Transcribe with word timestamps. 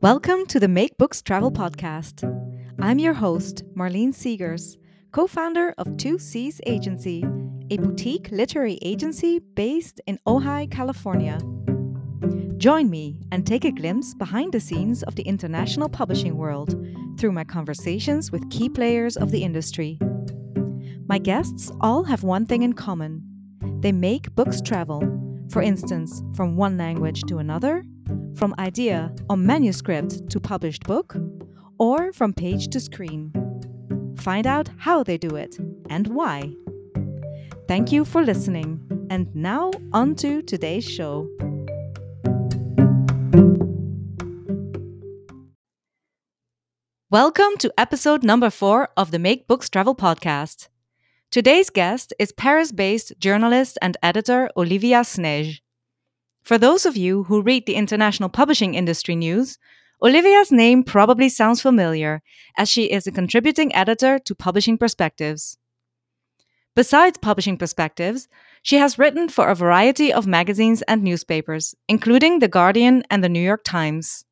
Welcome 0.00 0.46
to 0.46 0.60
the 0.60 0.68
Make 0.68 0.96
Books 0.96 1.20
Travel 1.22 1.50
Podcast. 1.50 2.22
I'm 2.80 3.00
your 3.00 3.14
host, 3.14 3.64
Marlene 3.74 4.14
Seegers, 4.14 4.76
co 5.10 5.26
founder 5.26 5.74
of 5.76 5.96
Two 5.96 6.20
Seas 6.20 6.60
Agency, 6.66 7.24
a 7.70 7.78
boutique 7.78 8.30
literary 8.30 8.78
agency 8.82 9.40
based 9.40 10.00
in 10.06 10.20
Ojai, 10.24 10.70
California. 10.70 11.40
Join 12.58 12.88
me 12.88 13.18
and 13.32 13.44
take 13.44 13.64
a 13.64 13.72
glimpse 13.72 14.14
behind 14.14 14.52
the 14.52 14.60
scenes 14.60 15.02
of 15.02 15.16
the 15.16 15.24
international 15.24 15.88
publishing 15.88 16.36
world 16.36 16.76
through 17.18 17.32
my 17.32 17.42
conversations 17.42 18.30
with 18.30 18.48
key 18.50 18.68
players 18.68 19.16
of 19.16 19.32
the 19.32 19.42
industry. 19.42 19.98
My 21.08 21.18
guests 21.18 21.72
all 21.80 22.04
have 22.04 22.22
one 22.22 22.46
thing 22.46 22.62
in 22.62 22.74
common 22.74 23.24
they 23.80 23.90
make 23.90 24.32
books 24.36 24.60
travel, 24.60 25.02
for 25.50 25.60
instance, 25.60 26.22
from 26.36 26.56
one 26.56 26.76
language 26.76 27.22
to 27.24 27.38
another 27.38 27.84
from 28.38 28.54
idea 28.60 29.12
or 29.28 29.36
manuscript 29.36 30.30
to 30.30 30.38
published 30.38 30.84
book, 30.84 31.16
or 31.76 32.12
from 32.12 32.32
page 32.32 32.68
to 32.68 32.78
screen. 32.78 33.32
Find 34.16 34.46
out 34.46 34.70
how 34.78 35.02
they 35.02 35.18
do 35.18 35.34
it 35.34 35.58
and 35.90 36.06
why. 36.06 36.54
Thank 37.66 37.90
you 37.90 38.04
for 38.04 38.22
listening, 38.22 38.80
and 39.10 39.34
now 39.34 39.72
on 39.92 40.14
to 40.16 40.40
today's 40.42 40.88
show. 40.88 41.28
Welcome 47.10 47.56
to 47.58 47.72
episode 47.76 48.22
number 48.22 48.50
four 48.50 48.90
of 48.96 49.10
the 49.10 49.18
Make 49.18 49.48
Books 49.48 49.68
Travel 49.68 49.96
podcast. 49.96 50.68
Today's 51.32 51.70
guest 51.70 52.12
is 52.20 52.30
Paris 52.30 52.70
based 52.70 53.14
journalist 53.18 53.78
and 53.82 53.96
editor 54.00 54.48
Olivia 54.56 55.00
Snaije. 55.00 55.60
For 56.48 56.56
those 56.56 56.86
of 56.86 56.96
you 56.96 57.24
who 57.24 57.42
read 57.42 57.66
the 57.66 57.74
international 57.74 58.30
publishing 58.30 58.74
industry 58.74 59.14
news, 59.14 59.58
Olivia's 60.02 60.50
name 60.50 60.82
probably 60.82 61.28
sounds 61.28 61.60
familiar, 61.60 62.22
as 62.56 62.70
she 62.70 62.84
is 62.84 63.06
a 63.06 63.12
contributing 63.12 63.74
editor 63.74 64.18
to 64.20 64.34
Publishing 64.34 64.78
Perspectives. 64.78 65.58
Besides 66.74 67.18
Publishing 67.18 67.58
Perspectives, 67.58 68.28
she 68.62 68.76
has 68.76 68.98
written 68.98 69.28
for 69.28 69.48
a 69.48 69.54
variety 69.54 70.10
of 70.10 70.26
magazines 70.26 70.80
and 70.88 71.02
newspapers, 71.02 71.74
including 71.86 72.38
The 72.38 72.48
Guardian 72.48 73.02
and 73.10 73.22
The 73.22 73.28
New 73.28 73.42
York 73.42 73.62
Times. 73.62 74.24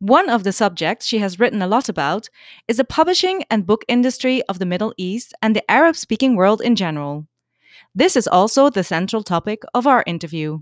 One 0.00 0.28
of 0.28 0.44
the 0.44 0.52
subjects 0.52 1.06
she 1.06 1.20
has 1.20 1.40
written 1.40 1.62
a 1.62 1.66
lot 1.66 1.88
about 1.88 2.28
is 2.68 2.76
the 2.76 2.84
publishing 2.84 3.42
and 3.48 3.66
book 3.66 3.86
industry 3.88 4.42
of 4.50 4.58
the 4.58 4.66
Middle 4.66 4.92
East 4.98 5.32
and 5.40 5.56
the 5.56 5.64
Arab 5.70 5.96
speaking 5.96 6.36
world 6.36 6.60
in 6.60 6.76
general. 6.76 7.26
This 7.94 8.16
is 8.16 8.28
also 8.28 8.68
the 8.68 8.84
central 8.84 9.22
topic 9.22 9.62
of 9.72 9.86
our 9.86 10.04
interview. 10.06 10.58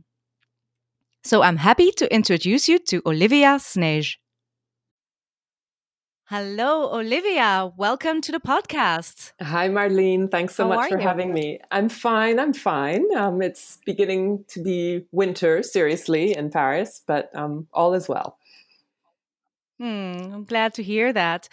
So 1.25 1.43
I'm 1.43 1.57
happy 1.57 1.91
to 1.93 2.15
introduce 2.15 2.69
you 2.69 2.79
to 2.81 3.01
Olivia 3.07 3.57
Snaije. 3.59 4.17
Hello, 6.27 6.93
Olivia. 6.93 7.71
Welcome 7.79 8.21
to 8.23 8.33
the 8.33 8.41
podcast. 8.41 9.33
Hi, 9.41 9.69
Marlene. 9.69 10.31
Thanks 10.31 10.55
so 10.55 10.65
How 10.65 10.75
much 10.77 10.91
for 10.91 10.99
you? 10.99 11.07
having 11.07 11.33
me. 11.33 11.61
I'm 11.71 11.89
fine. 11.89 12.39
I'm 12.39 12.53
fine. 12.53 13.05
Um, 13.17 13.41
it's 13.41 13.79
beginning 13.87 14.45
to 14.49 14.63
be 14.63 15.07
winter, 15.13 15.63
seriously, 15.63 16.37
in 16.37 16.51
Paris, 16.51 17.03
but 17.07 17.31
um, 17.35 17.69
all 17.73 17.95
is 17.95 18.07
well. 18.09 18.39
Hmm, 19.81 20.33
I'm 20.33 20.45
glad 20.45 20.75
to 20.75 20.85
hear 20.85 21.13
that. 21.13 21.49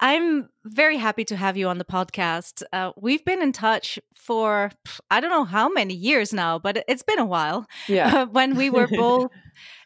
I'm 0.00 0.48
very 0.64 0.96
happy 0.96 1.24
to 1.26 1.36
have 1.36 1.56
you 1.56 1.68
on 1.68 1.78
the 1.78 1.84
podcast. 1.84 2.64
Uh, 2.72 2.90
we've 2.96 3.24
been 3.24 3.40
in 3.42 3.52
touch 3.52 3.98
for 4.16 4.72
I 5.08 5.20
don't 5.20 5.30
know 5.30 5.44
how 5.44 5.68
many 5.68 5.94
years 5.94 6.32
now, 6.32 6.58
but 6.58 6.84
it's 6.88 7.04
been 7.04 7.20
a 7.20 7.24
while. 7.24 7.66
Yeah, 7.88 8.24
when 8.24 8.56
we 8.56 8.70
were 8.70 8.88
both 8.90 9.30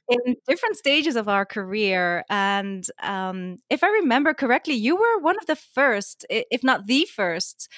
in 0.08 0.36
different 0.48 0.76
stages 0.76 1.16
of 1.16 1.28
our 1.28 1.44
career, 1.44 2.24
and 2.30 2.86
um, 3.02 3.58
if 3.68 3.84
I 3.84 3.88
remember 3.88 4.32
correctly, 4.32 4.74
you 4.74 4.96
were 4.96 5.18
one 5.20 5.36
of 5.38 5.46
the 5.46 5.56
first, 5.56 6.24
if 6.30 6.64
not 6.64 6.86
the 6.86 7.04
first, 7.04 7.68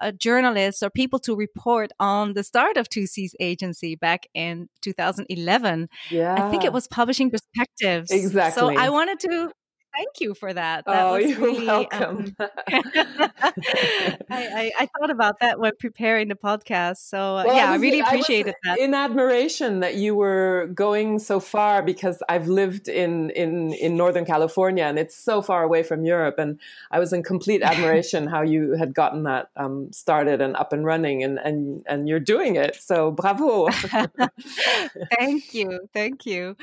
uh, 0.00 0.12
journalists 0.12 0.82
or 0.82 0.90
people 0.90 1.18
to 1.20 1.36
report 1.36 1.90
on 2.00 2.34
the 2.34 2.42
start 2.42 2.76
of 2.76 2.88
2 2.88 3.06
Seas 3.06 3.34
agency 3.40 3.94
back 3.94 4.26
in 4.34 4.68
2011. 4.82 5.88
Yeah. 6.10 6.34
I 6.34 6.50
think 6.50 6.64
it 6.64 6.72
was 6.72 6.86
Publishing 6.88 7.30
Perspectives. 7.30 8.10
Exactly. 8.10 8.60
So 8.60 8.76
I 8.76 8.88
wanted 8.90 9.20
to 9.20 9.50
thank 9.96 10.20
you 10.20 10.34
for 10.34 10.52
that. 10.52 10.84
that 10.84 11.06
oh, 11.06 11.16
you're 11.16 11.38
really, 11.38 11.66
welcome. 11.66 12.34
Um, 12.38 12.46
I, 12.68 13.30
I, 14.30 14.72
I, 14.78 14.88
thought 14.98 15.10
about 15.10 15.40
that 15.40 15.58
when 15.58 15.72
preparing 15.78 16.28
the 16.28 16.34
podcast. 16.34 16.98
So 16.98 17.18
uh, 17.18 17.44
well, 17.46 17.56
yeah, 17.56 17.70
I, 17.70 17.72
was, 17.72 17.80
I 17.80 17.82
really 17.82 18.00
appreciated 18.00 18.54
that. 18.64 18.78
In 18.78 18.94
admiration 18.94 19.80
that 19.80 19.94
you 19.96 20.14
were 20.14 20.68
going 20.74 21.18
so 21.18 21.40
far 21.40 21.82
because 21.82 22.22
I've 22.28 22.48
lived 22.48 22.88
in, 22.88 23.30
in, 23.30 23.72
in 23.74 23.96
Northern 23.96 24.24
California 24.24 24.84
and 24.84 24.98
it's 24.98 25.16
so 25.16 25.42
far 25.42 25.62
away 25.62 25.82
from 25.82 26.04
Europe. 26.04 26.38
And 26.38 26.58
I 26.90 26.98
was 26.98 27.12
in 27.12 27.22
complete 27.22 27.62
admiration 27.62 28.26
how 28.26 28.42
you 28.42 28.72
had 28.72 28.94
gotten 28.94 29.24
that 29.24 29.50
um, 29.56 29.92
started 29.92 30.40
and 30.40 30.56
up 30.56 30.72
and 30.72 30.84
running 30.84 31.22
and, 31.22 31.38
and, 31.38 31.84
and 31.86 32.08
you're 32.08 32.20
doing 32.20 32.56
it. 32.56 32.76
So 32.76 33.10
bravo. 33.10 33.68
thank 35.18 35.54
you. 35.54 35.88
Thank 35.92 36.26
you. 36.26 36.56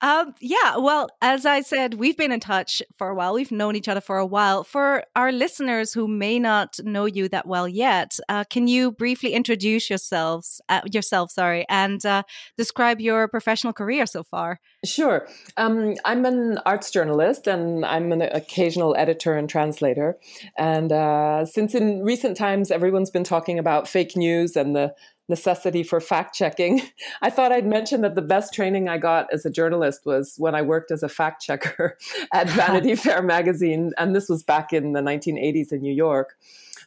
Um, 0.00 0.34
yeah, 0.40 0.76
well, 0.76 1.08
as 1.22 1.46
I 1.46 1.60
said, 1.60 1.94
we've 1.94 2.16
been 2.16 2.32
in 2.32 2.40
touch 2.40 2.73
for 2.96 3.08
a 3.08 3.14
while. 3.14 3.34
We've 3.34 3.52
known 3.52 3.76
each 3.76 3.88
other 3.88 4.00
for 4.00 4.18
a 4.18 4.26
while. 4.26 4.64
For 4.64 5.04
our 5.16 5.32
listeners 5.32 5.92
who 5.92 6.08
may 6.08 6.38
not 6.38 6.78
know 6.84 7.04
you 7.04 7.28
that 7.28 7.46
well 7.46 7.68
yet, 7.68 8.18
uh, 8.28 8.44
can 8.44 8.68
you 8.68 8.92
briefly 8.92 9.32
introduce 9.32 9.90
yourselves, 9.90 10.60
uh, 10.68 10.82
yourself, 10.90 11.30
sorry, 11.30 11.64
and 11.68 12.04
uh, 12.06 12.22
describe 12.56 13.00
your 13.00 13.28
professional 13.28 13.72
career 13.72 14.06
so 14.06 14.22
far? 14.22 14.60
Sure. 14.84 15.26
Um, 15.56 15.94
I'm 16.04 16.24
an 16.26 16.58
arts 16.66 16.90
journalist 16.90 17.46
and 17.46 17.84
I'm 17.84 18.12
an 18.12 18.22
occasional 18.22 18.94
editor 18.96 19.34
and 19.34 19.48
translator. 19.48 20.18
And 20.58 20.92
uh, 20.92 21.46
since 21.46 21.74
in 21.74 22.02
recent 22.02 22.36
times 22.36 22.70
everyone's 22.70 23.10
been 23.10 23.24
talking 23.24 23.58
about 23.58 23.88
fake 23.88 24.16
news 24.16 24.56
and 24.56 24.76
the 24.76 24.94
necessity 25.28 25.82
for 25.82 26.00
fact 26.00 26.34
checking, 26.34 26.82
I 27.22 27.30
thought 27.30 27.52
I'd 27.52 27.66
mention 27.66 28.02
that 28.02 28.14
the 28.14 28.22
best 28.22 28.52
training 28.52 28.88
I 28.88 28.98
got 28.98 29.32
as 29.32 29.44
a 29.44 29.50
journalist 29.50 30.06
was 30.06 30.34
when 30.38 30.54
I 30.54 30.62
worked 30.62 30.90
as 30.90 31.02
a 31.02 31.08
fact 31.08 31.42
checker 31.42 31.96
at 32.32 32.48
Vanity 32.50 32.94
Fair 32.94 33.22
magazine. 33.22 33.92
And 33.98 34.14
this 34.14 34.28
was 34.28 34.42
back 34.42 34.72
in 34.72 34.92
the 34.92 35.00
1980s 35.00 35.72
in 35.72 35.80
New 35.80 35.94
York. 35.94 36.36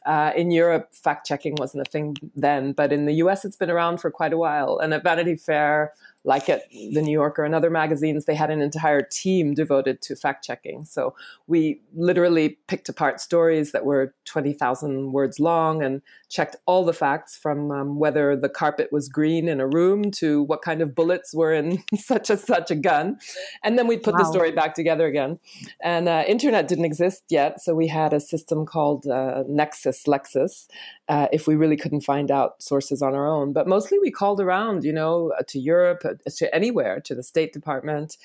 Uh, 0.06 0.32
in 0.36 0.50
Europe, 0.50 0.94
fact 0.94 1.26
checking 1.26 1.54
wasn't 1.58 1.86
a 1.86 1.90
thing 1.90 2.16
then, 2.34 2.72
but 2.72 2.92
in 2.92 3.04
the 3.04 3.14
US, 3.14 3.44
it's 3.44 3.56
been 3.56 3.70
around 3.70 3.98
for 3.98 4.10
quite 4.10 4.32
a 4.32 4.38
while. 4.38 4.78
And 4.78 4.94
at 4.94 5.02
Vanity 5.02 5.34
Fair, 5.34 5.92
like 6.28 6.50
at 6.50 6.70
the 6.70 7.00
New 7.00 7.10
Yorker 7.10 7.42
and 7.42 7.54
other 7.54 7.70
magazines, 7.70 8.26
they 8.26 8.34
had 8.34 8.50
an 8.50 8.60
entire 8.60 9.00
team 9.00 9.54
devoted 9.54 10.02
to 10.02 10.14
fact 10.14 10.44
checking. 10.44 10.84
So 10.84 11.14
we 11.46 11.80
literally 11.96 12.58
picked 12.68 12.90
apart 12.90 13.18
stories 13.18 13.72
that 13.72 13.86
were 13.86 14.14
20,000 14.26 15.12
words 15.12 15.40
long 15.40 15.82
and 15.82 16.02
checked 16.28 16.56
all 16.66 16.84
the 16.84 16.92
facts 16.92 17.34
from 17.34 17.70
um, 17.70 17.98
whether 17.98 18.36
the 18.36 18.50
carpet 18.50 18.92
was 18.92 19.08
green 19.08 19.48
in 19.48 19.58
a 19.58 19.66
room 19.66 20.10
to 20.10 20.42
what 20.42 20.60
kind 20.60 20.82
of 20.82 20.94
bullets 20.94 21.32
were 21.32 21.54
in 21.54 21.82
such 21.96 22.28
and 22.28 22.38
such 22.38 22.70
a 22.70 22.74
gun. 22.74 23.16
And 23.64 23.78
then 23.78 23.86
we 23.86 23.96
put 23.96 24.12
wow. 24.12 24.18
the 24.18 24.30
story 24.30 24.52
back 24.52 24.74
together 24.74 25.06
again. 25.06 25.38
And 25.82 26.10
uh, 26.10 26.24
internet 26.28 26.68
didn't 26.68 26.84
exist 26.84 27.24
yet. 27.30 27.62
So 27.62 27.74
we 27.74 27.88
had 27.88 28.12
a 28.12 28.20
system 28.20 28.66
called 28.66 29.06
uh, 29.06 29.44
Nexis 29.48 30.06
Lexis 30.06 30.66
uh, 31.08 31.28
if 31.32 31.46
we 31.46 31.56
really 31.56 31.76
couldn't 31.76 32.02
find 32.02 32.30
out 32.30 32.62
sources 32.62 33.00
on 33.00 33.14
our 33.14 33.26
own. 33.26 33.54
But 33.54 33.66
mostly 33.66 33.98
we 33.98 34.10
called 34.10 34.42
around, 34.42 34.84
you 34.84 34.92
know, 34.92 35.32
to 35.46 35.58
Europe, 35.58 36.04
to 36.36 36.54
anywhere, 36.54 37.00
to 37.00 37.14
the 37.14 37.22
State 37.22 37.52
Department. 37.52 38.16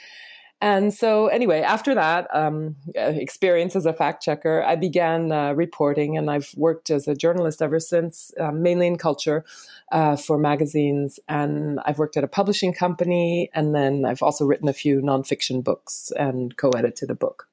And 0.61 0.93
so, 0.93 1.27
anyway, 1.27 1.59
after 1.59 1.93
that 1.93 2.33
um, 2.33 2.77
experience 2.95 3.75
as 3.75 3.85
a 3.85 3.91
fact 3.91 4.23
checker, 4.23 4.63
I 4.63 4.77
began 4.77 5.29
uh, 5.29 5.51
reporting, 5.51 6.17
and 6.17 6.31
I've 6.31 6.53
worked 6.55 6.89
as 6.89 7.05
a 7.05 7.15
journalist 7.15 7.61
ever 7.61 7.81
since, 7.81 8.31
uh, 8.39 8.51
mainly 8.51 8.87
in 8.87 8.97
culture 8.97 9.43
uh, 9.91 10.15
for 10.15 10.37
magazines. 10.37 11.19
And 11.27 11.81
I've 11.85 11.99
worked 11.99 12.15
at 12.15 12.23
a 12.23 12.29
publishing 12.29 12.73
company, 12.73 13.49
and 13.53 13.75
then 13.75 14.05
I've 14.05 14.23
also 14.23 14.45
written 14.45 14.69
a 14.69 14.73
few 14.73 15.01
nonfiction 15.01 15.61
books 15.61 16.13
and 16.17 16.55
co 16.55 16.69
edited 16.69 17.09
a 17.09 17.15
book. 17.15 17.49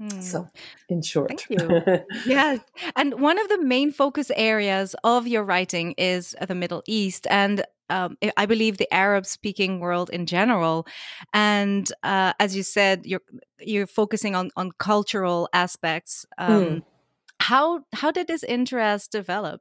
Hmm. 0.00 0.20
So, 0.20 0.48
in 0.88 1.02
short. 1.02 1.28
Thank 1.28 1.50
you. 1.50 1.82
yeah. 2.26 2.56
And 2.96 3.20
one 3.20 3.38
of 3.38 3.48
the 3.48 3.62
main 3.62 3.92
focus 3.92 4.30
areas 4.34 4.96
of 5.04 5.26
your 5.28 5.44
writing 5.44 5.94
is 5.96 6.34
the 6.46 6.54
Middle 6.54 6.82
East. 6.86 7.26
And 7.30 7.64
um, 7.90 8.16
I 8.36 8.46
believe 8.46 8.78
the 8.78 8.92
Arab 8.92 9.26
speaking 9.26 9.80
world 9.80 10.10
in 10.10 10.26
general. 10.26 10.86
And 11.32 11.90
uh, 12.02 12.32
as 12.40 12.56
you 12.56 12.62
said, 12.62 13.06
you're 13.06 13.22
you're 13.60 13.86
focusing 13.86 14.34
on 14.34 14.50
on 14.56 14.72
cultural 14.78 15.48
aspects. 15.52 16.26
Um, 16.38 16.64
mm. 16.64 16.82
How 17.40 17.84
how 17.92 18.10
did 18.10 18.26
this 18.26 18.42
interest 18.42 19.12
develop? 19.12 19.60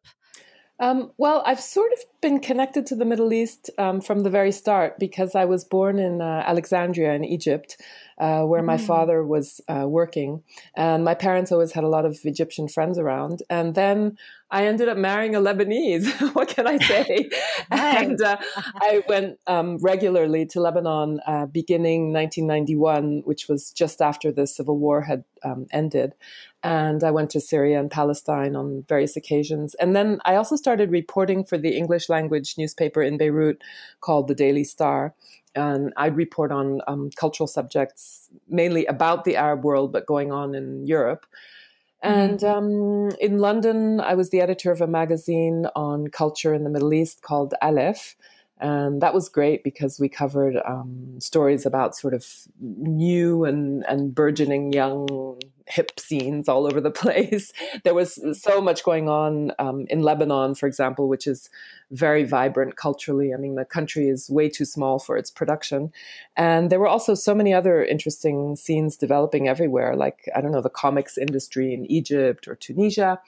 Um, 0.79 1.11
well, 1.17 1.43
I've 1.45 1.59
sort 1.59 1.91
of 1.93 1.99
been 2.21 2.39
connected 2.39 2.85
to 2.87 2.95
the 2.95 3.05
Middle 3.05 3.31
East 3.31 3.69
um, 3.77 4.01
from 4.01 4.21
the 4.21 4.29
very 4.29 4.51
start 4.51 4.97
because 4.99 5.35
I 5.35 5.45
was 5.45 5.63
born 5.63 5.99
in 5.99 6.21
uh, 6.21 6.43
Alexandria 6.45 7.13
in 7.13 7.23
Egypt, 7.23 7.79
uh, 8.17 8.41
where 8.41 8.61
mm. 8.61 8.65
my 8.65 8.77
father 8.77 9.23
was 9.23 9.61
uh, 9.67 9.85
working. 9.87 10.41
And 10.75 11.05
my 11.05 11.13
parents 11.13 11.51
always 11.51 11.73
had 11.73 11.83
a 11.83 11.89
lot 11.89 12.05
of 12.05 12.17
Egyptian 12.23 12.67
friends 12.67 12.97
around. 12.97 13.43
And 13.49 13.75
then 13.75 14.17
I 14.53 14.67
ended 14.67 14.88
up 14.88 14.97
marrying 14.97 15.35
a 15.35 15.39
Lebanese. 15.39 16.05
what 16.35 16.47
can 16.47 16.67
I 16.67 16.77
say? 16.77 17.27
and 17.71 18.21
uh, 18.21 18.38
I 18.75 19.01
went 19.09 19.39
um, 19.47 19.79
regularly 19.79 20.45
to 20.45 20.61
Lebanon 20.61 21.19
uh, 21.25 21.47
beginning 21.47 22.13
1991, 22.13 23.23
which 23.25 23.47
was 23.50 23.71
just 23.71 24.00
after 24.00 24.31
the 24.31 24.45
civil 24.45 24.77
war 24.77 25.01
had 25.01 25.23
um, 25.44 25.65
ended. 25.71 26.13
And 26.61 27.03
I 27.03 27.09
went 27.09 27.31
to 27.31 27.41
Syria 27.41 27.79
and 27.79 27.89
Palestine 27.89 28.55
on 28.55 28.85
various 28.88 29.17
occasions. 29.17 29.73
And 29.75 29.95
then 29.95 30.19
I 30.23 30.35
also 30.35 30.56
started 30.56 30.91
reporting 30.91 31.44
for 31.44 31.57
the 31.57 31.75
English 31.75 32.07
language 32.07 32.53
newspaper 32.56 33.01
in 33.01 33.17
Beirut 33.17 33.59
called 34.01 34.27
the 34.27 34.35
Daily 34.35 34.63
Star 34.63 35.15
and 35.56 35.94
I'd 35.97 36.15
report 36.15 36.51
on 36.51 36.81
um, 36.88 37.11
cultural 37.15 37.47
subjects, 37.47 38.29
mainly 38.49 38.85
about 38.88 39.23
the 39.23 39.35
Arab 39.35 39.63
world, 39.63 39.91
but 39.91 40.07
going 40.07 40.31
on 40.31 40.56
in 40.56 40.85
Europe. 40.85 41.25
And 42.03 42.39
mm-hmm. 42.39 43.09
um, 43.11 43.17
in 43.19 43.39
London, 43.39 44.01
I 44.01 44.13
was 44.13 44.29
the 44.29 44.41
editor 44.41 44.71
of 44.71 44.81
a 44.81 44.88
magazine 44.88 45.67
on 45.73 46.09
culture 46.09 46.53
in 46.53 46.65
the 46.65 46.69
Middle 46.69 46.94
East 46.94 47.21
called 47.21 47.53
Aleph. 47.61 48.15
And 48.59 49.01
that 49.01 49.13
was 49.13 49.29
great 49.29 49.63
because 49.63 50.00
we 50.00 50.09
covered 50.09 50.57
um, 50.65 51.19
stories 51.19 51.65
about 51.65 51.95
sort 51.95 52.13
of 52.13 52.25
new 52.61 53.45
and, 53.45 53.85
and 53.88 54.13
burgeoning 54.13 54.73
young 54.73 55.39
hip 55.68 56.00
scenes 56.00 56.50
all 56.50 56.65
over 56.65 56.81
the 56.81 56.92
place. 57.04 57.51
There 57.83 57.94
was 57.94 58.19
so 58.42 58.62
much 58.62 58.83
going 58.83 59.10
on 59.10 59.51
um, 59.60 59.86
in 59.89 60.01
Lebanon, 60.01 60.56
for 60.56 60.68
example, 60.68 61.07
which 61.07 61.27
is 61.27 61.50
very 61.92 62.24
vibrant 62.24 62.75
culturally. 62.75 63.33
I 63.33 63.38
mean, 63.38 63.56
the 63.56 63.65
country 63.65 64.07
is 64.07 64.30
way 64.30 64.50
too 64.50 64.65
small 64.65 65.00
for 65.00 65.18
its 65.18 65.30
production. 65.30 65.92
And 66.36 66.69
there 66.69 66.80
were 66.80 66.88
also 66.88 67.13
so 67.13 67.36
many 67.36 67.54
other 67.54 67.83
interesting 67.83 68.56
scenes 68.56 68.98
developing 68.98 69.48
everywhere, 69.48 69.95
like, 69.95 70.30
I 70.36 70.42
don't 70.42 70.51
know, 70.51 70.62
the 70.62 70.69
comics 70.69 71.18
industry 71.18 71.74
in 71.74 71.89
Egypt 71.92 72.48
or 72.48 72.56
Tunisia. 72.56 73.19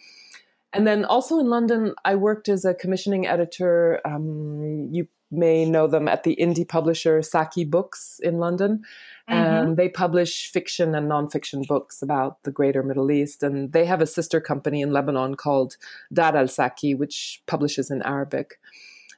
And 0.74 0.86
then 0.86 1.06
also 1.06 1.40
in 1.40 1.50
London, 1.50 1.96
I 2.04 2.16
worked 2.16 2.50
as 2.50 2.66
a 2.66 2.74
commissioning 2.74 3.26
editor. 3.26 4.02
Um, 4.06 4.90
you 4.92 5.08
may 5.31 5.66
know 5.66 5.88
them 5.88 6.07
at 6.07 6.24
the 6.24 6.36
indie 6.39 6.68
publisher 6.68 7.19
Saqi 7.19 7.69
Books 7.69 8.19
in 8.24 8.38
London. 8.38 8.83
Mm-hmm. 9.30 9.33
And 9.33 9.77
they 9.77 9.89
publish 9.89 10.51
fiction 10.51 10.94
and 10.94 11.10
nonfiction 11.10 11.68
books 11.68 12.01
about 12.01 12.44
the 12.44 12.51
greater 12.51 12.83
Middle 12.83 13.12
East. 13.12 13.42
And 13.44 13.74
they 13.74 13.86
have 13.86 14.01
a 14.01 14.07
sister 14.07 14.39
company 14.39 14.81
in 14.81 14.94
Lebanon 14.94 15.36
called 15.36 15.77
Dar 16.13 16.36
al 16.36 16.45
Saqi, 16.45 16.98
which 16.98 17.42
publishes 17.48 17.89
in 17.89 18.01
Arabic. 18.04 18.60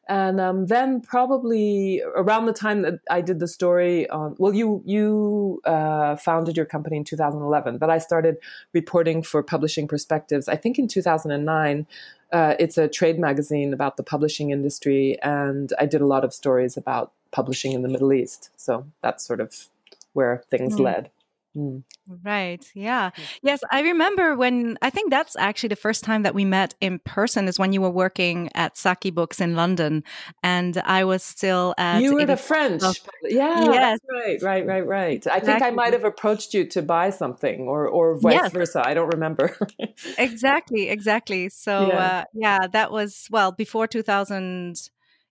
And 0.09 0.39
um, 0.39 0.67
then 0.67 1.01
probably 1.01 2.01
around 2.15 2.45
the 2.45 2.53
time 2.53 2.81
that 2.83 2.99
I 3.09 3.21
did 3.21 3.39
the 3.39 3.47
story 3.47 4.09
on, 4.09 4.35
well, 4.37 4.53
you 4.53 4.81
you 4.85 5.61
uh, 5.65 6.15
founded 6.15 6.55
your 6.55 6.65
company 6.65 6.97
in 6.97 7.03
2011, 7.03 7.77
but 7.77 7.89
I 7.89 7.97
started 7.97 8.37
reporting 8.73 9.21
for 9.21 9.43
Publishing 9.43 9.87
Perspectives. 9.87 10.47
I 10.47 10.55
think 10.55 10.79
in 10.79 10.87
2009. 10.87 11.87
Uh, 12.29 12.55
it's 12.59 12.77
a 12.77 12.89
trade 12.89 13.17
magazine 13.17 13.71
about 13.71 13.95
the 13.95 14.03
publishing 14.03 14.49
industry, 14.49 15.17
and 15.23 15.71
I 15.79 15.85
did 15.85 16.01
a 16.01 16.05
lot 16.05 16.25
of 16.25 16.33
stories 16.33 16.75
about 16.75 17.13
publishing 17.31 17.71
in 17.71 17.83
the 17.83 17.87
Middle 17.87 18.11
East. 18.11 18.49
So 18.57 18.85
that's 19.01 19.25
sort 19.25 19.39
of 19.39 19.69
where 20.11 20.43
things 20.49 20.75
mm. 20.75 20.81
led. 20.81 21.09
Mm. 21.57 21.83
Right. 22.23 22.63
Yeah. 22.75 23.09
Yes. 23.41 23.61
I 23.71 23.81
remember 23.81 24.35
when 24.35 24.77
I 24.81 24.89
think 24.91 25.09
that's 25.09 25.35
actually 25.35 25.69
the 25.69 25.75
first 25.75 26.03
time 26.03 26.23
that 26.23 26.35
we 26.35 26.45
met 26.45 26.75
in 26.81 26.99
person 26.99 27.47
is 27.47 27.57
when 27.57 27.73
you 27.73 27.81
were 27.81 27.89
working 27.89 28.49
at 28.53 28.75
Saqi 28.75 29.13
Books 29.13 29.41
in 29.41 29.55
London 29.55 30.03
and 30.43 30.77
I 30.85 31.03
was 31.03 31.23
still 31.23 31.73
at. 31.77 32.01
You 32.01 32.13
were 32.13 32.25
the 32.25 32.37
French. 32.37 32.83
Yeah. 33.23 33.63
Yes. 33.63 33.99
right. 34.09 34.41
Right. 34.41 34.65
Right. 34.65 34.85
Right. 34.85 35.17
Exactly. 35.17 35.41
I 35.41 35.45
think 35.45 35.63
I 35.63 35.71
might 35.71 35.93
have 35.93 36.03
approached 36.03 36.53
you 36.53 36.65
to 36.67 36.81
buy 36.81 37.09
something 37.09 37.61
or, 37.61 37.87
or 37.87 38.19
vice 38.19 38.33
yes. 38.33 38.51
versa. 38.51 38.83
I 38.85 38.93
don't 38.93 39.13
remember. 39.13 39.57
exactly. 40.17 40.89
Exactly. 40.89 41.49
So, 41.49 41.87
yeah. 41.87 41.97
Uh, 41.97 42.23
yeah, 42.33 42.67
that 42.71 42.91
was, 42.91 43.27
well, 43.31 43.51
before 43.51 43.87
2000. 43.87 44.89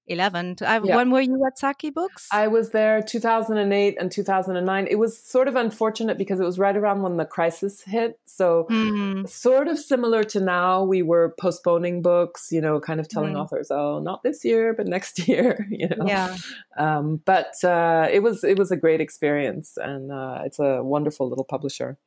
11 0.08 0.56
I, 0.64 0.80
yeah. 0.82 0.96
when 0.96 1.10
were 1.10 1.20
you 1.20 1.44
at 1.46 1.58
Saqi 1.58 1.92
Books? 1.92 2.28
I 2.32 2.48
was 2.48 2.70
there 2.70 3.02
2008 3.02 3.96
and 3.98 4.10
2009 4.10 4.86
it 4.88 4.96
was 4.96 5.18
sort 5.18 5.48
of 5.48 5.56
unfortunate 5.56 6.18
because 6.18 6.40
it 6.40 6.44
was 6.44 6.58
right 6.58 6.76
around 6.76 7.02
when 7.02 7.16
the 7.16 7.24
crisis 7.24 7.82
hit. 7.82 8.18
So 8.24 8.66
mm. 8.70 9.28
sort 9.28 9.68
of 9.68 9.78
similar 9.78 10.24
to 10.24 10.40
now 10.40 10.84
we 10.84 11.02
were 11.02 11.34
postponing 11.38 12.02
books 12.02 12.50
you 12.52 12.60
know 12.60 12.80
kind 12.80 13.00
of 13.00 13.08
telling 13.08 13.34
mm. 13.34 13.40
authors 13.40 13.70
oh 13.70 13.98
not 14.00 14.22
this 14.22 14.44
year 14.44 14.74
but 14.74 14.86
next 14.86 15.28
year 15.28 15.66
you 15.70 15.88
know? 15.88 16.06
Yeah. 16.06 16.36
Um, 16.76 17.20
but 17.24 17.62
uh, 17.64 18.08
it 18.10 18.22
was 18.22 18.44
it 18.44 18.58
was 18.58 18.70
a 18.70 18.76
great 18.76 19.00
experience 19.00 19.76
and 19.76 20.12
uh, 20.12 20.42
it's 20.44 20.58
a 20.58 20.82
wonderful 20.82 21.28
little 21.28 21.44
publisher 21.44 21.98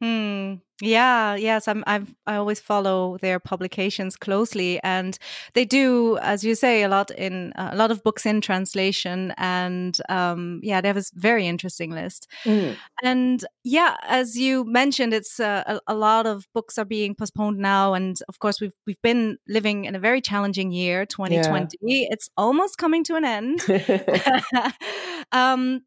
Hmm. 0.00 0.54
Yeah. 0.80 1.34
Yes. 1.34 1.66
I'm. 1.66 1.82
I've, 1.88 2.14
I 2.24 2.36
always 2.36 2.60
follow 2.60 3.18
their 3.18 3.40
publications 3.40 4.14
closely, 4.16 4.78
and 4.84 5.18
they 5.54 5.64
do, 5.64 6.18
as 6.18 6.44
you 6.44 6.54
say, 6.54 6.84
a 6.84 6.88
lot 6.88 7.10
in 7.10 7.52
uh, 7.54 7.70
a 7.72 7.76
lot 7.76 7.90
of 7.90 8.04
books 8.04 8.24
in 8.24 8.40
translation, 8.40 9.34
and 9.38 9.98
um, 10.08 10.60
yeah, 10.62 10.80
they 10.80 10.86
have 10.86 10.96
a 10.96 11.02
very 11.14 11.48
interesting 11.48 11.90
list. 11.90 12.28
Mm. 12.44 12.76
And 13.02 13.44
yeah, 13.64 13.96
as 14.06 14.36
you 14.36 14.64
mentioned, 14.64 15.12
it's 15.12 15.40
uh, 15.40 15.64
a, 15.66 15.80
a, 15.88 15.94
lot 15.96 16.26
of 16.26 16.46
books 16.54 16.78
are 16.78 16.84
being 16.84 17.16
postponed 17.16 17.58
now, 17.58 17.94
and 17.94 18.16
of 18.28 18.38
course, 18.38 18.60
we've 18.60 18.74
we've 18.86 19.02
been 19.02 19.38
living 19.48 19.84
in 19.84 19.96
a 19.96 20.00
very 20.00 20.20
challenging 20.20 20.70
year, 20.70 21.06
2020. 21.06 21.76
Yeah. 21.80 22.06
It's 22.10 22.28
almost 22.36 22.78
coming 22.78 23.02
to 23.04 23.16
an 23.16 23.24
end. 23.24 23.64
um, 25.32 25.80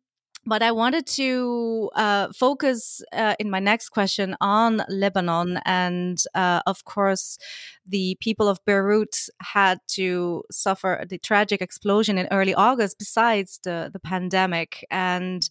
but 0.45 0.63
I 0.63 0.71
wanted 0.71 1.05
to 1.07 1.91
uh, 1.95 2.29
focus 2.35 3.01
uh, 3.13 3.35
in 3.39 3.49
my 3.49 3.59
next 3.59 3.89
question 3.89 4.35
on 4.41 4.81
Lebanon. 4.89 5.59
And 5.65 6.17
uh, 6.33 6.61
of 6.65 6.83
course, 6.83 7.37
the 7.85 8.17
people 8.19 8.47
of 8.47 8.59
Beirut 8.65 9.15
had 9.41 9.79
to 9.89 10.43
suffer 10.51 11.05
the 11.07 11.19
tragic 11.19 11.61
explosion 11.61 12.17
in 12.17 12.27
early 12.31 12.55
August, 12.55 12.97
besides 12.97 13.59
the, 13.63 13.91
the 13.93 13.99
pandemic. 13.99 14.85
And 14.89 15.47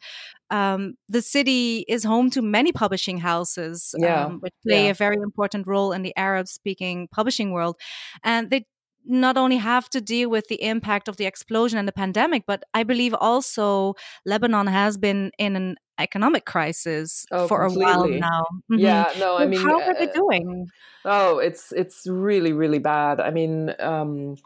um, 0.51 0.95
the 1.09 1.23
city 1.23 1.85
is 1.89 2.03
home 2.03 2.29
to 2.31 2.43
many 2.43 2.73
publishing 2.73 3.19
houses, 3.19 3.95
yeah. 3.97 4.25
um, 4.25 4.41
which 4.41 4.55
play 4.67 4.87
yeah. 4.87 4.91
a 4.91 4.95
very 4.95 5.17
important 5.23 5.69
role 5.69 5.93
in 5.93 6.03
the 6.03 6.17
Arab 6.17 6.49
speaking 6.49 7.07
publishing 7.13 7.53
world. 7.53 7.77
And 8.25 8.51
they 8.51 8.67
not 9.05 9.37
only 9.37 9.56
have 9.56 9.88
to 9.91 10.00
deal 10.00 10.31
with 10.31 10.49
the 10.49 10.62
impact 10.62 11.08
of 11.08 11.17
the 11.17 11.26
explosion 11.26 11.79
and 11.79 11.88
the 11.88 11.93
pandemic, 11.93 12.44
but 12.47 12.64
I 12.75 12.82
believe 12.82 13.14
also 13.14 13.94
Lebanon 14.25 14.67
has 14.67 14.97
been 14.97 15.31
in 15.38 15.56
an 15.56 15.76
economic 15.99 16.44
crisis 16.47 17.26
oh, 17.31 17.47
for 17.47 17.64
completely. 17.67 17.93
a 17.93 17.97
while 17.97 18.08
now. 18.08 18.47
Mm-hmm. 18.70 18.79
Yeah, 18.79 19.12
no, 19.19 19.37
I 19.37 19.47
mean, 19.47 19.61
how 19.61 19.81
are 19.81 19.94
they 19.94 20.08
uh, 20.08 20.12
doing? 20.12 20.69
Oh, 21.05 21.38
it's 21.38 21.73
it's 21.73 22.06
really 22.06 22.52
really 22.52 22.79
bad. 22.79 23.20
I 23.20 23.31
mean. 23.31 23.75
Um, 23.79 24.37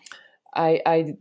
I, 0.56 0.80
I, 0.86 1.14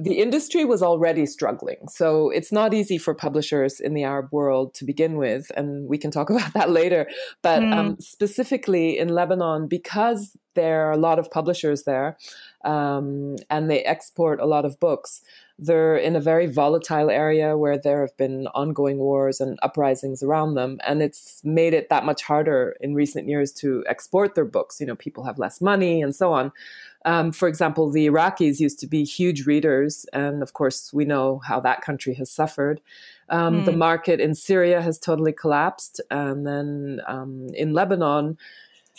the 0.00 0.14
industry 0.18 0.64
was 0.64 0.82
already 0.82 1.26
struggling. 1.26 1.88
So 1.88 2.30
it's 2.30 2.52
not 2.52 2.74
easy 2.74 2.98
for 2.98 3.14
publishers 3.14 3.80
in 3.80 3.94
the 3.94 4.04
Arab 4.04 4.28
world 4.32 4.74
to 4.74 4.84
begin 4.84 5.16
with. 5.16 5.50
And 5.56 5.88
we 5.88 5.98
can 5.98 6.10
talk 6.10 6.30
about 6.30 6.52
that 6.54 6.70
later. 6.70 7.08
But 7.42 7.62
mm. 7.62 7.72
um, 7.72 7.96
specifically 8.00 8.98
in 8.98 9.08
Lebanon, 9.08 9.68
because 9.68 10.36
there 10.54 10.86
are 10.86 10.92
a 10.92 10.98
lot 10.98 11.18
of 11.18 11.30
publishers 11.30 11.84
there 11.84 12.18
um, 12.64 13.36
and 13.50 13.70
they 13.70 13.82
export 13.84 14.40
a 14.40 14.46
lot 14.46 14.64
of 14.64 14.78
books, 14.78 15.22
they're 15.64 15.96
in 15.96 16.16
a 16.16 16.20
very 16.20 16.46
volatile 16.46 17.08
area 17.08 17.56
where 17.56 17.78
there 17.78 18.00
have 18.00 18.16
been 18.16 18.48
ongoing 18.48 18.98
wars 18.98 19.40
and 19.40 19.58
uprisings 19.62 20.22
around 20.22 20.54
them. 20.54 20.80
And 20.84 21.00
it's 21.02 21.40
made 21.44 21.72
it 21.72 21.88
that 21.88 22.04
much 22.04 22.22
harder 22.22 22.76
in 22.80 22.94
recent 22.94 23.28
years 23.28 23.52
to 23.54 23.84
export 23.88 24.34
their 24.34 24.44
books. 24.44 24.80
You 24.80 24.86
know, 24.86 24.96
people 24.96 25.24
have 25.24 25.38
less 25.38 25.60
money 25.60 26.02
and 26.02 26.14
so 26.14 26.32
on. 26.32 26.50
Um, 27.04 27.30
for 27.30 27.46
example, 27.48 27.90
the 27.90 28.06
Iraqis 28.06 28.58
used 28.60 28.78
to 28.80 28.86
be 28.86 29.04
huge 29.04 29.46
readers, 29.46 30.06
and 30.12 30.42
of 30.42 30.52
course, 30.52 30.92
we 30.92 31.04
know 31.04 31.40
how 31.44 31.58
that 31.60 31.82
country 31.82 32.14
has 32.14 32.30
suffered. 32.30 32.80
Um, 33.28 33.62
mm. 33.62 33.64
The 33.64 33.72
hmm. 33.72 33.78
market 33.78 34.20
in 34.20 34.36
Syria 34.36 34.80
has 34.80 35.00
totally 35.00 35.32
collapsed, 35.32 36.00
and 36.12 36.46
then 36.46 37.00
um, 37.08 37.48
in 37.54 37.72
Lebanon, 37.72 38.38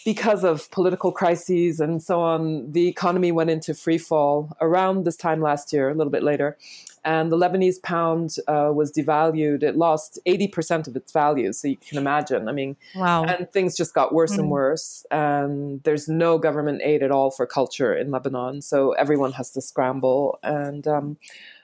because 0.06 0.44
of 0.44 0.70
political 0.72 1.12
crises 1.12 1.80
and 1.80 2.02
so 2.02 2.20
on, 2.20 2.72
the 2.72 2.88
economy 2.88 3.32
went 3.32 3.50
into 3.50 3.74
free 3.74 3.98
fall 3.98 4.56
around 4.60 5.06
this 5.06 5.16
time 5.16 5.42
last 5.42 5.72
year, 5.72 5.90
a 5.90 5.94
little 5.94 6.12
bit 6.12 6.24
later. 6.24 6.58
And 7.06 7.32
the 7.32 7.38
Lebanese 7.38 7.82
pound 7.82 8.36
uh, 8.48 8.72
was 8.74 8.92
devalued. 8.92 9.62
It 9.62 9.76
lost 9.76 10.20
80% 10.26 10.88
of 10.88 10.96
its 10.96 11.12
value. 11.12 11.52
So 11.52 11.68
you 11.68 11.78
can 11.78 11.98
imagine. 11.98 12.48
I 12.48 12.54
mean, 12.54 12.78
wow. 12.96 13.26
And 13.26 13.52
things 13.52 13.76
just 13.76 13.94
got 13.94 14.14
worse 14.14 14.34
mm. 14.34 14.40
and 14.40 14.50
worse. 14.50 15.06
And 15.12 15.84
there's 15.84 16.08
no 16.08 16.38
government 16.38 16.82
aid 16.84 17.04
at 17.04 17.12
all 17.12 17.30
for 17.30 17.46
culture 17.46 17.94
in 17.94 18.10
Lebanon. 18.12 18.62
So 18.62 18.94
everyone 18.94 19.34
has 19.34 19.52
to 19.52 19.62
scramble. 19.62 20.40
And 20.44 20.88
um, 20.88 21.18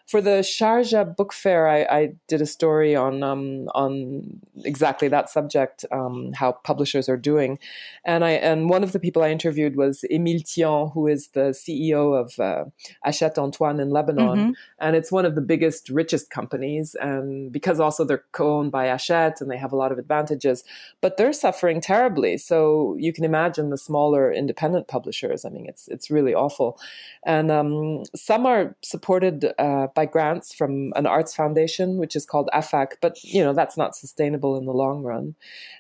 for 0.10 0.22
the 0.22 0.42
Sharjah 0.42 1.16
Book 1.16 1.32
Fair, 1.32 1.68
I, 1.68 1.82
I 1.84 2.14
did 2.28 2.42
a 2.42 2.48
story 2.48 2.96
on 2.96 3.22
um, 3.22 3.70
on 3.76 4.42
exactly 4.66 5.08
that 5.08 5.30
subject, 5.30 5.86
um, 5.92 6.32
how 6.34 6.54
publishers 6.64 7.08
are 7.08 7.16
doing, 7.16 7.60
and 8.04 8.26
I 8.26 8.32
and 8.32 8.72
one 8.72 8.82
of 8.84 8.92
the 8.92 9.00
people 9.00 9.22
I 9.22 9.30
interviewed 9.30 9.76
was 9.76 10.04
Emile 10.12 10.40
Tyan, 10.40 10.90
who 10.96 11.06
is 11.06 11.28
the 11.30 11.52
CEO 11.52 12.20
of 12.20 12.40
uh, 12.40 12.66
Hachette 13.06 13.38
Antoine 13.38 13.80
in 13.80 13.92
Lebanon, 13.92 14.38
mm-hmm. 14.38 14.52
and 14.80 14.96
it's 14.96 15.12
one 15.12 15.26
of 15.26 15.36
the 15.36 15.42
biggest, 15.42 15.90
richest 15.90 16.32
companies, 16.32 16.96
and 17.00 17.52
because 17.52 17.80
also 17.80 18.04
they're 18.04 18.24
co-owned 18.32 18.72
by 18.72 18.88
Hachette 18.88 19.42
and 19.42 19.52
they 19.52 19.58
have 19.58 19.72
a 19.72 19.78
lot 19.78 19.92
of 19.92 20.00
advantages, 20.00 20.64
but 21.02 21.18
they're 21.18 21.34
suffering 21.34 21.82
terribly. 21.82 22.40
So 22.40 22.96
you 22.98 23.14
can 23.14 23.26
imagine 23.26 23.70
the 23.70 23.78
smaller 23.78 24.34
independent 24.34 24.88
publishers. 24.88 25.46
I 25.46 25.50
mean, 25.50 25.68
it's 25.68 25.88
it's 25.88 26.10
really 26.10 26.34
awful, 26.34 26.80
and 27.24 27.52
um, 27.52 28.06
some 28.16 28.48
are 28.48 28.76
supported. 28.82 29.54
Uh, 29.60 29.86
by 30.00 30.06
grants 30.06 30.54
from 30.54 30.94
an 30.96 31.06
arts 31.06 31.36
foundation, 31.36 31.98
which 31.98 32.16
is 32.16 32.26
called 32.26 32.50
AFAC, 32.54 32.94
but 33.02 33.22
you 33.22 33.44
know 33.44 33.52
that's 33.52 33.76
not 33.76 33.98
sustainable 33.98 34.58
in 34.58 34.66
the 34.66 34.72
long 34.72 35.04
run. 35.04 35.36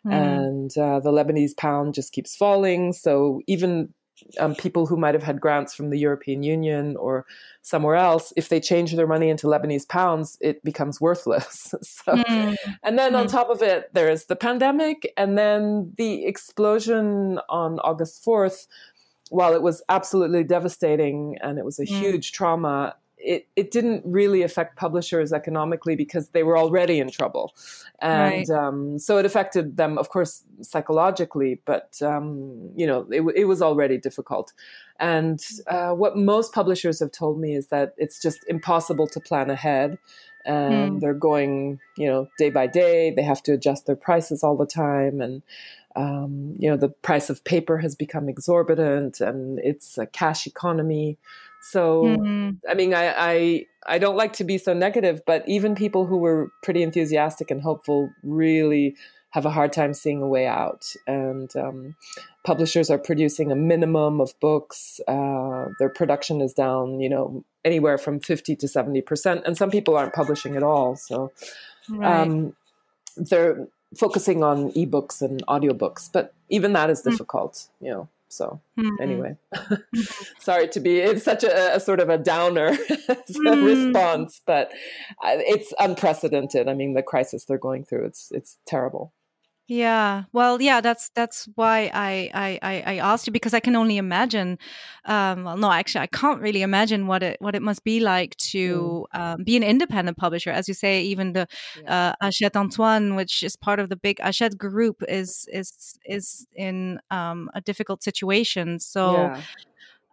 Mm. 0.05 0.11
And 0.11 0.77
uh, 0.77 0.99
the 0.99 1.11
Lebanese 1.11 1.55
pound 1.55 1.93
just 1.93 2.11
keeps 2.11 2.35
falling, 2.35 2.91
so 2.91 3.41
even 3.47 3.93
um, 4.41 4.55
people 4.55 4.85
who 4.87 4.97
might 4.97 5.13
have 5.13 5.23
had 5.23 5.39
grants 5.39 5.73
from 5.73 5.89
the 5.89 5.97
European 5.97 6.43
Union 6.43 6.97
or 6.97 7.25
somewhere 7.61 7.95
else, 7.95 8.33
if 8.35 8.49
they 8.49 8.59
change 8.59 8.93
their 8.93 9.07
money 9.07 9.29
into 9.29 9.47
Lebanese 9.47 9.87
pounds, 9.87 10.37
it 10.41 10.61
becomes 10.65 10.99
worthless. 10.99 11.73
so, 11.81 12.11
mm. 12.11 12.57
and 12.83 12.99
then 12.99 13.13
mm. 13.13 13.19
on 13.19 13.23
hmm. 13.23 13.31
top 13.31 13.49
of 13.49 13.61
it, 13.61 13.89
there 13.93 14.09
is 14.09 14.25
the 14.25 14.35
pandemic, 14.35 15.13
and 15.15 15.37
then 15.37 15.93
the 15.95 16.25
explosion 16.25 17.39
on 17.47 17.79
August 17.79 18.21
fourth. 18.21 18.67
While 19.31 19.53
it 19.53 19.61
was 19.61 19.83
absolutely 19.89 20.43
devastating 20.43 21.37
and 21.43 21.59
it 21.59 21.63
was 21.63 21.77
a 21.77 21.85
mm. 21.85 21.99
huge 21.99 22.31
trauma, 22.31 22.95
it, 23.19 23.47
it 23.55 23.71
didn't 23.71 24.03
really 24.05 24.41
affect 24.43 24.77
publishers 24.77 25.33
economically 25.33 25.95
because 25.95 26.29
they 26.29 26.43
were 26.43 26.57
already 26.57 26.99
in 26.99 27.11
trouble. 27.11 27.53
And 28.01 28.47
right. 28.47 28.49
um, 28.49 28.97
so 28.97 29.17
it 29.17 29.25
affected 29.25 29.77
them, 29.77 29.97
of 29.97 30.09
course, 30.09 30.43
psychologically, 30.61 31.61
but, 31.65 32.01
um, 32.01 32.71
you 32.75 32.87
know, 32.87 33.05
it, 33.11 33.21
it, 33.35 33.45
was 33.45 33.61
already 33.61 33.97
difficult. 33.97 34.53
And 34.99 35.41
uh, 35.67 35.91
what 35.91 36.17
most 36.17 36.53
publishers 36.53 36.99
have 37.01 37.11
told 37.11 37.39
me 37.39 37.55
is 37.55 37.67
that 37.67 37.93
it's 37.97 38.21
just 38.21 38.39
impossible 38.47 39.07
to 39.07 39.19
plan 39.19 39.49
ahead. 39.49 39.97
And 40.45 40.93
mm. 40.93 40.99
they're 41.01 41.13
going, 41.13 41.79
you 41.97 42.07
know, 42.07 42.27
day 42.37 42.49
by 42.49 42.67
day. 42.67 43.11
They 43.11 43.23
have 43.23 43.43
to 43.43 43.53
adjust 43.53 43.85
their 43.85 43.97
prices 43.97 44.43
all 44.43 44.55
the 44.55 44.65
time. 44.65 45.19
And, 45.19 45.43
um, 45.95 46.55
you 46.57 46.69
know, 46.69 46.77
the 46.77 46.89
price 46.89 47.29
of 47.29 47.43
paper 47.43 47.79
has 47.79 47.95
become 47.95 48.29
exorbitant 48.29 49.19
and 49.19 49.59
it's 49.59 49.97
a 49.97 50.05
cash 50.05 50.47
economy. 50.47 51.17
So, 51.61 52.03
mm-hmm. 52.03 52.51
I 52.69 52.73
mean, 52.73 52.93
I, 52.93 53.13
I 53.17 53.65
I 53.85 53.97
don't 53.99 54.15
like 54.15 54.33
to 54.33 54.43
be 54.43 54.57
so 54.57 54.73
negative, 54.73 55.21
but 55.25 55.43
even 55.47 55.75
people 55.75 56.05
who 56.05 56.17
were 56.17 56.51
pretty 56.63 56.83
enthusiastic 56.83 57.51
and 57.51 57.61
hopeful 57.61 58.09
really 58.23 58.95
have 59.31 59.45
a 59.45 59.51
hard 59.51 59.71
time 59.71 59.93
seeing 59.93 60.21
a 60.21 60.27
way 60.27 60.47
out. 60.47 60.91
And 61.05 61.55
um, 61.55 61.95
publishers 62.43 62.89
are 62.89 62.97
producing 62.97 63.51
a 63.51 63.55
minimum 63.55 64.21
of 64.21 64.33
books. 64.39 64.99
Uh, 65.07 65.65
their 65.77 65.89
production 65.89 66.41
is 66.41 66.53
down, 66.53 66.99
you 66.99 67.09
know, 67.09 67.43
anywhere 67.63 67.97
from 67.97 68.19
fifty 68.19 68.55
to 68.55 68.67
seventy 68.67 69.01
percent, 69.01 69.43
and 69.45 69.57
some 69.57 69.69
people 69.69 69.97
aren't 69.97 70.13
publishing 70.13 70.55
at 70.55 70.63
all. 70.63 70.95
So, 70.95 71.31
right. 71.89 72.21
um, 72.21 72.55
they're 73.17 73.67
focusing 73.97 74.43
on 74.43 74.71
ebooks 74.71 75.21
and 75.21 75.45
audiobooks, 75.47 76.09
but 76.11 76.33
even 76.49 76.73
that 76.73 76.89
is 76.89 77.01
mm. 77.01 77.11
difficult, 77.11 77.53
mm. 77.53 77.67
you 77.85 77.91
know. 77.91 78.09
So 78.29 78.61
mm-hmm. 78.77 79.01
anyway, 79.01 79.37
sorry 80.39 80.67
to 80.69 80.79
be 80.79 80.99
it's 80.99 81.23
such 81.23 81.43
a, 81.43 81.75
a 81.75 81.79
sort 81.79 81.99
of 81.99 82.09
a 82.09 82.17
downer 82.17 82.71
mm. 82.77 83.65
response, 83.65 84.41
but 84.45 84.71
uh, 85.23 85.37
it's 85.37 85.73
unprecedented. 85.79 86.67
I 86.67 86.73
mean, 86.73 86.93
the 86.93 87.03
crisis 87.03 87.45
they're 87.45 87.57
going 87.57 87.85
through 87.85 88.05
it's 88.05 88.31
it's 88.31 88.57
terrible. 88.65 89.13
Yeah. 89.69 90.23
Well, 90.33 90.59
yeah, 90.59 90.81
that's 90.81 91.09
that's 91.09 91.47
why 91.53 91.91
I 91.93 92.31
I 92.33 92.81
I 92.87 92.97
asked 92.97 93.27
you 93.27 93.31
because 93.31 93.53
I 93.53 93.59
can 93.59 93.75
only 93.75 93.97
imagine. 93.97 94.57
Um, 95.05 95.43
well, 95.43 95.57
no, 95.57 95.71
actually, 95.71 96.01
I 96.01 96.07
can't 96.07 96.41
really 96.41 96.63
imagine 96.63 97.05
what 97.05 97.21
it 97.21 97.37
what 97.39 97.53
it 97.53 97.61
must 97.61 97.83
be 97.83 97.99
like 97.99 98.35
to 98.37 99.05
mm. 99.13 99.19
um, 99.19 99.43
be 99.43 99.55
an 99.55 99.61
independent 99.61 100.17
publisher. 100.17 100.49
As 100.49 100.67
you 100.67 100.73
say, 100.73 101.03
even 101.03 101.33
the 101.33 101.47
yeah. 101.83 102.13
uh, 102.19 102.25
Hachette 102.25 102.57
Antoine, 102.57 103.15
which 103.15 103.43
is 103.43 103.55
part 103.55 103.79
of 103.79 103.89
the 103.89 103.95
big 103.95 104.19
Hachette 104.19 104.57
group, 104.57 105.03
is 105.07 105.47
is 105.53 105.99
is 106.03 106.47
in 106.55 106.99
um, 107.11 107.51
a 107.53 107.61
difficult 107.61 108.01
situation. 108.01 108.79
So. 108.79 109.13
Yeah. 109.13 109.41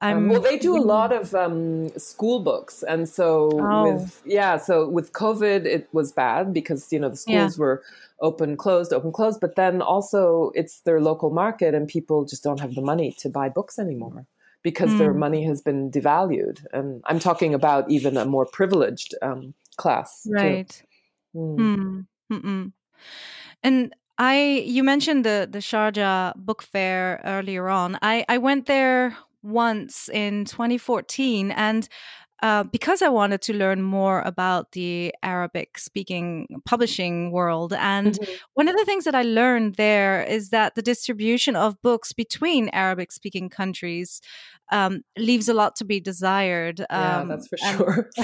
Um, 0.03 0.29
well, 0.29 0.43
they 0.43 0.59
do 0.59 0.77
a 0.77 0.81
lot 0.81 1.11
of 1.11 1.35
um, 1.35 1.89
school 1.99 2.41
books, 2.41 2.83
and 2.83 3.09
so 3.09 3.51
oh. 3.55 3.93
with 3.93 4.23
yeah, 4.27 4.59
so 4.59 4.87
with 4.87 5.13
COVID, 5.13 5.65
it 5.65 5.89
was 5.93 6.13
bad 6.13 6.53
because 6.53 6.93
you 6.93 6.99
know 6.99 7.09
the 7.09 7.17
schools 7.17 7.57
yeah. 7.57 7.63
were 7.63 7.83
open, 8.21 8.59
closed, 8.59 8.93
open, 8.93 9.11
closed. 9.11 9.41
But 9.41 9.57
then 9.57 9.81
also, 9.81 10.53
it's 10.55 10.81
their 10.81 11.01
local 11.01 11.31
market, 11.31 11.75
and 11.75 11.89
people 11.89 12.27
just 12.27 12.45
don't 12.45 12.61
have 12.61 12.75
the 12.75 12.83
money 12.83 13.13
to 13.19 13.31
buy 13.31 13.49
books 13.49 13.79
anymore 13.79 14.27
because 14.63 14.91
mm. 14.91 14.99
their 14.99 15.15
money 15.15 15.45
has 15.45 15.63
been 15.63 15.91
devalued. 15.91 16.67
And 16.75 17.03
I'm 17.07 17.19
talking 17.19 17.55
about 17.55 17.91
even 17.91 18.19
a 18.19 18.27
more 18.27 18.45
privileged 18.45 19.15
um, 19.23 19.55
class, 19.77 20.27
right? 20.29 20.83
Mm. 21.35 22.07
Mm. 22.31 22.73
And 23.63 23.95
I, 24.19 24.63
you 24.67 24.83
mentioned 24.83 25.25
the 25.25 25.49
the 25.51 25.61
Sharjah 25.61 26.37
Book 26.37 26.63
Fair 26.63 27.23
earlier 27.25 27.69
on. 27.69 27.99
I 28.03 28.27
I 28.29 28.37
went 28.39 28.67
there 28.67 29.17
once 29.43 30.09
in 30.09 30.45
2014 30.45 31.51
and 31.51 31.89
uh, 32.43 32.65
because 32.65 33.01
I 33.01 33.09
wanted 33.09 33.41
to 33.43 33.55
learn 33.55 33.81
more 33.81 34.21
about 34.21 34.73
the 34.73 35.15
Arabic 35.23 35.79
speaking 35.79 36.47
publishing 36.67 37.31
world. 37.31 37.73
And 37.73 38.13
mm-hmm. 38.13 38.33
one 38.55 38.69
of 38.69 38.77
the 38.77 38.85
things 38.85 39.05
that 39.05 39.15
I 39.15 39.23
learned 39.23 39.77
there 39.77 40.23
is 40.23 40.51
that 40.51 40.75
the 40.75 40.83
distribution 40.83 41.57
of 41.57 41.81
books 41.81 42.13
between 42.13 42.69
Arabic 42.71 43.11
speaking 43.11 43.49
countries 43.49 44.21
um, 44.71 45.03
leaves 45.17 45.49
a 45.49 45.55
lot 45.55 45.77
to 45.77 45.85
be 45.85 45.99
desired. 45.99 46.81
Um, 46.81 46.87
yeah, 46.91 47.25
that's 47.29 47.49
for 47.49 47.57
sure. 47.57 48.11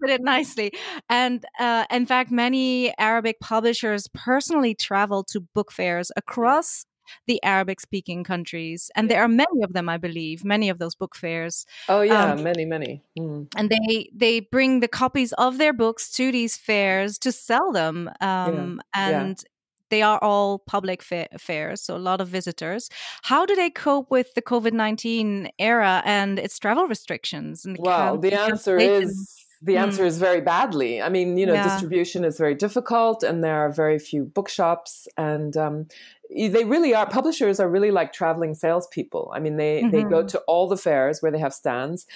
put 0.00 0.10
it 0.10 0.22
nicely. 0.22 0.72
And 1.08 1.44
uh, 1.60 1.84
in 1.90 2.06
fact, 2.06 2.32
many 2.32 2.96
Arabic 2.98 3.38
publishers 3.38 4.08
personally 4.14 4.74
travel 4.74 5.22
to 5.24 5.40
book 5.54 5.70
fairs 5.70 6.10
across 6.16 6.86
the 7.26 7.42
Arabic 7.42 7.80
speaking 7.80 8.24
countries. 8.24 8.90
And 8.96 9.10
there 9.10 9.22
are 9.22 9.28
many 9.28 9.62
of 9.62 9.72
them, 9.72 9.88
I 9.88 9.96
believe, 9.96 10.44
many 10.44 10.68
of 10.68 10.78
those 10.78 10.94
book 10.94 11.16
fairs. 11.16 11.66
Oh 11.88 12.02
yeah, 12.02 12.32
um, 12.32 12.42
many, 12.42 12.64
many. 12.64 13.02
Mm. 13.18 13.48
And 13.56 13.70
they 13.70 14.10
they 14.14 14.40
bring 14.40 14.80
the 14.80 14.88
copies 14.88 15.32
of 15.34 15.58
their 15.58 15.72
books 15.72 16.10
to 16.12 16.32
these 16.32 16.56
fairs 16.56 17.18
to 17.18 17.32
sell 17.32 17.72
them. 17.72 18.10
Um, 18.20 18.80
yeah. 18.94 19.08
and 19.10 19.38
yeah. 19.38 19.50
They 19.90 20.02
are 20.02 20.20
all 20.22 20.60
public 20.60 21.02
fa- 21.02 21.26
fairs, 21.36 21.82
so 21.82 21.96
a 21.96 21.98
lot 21.98 22.20
of 22.20 22.28
visitors. 22.28 22.88
How 23.22 23.44
do 23.44 23.56
they 23.56 23.70
cope 23.70 24.08
with 24.08 24.34
the 24.34 24.42
COVID 24.42 24.72
19 24.72 25.50
era 25.58 26.00
and 26.04 26.38
its 26.38 26.60
travel 26.60 26.86
restrictions? 26.86 27.64
And 27.64 27.76
well, 27.76 28.16
the 28.16 28.32
answer 28.32 28.78
is 28.78 29.39
the 29.62 29.74
hmm. 29.74 29.82
answer 29.82 30.04
mm. 30.04 30.06
is 30.06 30.18
very 30.18 30.40
badly. 30.40 31.02
I 31.02 31.08
mean, 31.08 31.36
you 31.36 31.46
know, 31.46 31.52
yeah. 31.52 31.64
distribution 31.64 32.24
is 32.24 32.38
very 32.38 32.54
difficult, 32.54 33.22
and 33.22 33.44
there 33.44 33.56
are 33.56 33.70
very 33.70 33.98
few 33.98 34.24
bookshops, 34.24 35.06
and 35.16 35.56
um, 35.56 35.86
they 36.30 36.64
really 36.64 36.94
are. 36.94 37.08
Publishers 37.08 37.60
are 37.60 37.68
really 37.68 37.90
like 37.90 38.12
traveling 38.12 38.54
salespeople. 38.54 39.30
I 39.34 39.40
mean, 39.40 39.56
they 39.56 39.82
mm-hmm. 39.82 39.90
they 39.90 40.02
go 40.02 40.20
mm-hmm. 40.20 40.28
to 40.28 40.38
all 40.40 40.68
the 40.68 40.76
fairs 40.76 41.20
where 41.20 41.30
they 41.30 41.38
have 41.38 41.52
stands, 41.52 42.06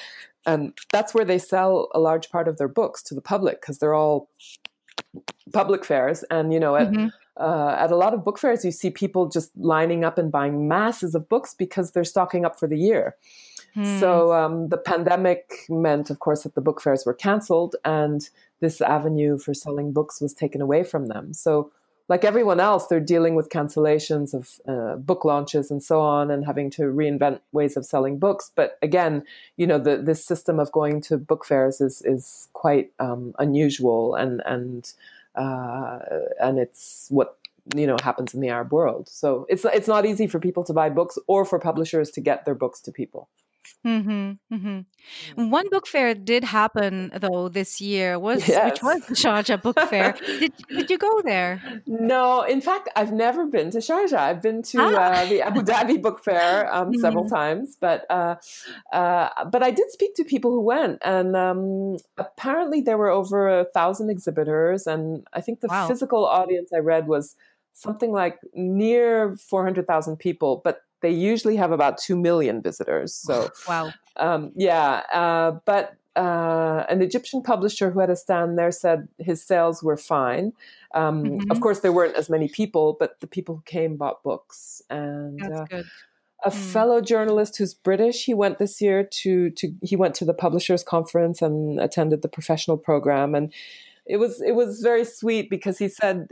and 0.46 0.72
that's 0.90 1.14
where 1.14 1.24
they 1.24 1.38
sell 1.38 1.88
a 1.94 2.00
large 2.00 2.30
part 2.30 2.48
of 2.48 2.56
their 2.56 2.68
books 2.68 3.02
to 3.04 3.14
the 3.14 3.22
public 3.22 3.60
because 3.60 3.78
they're 3.78 3.94
all 3.94 4.30
public 5.52 5.84
fairs, 5.84 6.24
and 6.30 6.52
you 6.52 6.60
know, 6.60 6.76
at 6.76 6.90
mm-hmm. 6.90 7.08
uh, 7.36 7.76
at 7.78 7.90
a 7.90 7.96
lot 7.96 8.14
of 8.14 8.24
book 8.24 8.38
fairs, 8.38 8.64
you 8.64 8.70
see 8.70 8.90
people 8.90 9.28
just 9.28 9.50
lining 9.56 10.02
up 10.02 10.16
and 10.16 10.32
buying 10.32 10.66
masses 10.66 11.14
of 11.14 11.28
books 11.28 11.54
because 11.54 11.92
they're 11.92 12.04
stocking 12.04 12.46
up 12.46 12.58
for 12.58 12.66
the 12.66 12.78
year. 12.78 13.16
So 13.83 14.26
hmm. 14.26 14.33
um, 14.33 14.69
the 14.69 14.76
pandemic 14.76 15.66
meant, 15.69 16.09
of 16.09 16.21
course, 16.21 16.45
that 16.45 16.54
the 16.54 16.61
book 16.61 16.81
fairs 16.81 17.04
were 17.04 17.14
canceled 17.14 17.75
and 17.85 18.28
this 18.61 18.81
avenue 18.81 19.37
for 19.37 19.52
selling 19.52 19.93
books 19.93 20.21
was 20.21 20.33
taken 20.33 20.61
away 20.61 20.85
from 20.85 21.07
them. 21.07 21.33
So, 21.33 21.73
like 22.07 22.23
everyone 22.23 22.61
else, 22.61 22.87
they're 22.87 23.00
dealing 23.00 23.35
with 23.35 23.49
cancellations 23.49 24.35
of 24.35 24.61
uh, 24.69 24.97
book 24.97 25.25
launches 25.25 25.71
and 25.71 25.83
so 25.83 26.00
on, 26.00 26.31
and 26.31 26.45
having 26.45 26.71
to 26.73 26.83
reinvent 26.83 27.40
ways 27.52 27.78
of 27.78 27.87
selling 27.87 28.19
books. 28.19 28.52
But 28.54 28.78
again, 28.83 29.25
you 29.57 29.66
know, 29.66 29.78
the, 29.78 29.97
this 29.97 30.23
system 30.23 30.61
of 30.61 30.71
going 30.71 31.00
to 31.02 31.16
book 31.16 31.47
fairs 31.47 31.81
is 31.81 32.02
is 32.02 32.49
quite 32.52 32.93
um, 33.00 33.35
unusual, 33.38 34.14
and 34.14 34.43
and 34.45 34.93
uh, 35.35 35.99
and 36.40 36.59
it's 36.59 37.07
what 37.09 37.38
you 37.75 37.87
know 37.87 37.97
happens 38.02 38.35
in 38.35 38.40
the 38.40 38.50
Arab 38.50 38.71
world. 38.71 39.09
So 39.09 39.47
it's 39.49 39.64
it's 39.64 39.88
not 39.88 40.04
easy 40.04 40.26
for 40.26 40.38
people 40.38 40.62
to 40.64 40.75
buy 40.75 40.90
books 40.90 41.19
or 41.26 41.47
for 41.47 41.59
publishers 41.59 42.11
to 42.12 42.21
get 42.21 42.45
their 42.45 42.54
books 42.54 42.81
to 42.83 42.93
people. 42.93 43.28
Mm-hmm, 43.87 44.54
mm-hmm. 44.54 45.50
One 45.50 45.68
book 45.71 45.87
fair 45.87 46.14
did 46.14 46.44
happen 46.44 47.11
though 47.14 47.49
this 47.49 47.80
year 47.80 48.18
was 48.26 48.47
yes. 48.49 48.73
which 48.73 48.83
was 48.83 49.06
the 49.06 49.14
Sharjah 49.14 49.61
Book 49.61 49.78
Fair. 49.88 50.14
did 50.26 50.52
did 50.68 50.90
you 50.90 50.99
go 50.99 51.23
there? 51.23 51.62
No, 51.87 52.42
in 52.42 52.61
fact, 52.61 52.88
I've 52.97 53.12
never 53.12 53.47
been 53.47 53.71
to 53.71 53.78
Sharjah. 53.78 54.18
I've 54.18 54.42
been 54.42 54.62
to 54.62 54.78
ah. 54.80 54.94
uh, 54.94 55.26
the 55.26 55.42
Abu 55.42 55.62
Dhabi 55.62 56.00
Book 56.00 56.23
Fair 56.25 56.73
um, 56.73 56.90
mm-hmm. 56.90 57.00
several 57.00 57.28
times, 57.28 57.76
but 57.80 58.06
uh, 58.11 58.37
uh, 58.92 59.44
but 59.50 59.62
I 59.62 59.71
did 59.71 59.90
speak 59.90 60.14
to 60.16 60.25
people 60.25 60.50
who 60.50 60.61
went, 60.61 60.99
and 61.04 61.37
um, 61.37 61.97
apparently 62.18 62.80
there 62.80 62.99
were 62.99 63.11
over 63.11 63.61
a 63.61 63.64
thousand 63.64 64.11
exhibitors, 64.11 64.87
and 64.87 65.26
I 65.33 65.40
think 65.40 65.61
the 65.61 65.68
wow. 65.68 65.88
physical 65.88 66.25
audience 66.25 66.71
I 66.73 66.78
read 66.78 67.06
was 67.06 67.37
something 67.75 68.12
like 68.12 68.38
near 68.54 69.37
four 69.37 69.64
hundred 69.64 69.87
thousand 69.87 70.16
people, 70.16 70.62
but 70.64 70.83
they 71.04 71.11
usually 71.11 71.56
have 71.56 71.70
about 71.70 71.99
2 71.99 72.16
million 72.16 72.62
visitors. 72.62 73.14
So, 73.14 73.50
wow. 73.68 73.92
Um, 74.16 74.52
yeah. 74.56 75.02
Uh, 75.12 75.58
but 75.66 75.96
uh, 76.16 76.84
an 76.88 77.02
Egyptian 77.02 77.42
publisher 77.42 77.90
who 77.90 78.00
had 78.00 78.08
a 78.08 78.16
stand 78.16 78.58
there 78.58 78.70
said 78.70 79.06
his 79.18 79.42
sales 79.42 79.82
were 79.82 79.99
fine. 79.99 80.54
Um, 80.94 81.25
mm-hmm. 81.25 81.50
Of 81.50 81.61
course, 81.61 81.80
there 81.80 81.92
weren't 81.92 82.16
as 82.16 82.30
many 82.30 82.49
people, 82.49 82.96
but 82.99 83.20
the 83.20 83.26
people 83.26 83.56
who 83.56 83.62
came 83.66 83.96
bought 83.96 84.23
books. 84.23 84.80
And 84.88 85.42
uh, 85.42 85.66
a 86.42 86.50
mm. 86.50 86.54
fellow 86.54 87.02
journalist 87.02 87.58
who's 87.58 87.75
British, 87.75 88.25
he 88.25 88.32
went 88.32 88.58
this 88.58 88.80
year 88.80 89.04
to 89.23 89.50
to 89.50 89.75
he 89.82 89.96
went 89.96 90.14
to 90.16 90.25
the 90.25 90.34
publishers 90.34 90.82
conference 90.82 91.42
and 91.42 91.80
attended 91.80 92.23
the 92.23 92.28
professional 92.28 92.78
program, 92.78 93.34
and 93.34 93.52
it 94.06 94.18
was 94.18 94.40
it 94.40 94.54
was 94.54 94.80
very 94.80 95.04
sweet 95.04 95.50
because 95.50 95.78
he 95.78 95.88
said 95.88 96.28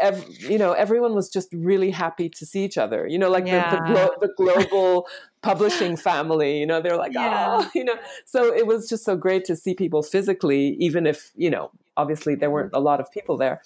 ev- 0.00 0.26
you 0.38 0.58
know, 0.58 0.72
everyone 0.72 1.14
was 1.14 1.28
just 1.28 1.48
really 1.52 1.90
happy 1.90 2.28
to 2.28 2.46
see 2.46 2.64
each 2.64 2.78
other. 2.78 3.06
You 3.06 3.18
know, 3.18 3.30
like 3.30 3.46
yeah. 3.46 3.70
the 3.70 3.76
the, 3.76 3.82
glo- 3.86 4.14
the, 4.20 4.28
global 4.36 5.06
publishing 5.42 5.96
family. 5.96 6.58
You 6.58 6.66
know, 6.66 6.80
they're 6.80 6.96
like, 6.96 7.12
yeah. 7.14 7.58
oh, 7.60 7.70
you 7.74 7.84
know. 7.84 7.96
So 8.24 8.52
it 8.54 8.66
was 8.66 8.88
just 8.88 9.04
so 9.04 9.16
great 9.16 9.44
to 9.46 9.56
see 9.56 9.74
people 9.74 10.02
physically, 10.02 10.76
even 10.80 11.06
if 11.06 11.32
you 11.36 11.50
know, 11.50 11.70
obviously 11.96 12.34
there 12.34 12.50
weren't 12.50 12.72
a 12.72 12.80
lot 12.80 13.00
of 13.00 13.10
people 13.10 13.36
there. 13.36 13.60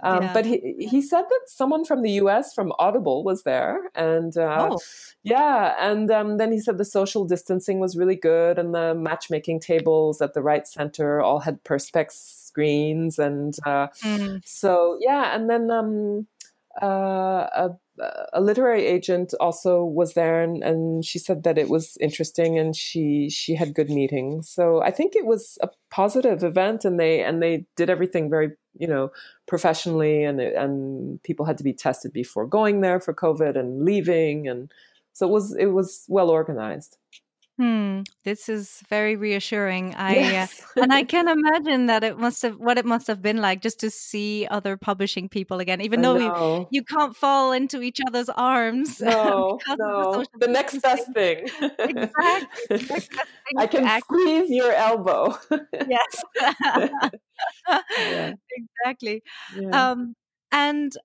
Um, 0.00 0.22
yeah. 0.22 0.32
But 0.32 0.46
he 0.46 0.74
he 0.78 1.02
said 1.02 1.22
that 1.22 1.40
someone 1.46 1.84
from 1.84 2.02
the 2.02 2.12
U.S. 2.12 2.54
from 2.54 2.72
Audible 2.78 3.24
was 3.24 3.42
there, 3.42 3.90
and 3.94 4.36
uh, 4.36 4.70
oh. 4.72 4.78
yeah, 5.22 5.74
and 5.78 6.10
um, 6.10 6.36
then 6.38 6.52
he 6.52 6.60
said 6.60 6.78
the 6.78 6.84
social 6.84 7.24
distancing 7.24 7.80
was 7.80 7.96
really 7.96 8.16
good, 8.16 8.58
and 8.58 8.74
the 8.74 8.94
matchmaking 8.94 9.60
tables 9.60 10.20
at 10.20 10.34
the 10.34 10.42
right 10.42 10.66
center 10.66 11.20
all 11.20 11.40
had 11.40 11.62
perspex 11.64 12.41
screens 12.52 13.18
and 13.18 13.54
uh, 13.66 13.86
mm. 14.02 14.40
so 14.44 14.98
yeah 15.00 15.34
and 15.34 15.48
then 15.48 15.70
um, 15.70 16.26
uh, 16.82 17.46
a, 17.64 17.70
a, 18.32 18.40
literary 18.40 18.86
agent 18.86 19.34
also 19.40 19.84
was 19.84 20.14
there 20.14 20.42
and, 20.42 20.62
and, 20.62 21.04
she 21.04 21.18
said 21.18 21.42
that 21.42 21.58
it 21.58 21.68
was 21.68 21.98
interesting 22.00 22.58
and 22.58 22.74
she 22.74 23.28
she 23.28 23.54
had 23.54 23.74
good 23.74 23.90
meetings 23.90 24.48
so 24.48 24.82
i 24.82 24.90
think 24.90 25.14
it 25.14 25.26
was 25.26 25.58
a 25.62 25.68
positive 25.90 26.42
event 26.42 26.84
and 26.84 26.98
they 26.98 27.22
and 27.22 27.42
they 27.42 27.66
did 27.76 27.90
everything 27.90 28.30
very 28.30 28.50
you 28.78 28.86
know 28.86 29.10
professionally 29.46 30.24
and 30.24 30.40
and 30.40 31.22
people 31.22 31.44
had 31.46 31.58
to 31.58 31.64
be 31.64 31.74
tested 31.74 32.12
before 32.12 32.46
going 32.46 32.80
there 32.80 33.00
for 33.00 33.14
covid 33.14 33.58
and 33.58 33.84
leaving 33.84 34.48
and 34.48 34.70
so 35.12 35.26
it 35.26 35.30
was 35.30 35.56
it 35.56 35.72
was 35.78 36.04
well 36.08 36.30
organized 36.30 36.96
Hmm, 37.58 38.00
this 38.24 38.48
is 38.48 38.80
very 38.88 39.14
reassuring. 39.14 39.94
I 39.96 40.14
yes. 40.14 40.62
uh, 40.76 40.82
and 40.82 40.92
I 40.92 41.02
can 41.14 41.28
imagine 41.28 41.86
that 41.86 42.02
it 42.02 42.18
must 42.18 42.42
have 42.42 42.56
what 42.56 42.78
it 42.78 42.86
must 42.86 43.06
have 43.06 43.20
been 43.20 43.38
like 43.38 43.60
just 43.60 43.80
to 43.80 43.90
see 43.90 44.46
other 44.50 44.76
publishing 44.76 45.28
people 45.28 45.60
again, 45.60 45.80
even 45.80 46.00
though 46.00 46.16
you, 46.16 46.66
you 46.70 46.82
can't 46.82 47.14
fall 47.14 47.52
into 47.52 47.82
each 47.82 48.00
other's 48.06 48.28
arms. 48.28 49.00
No, 49.12 49.58
no. 49.78 50.24
The, 50.32 50.46
the 50.46 50.48
next 50.48 50.78
best 50.78 51.12
thing. 51.12 51.46
exactly. 51.78 52.88
I 53.58 53.66
can 53.66 54.00
squeeze 54.00 54.48
your 54.48 54.72
elbow. 54.72 55.36
yes. 55.88 56.22
yeah. 57.98 58.32
Exactly. 58.84 59.22
Yeah. 59.54 59.90
Um, 59.90 60.14
and 60.50 60.96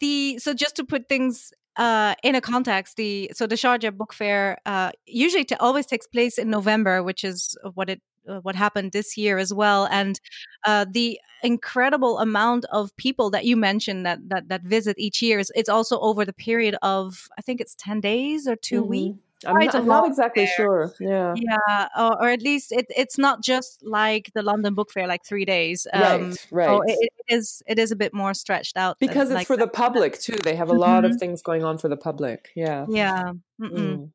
the 0.00 0.38
so 0.38 0.52
just 0.54 0.76
to 0.76 0.84
put 0.84 1.08
things 1.08 1.52
uh, 1.80 2.14
in 2.22 2.34
a 2.34 2.42
context, 2.42 2.96
the 2.96 3.30
so 3.34 3.46
the 3.46 3.54
Sharjah 3.54 3.96
Book 3.96 4.12
Fair 4.12 4.58
uh, 4.66 4.90
usually 5.06 5.46
t- 5.46 5.54
always 5.60 5.86
takes 5.86 6.06
place 6.06 6.36
in 6.36 6.50
November, 6.50 7.02
which 7.02 7.24
is 7.24 7.56
what 7.72 7.88
it 7.88 8.02
uh, 8.28 8.40
what 8.40 8.54
happened 8.54 8.92
this 8.92 9.16
year 9.16 9.38
as 9.38 9.52
well, 9.54 9.88
and 9.90 10.20
uh, 10.66 10.84
the 10.90 11.18
incredible 11.42 12.18
amount 12.18 12.66
of 12.70 12.94
people 12.98 13.30
that 13.30 13.46
you 13.46 13.56
mentioned 13.56 14.04
that 14.04 14.18
that 14.28 14.50
that 14.50 14.62
visit 14.62 14.94
each 14.98 15.22
year 15.22 15.38
is 15.38 15.50
it's 15.54 15.70
also 15.70 15.98
over 16.00 16.26
the 16.26 16.34
period 16.34 16.76
of 16.82 17.28
I 17.38 17.40
think 17.40 17.62
it's 17.62 17.74
ten 17.74 17.98
days 18.02 18.46
or 18.46 18.56
2 18.56 18.82
mm-hmm. 18.82 18.90
weeks 18.90 19.18
I'm 19.46 19.58
not, 19.58 19.74
I'm 19.74 19.86
not 19.86 20.06
exactly 20.06 20.44
there. 20.44 20.54
sure. 20.54 20.94
Yeah. 21.00 21.34
Yeah. 21.36 21.88
Or, 21.96 22.22
or, 22.22 22.28
at 22.28 22.42
least 22.42 22.72
it, 22.72 22.86
it's 22.94 23.16
not 23.16 23.42
just 23.42 23.82
like 23.82 24.30
the 24.34 24.42
London 24.42 24.74
Book 24.74 24.90
Fair, 24.92 25.06
like 25.06 25.24
three 25.24 25.44
days. 25.44 25.86
Um, 25.92 26.02
right. 26.02 26.46
Right. 26.50 26.66
So 26.66 26.82
it, 26.82 26.98
it 27.00 27.34
is. 27.34 27.62
It 27.66 27.78
is 27.78 27.90
a 27.90 27.96
bit 27.96 28.12
more 28.12 28.34
stretched 28.34 28.76
out 28.76 28.98
because 29.00 29.30
it's 29.30 29.34
like 29.34 29.46
for 29.46 29.56
that. 29.56 29.66
the 29.66 29.70
public 29.70 30.18
too. 30.20 30.36
They 30.36 30.56
have 30.56 30.68
a 30.68 30.72
mm-hmm. 30.72 30.80
lot 30.80 31.04
of 31.04 31.16
things 31.16 31.42
going 31.42 31.64
on 31.64 31.78
for 31.78 31.88
the 31.88 31.96
public. 31.96 32.50
Yeah. 32.54 32.86
Yeah. 32.88 33.32
Mm. 33.60 34.10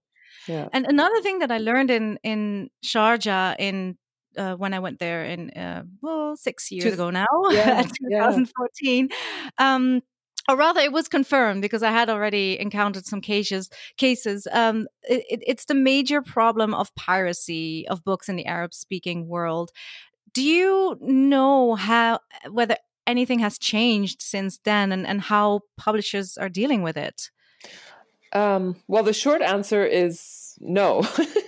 Yeah. 0.48 0.70
And 0.74 0.86
another 0.86 1.22
thing 1.22 1.39
that 1.39 1.51
I 1.51 1.58
learned 1.58 1.89
in 1.91 2.20
in 2.24 2.70
Sharjah 2.84 3.55
in 3.58 3.98
uh, 4.38 4.55
when 4.55 4.74
I 4.74 4.79
went 4.79 5.00
there 5.00 5.25
in 5.25 5.50
uh, 5.51 5.84
well 6.01 6.36
six 6.36 6.72
years 6.72 6.94
ago 6.94 7.10
now, 7.10 7.25
yeah, 7.51 7.83
2014. 7.83 9.09
Yeah. 9.59 9.75
Um, 9.75 10.01
or 10.50 10.55
rather 10.55 10.81
it 10.81 10.92
was 10.92 11.08
confirmed 11.08 11.62
because 11.62 11.84
i 11.84 11.92
had 11.92 12.10
already 12.10 12.60
encountered 12.60 13.05
some 13.05 13.22
cases 13.22 13.70
cases. 13.98 14.48
Um, 14.51 14.88
it, 15.03 15.42
it's 15.46 15.66
the 15.66 15.74
major 15.74 16.22
problem 16.22 16.74
of 16.74 16.94
piracy 16.96 17.88
of 17.88 18.03
books 18.03 18.29
in 18.29 18.36
the 18.36 18.46
arab 18.46 18.74
speaking 18.74 19.27
world. 19.27 19.72
Do 20.34 20.44
you 20.44 20.98
know 21.01 21.75
how 21.75 22.20
whether 22.50 22.77
anything 23.08 23.40
has 23.40 23.58
changed 23.58 24.22
since 24.22 24.60
then 24.64 24.92
and, 24.92 25.05
and 25.08 25.22
how 25.22 25.62
publishers 25.77 26.38
are 26.38 26.50
dealing 26.50 26.81
with 26.81 26.98
it? 26.98 27.29
Um, 28.34 28.75
well 28.88 29.03
the 29.03 29.14
short 29.14 29.42
answer 29.42 29.86
is 29.86 30.58
no. 30.60 31.03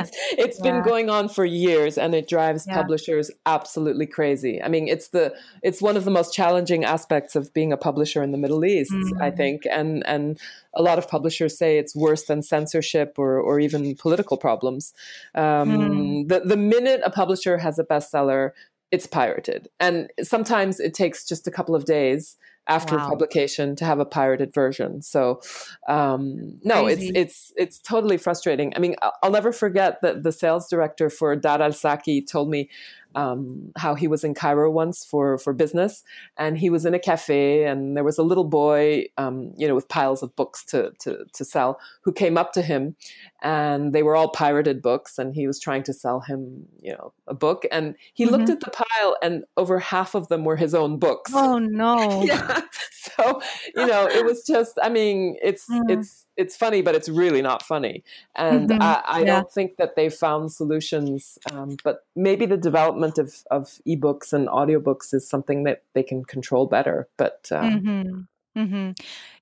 it's, 0.00 0.10
it's 0.32 0.58
yeah. 0.58 0.72
been 0.72 0.82
going 0.82 1.10
on 1.10 1.28
for 1.28 1.44
years 1.44 1.98
and 1.98 2.14
it 2.14 2.28
drives 2.28 2.66
yeah. 2.66 2.74
publishers 2.74 3.30
absolutely 3.46 4.06
crazy. 4.06 4.62
I 4.62 4.68
mean, 4.68 4.88
it's 4.88 5.08
the 5.08 5.34
it's 5.62 5.80
one 5.80 5.96
of 5.96 6.04
the 6.04 6.10
most 6.10 6.34
challenging 6.34 6.84
aspects 6.84 7.36
of 7.36 7.52
being 7.52 7.72
a 7.72 7.76
publisher 7.76 8.22
in 8.22 8.32
the 8.32 8.38
Middle 8.38 8.64
East, 8.64 8.92
mm. 8.92 9.20
I 9.20 9.30
think. 9.30 9.62
And 9.70 10.06
and 10.06 10.38
a 10.74 10.82
lot 10.82 10.98
of 10.98 11.08
publishers 11.08 11.56
say 11.56 11.78
it's 11.78 11.94
worse 11.94 12.24
than 12.24 12.42
censorship 12.42 13.14
or 13.18 13.38
or 13.38 13.60
even 13.60 13.94
political 13.96 14.36
problems. 14.36 14.92
Um, 15.34 16.24
mm. 16.24 16.28
the 16.28 16.40
the 16.40 16.56
minute 16.56 17.00
a 17.04 17.10
publisher 17.10 17.58
has 17.58 17.78
a 17.78 17.84
bestseller, 17.84 18.50
it's 18.90 19.06
pirated. 19.06 19.68
And 19.80 20.10
sometimes 20.22 20.80
it 20.80 20.94
takes 20.94 21.24
just 21.24 21.46
a 21.46 21.50
couple 21.50 21.74
of 21.74 21.84
days 21.84 22.36
after 22.66 22.96
wow. 22.96 23.08
publication 23.08 23.76
to 23.76 23.84
have 23.84 24.00
a 24.00 24.04
pirated 24.04 24.52
version. 24.52 25.02
So 25.02 25.40
um, 25.88 26.58
no, 26.62 26.84
Crazy. 26.84 27.08
it's 27.08 27.18
it's 27.18 27.52
it's 27.56 27.78
totally 27.78 28.16
frustrating. 28.16 28.72
I 28.74 28.78
mean, 28.78 28.96
I'll 29.22 29.30
never 29.30 29.52
forget 29.52 30.00
that 30.02 30.22
the 30.22 30.32
sales 30.32 30.68
director 30.68 31.10
for 31.10 31.36
Dar 31.36 31.60
Al 31.60 31.70
Saqi 31.70 32.26
told 32.26 32.48
me 32.48 32.70
um, 33.14 33.72
how 33.76 33.94
he 33.94 34.08
was 34.08 34.24
in 34.24 34.34
Cairo 34.34 34.70
once 34.70 35.04
for 35.04 35.38
for 35.38 35.52
business, 35.52 36.02
and 36.36 36.58
he 36.58 36.70
was 36.70 36.84
in 36.84 36.94
a 36.94 36.98
cafe, 36.98 37.64
and 37.64 37.96
there 37.96 38.04
was 38.04 38.18
a 38.18 38.22
little 38.22 38.44
boy, 38.44 39.06
um, 39.16 39.52
you 39.56 39.68
know, 39.68 39.74
with 39.74 39.88
piles 39.88 40.22
of 40.22 40.34
books 40.36 40.64
to 40.66 40.92
to 41.00 41.24
to 41.32 41.44
sell, 41.44 41.78
who 42.02 42.12
came 42.12 42.36
up 42.36 42.52
to 42.52 42.62
him, 42.62 42.96
and 43.42 43.92
they 43.92 44.02
were 44.02 44.16
all 44.16 44.28
pirated 44.28 44.82
books, 44.82 45.18
and 45.18 45.34
he 45.34 45.46
was 45.46 45.60
trying 45.60 45.82
to 45.84 45.92
sell 45.92 46.20
him, 46.20 46.66
you 46.80 46.92
know, 46.92 47.12
a 47.26 47.34
book, 47.34 47.66
and 47.70 47.94
he 48.12 48.24
mm-hmm. 48.24 48.34
looked 48.34 48.50
at 48.50 48.60
the 48.60 48.70
pile, 48.70 49.16
and 49.22 49.44
over 49.56 49.78
half 49.78 50.14
of 50.14 50.28
them 50.28 50.44
were 50.44 50.56
his 50.56 50.74
own 50.74 50.98
books. 50.98 51.32
Oh 51.34 51.58
no! 51.58 52.22
yeah, 52.24 52.62
so 52.92 53.40
you 53.76 53.86
know, 53.86 54.06
it 54.06 54.24
was 54.24 54.44
just, 54.46 54.78
I 54.82 54.88
mean, 54.88 55.36
it's 55.42 55.68
mm. 55.70 55.82
it's 55.88 56.23
it's 56.36 56.56
funny, 56.56 56.82
but 56.82 56.94
it's 56.94 57.08
really 57.08 57.42
not 57.42 57.62
funny. 57.62 58.02
And 58.34 58.68
mm-hmm. 58.68 58.82
I, 58.82 59.02
I 59.06 59.18
yeah. 59.20 59.26
don't 59.26 59.50
think 59.50 59.76
that 59.76 59.96
they've 59.96 60.12
found 60.12 60.52
solutions. 60.52 61.38
Um, 61.50 61.76
but 61.84 62.04
maybe 62.16 62.46
the 62.46 62.56
development 62.56 63.18
of, 63.18 63.44
of 63.50 63.80
ebooks 63.86 64.32
and 64.32 64.48
audiobooks 64.48 65.14
is 65.14 65.28
something 65.28 65.64
that 65.64 65.82
they 65.94 66.02
can 66.02 66.24
control 66.24 66.66
better. 66.66 67.08
But 67.16 67.48
um, 67.52 67.80
mm-hmm. 67.80 68.20
Mm-hmm. 68.56 68.90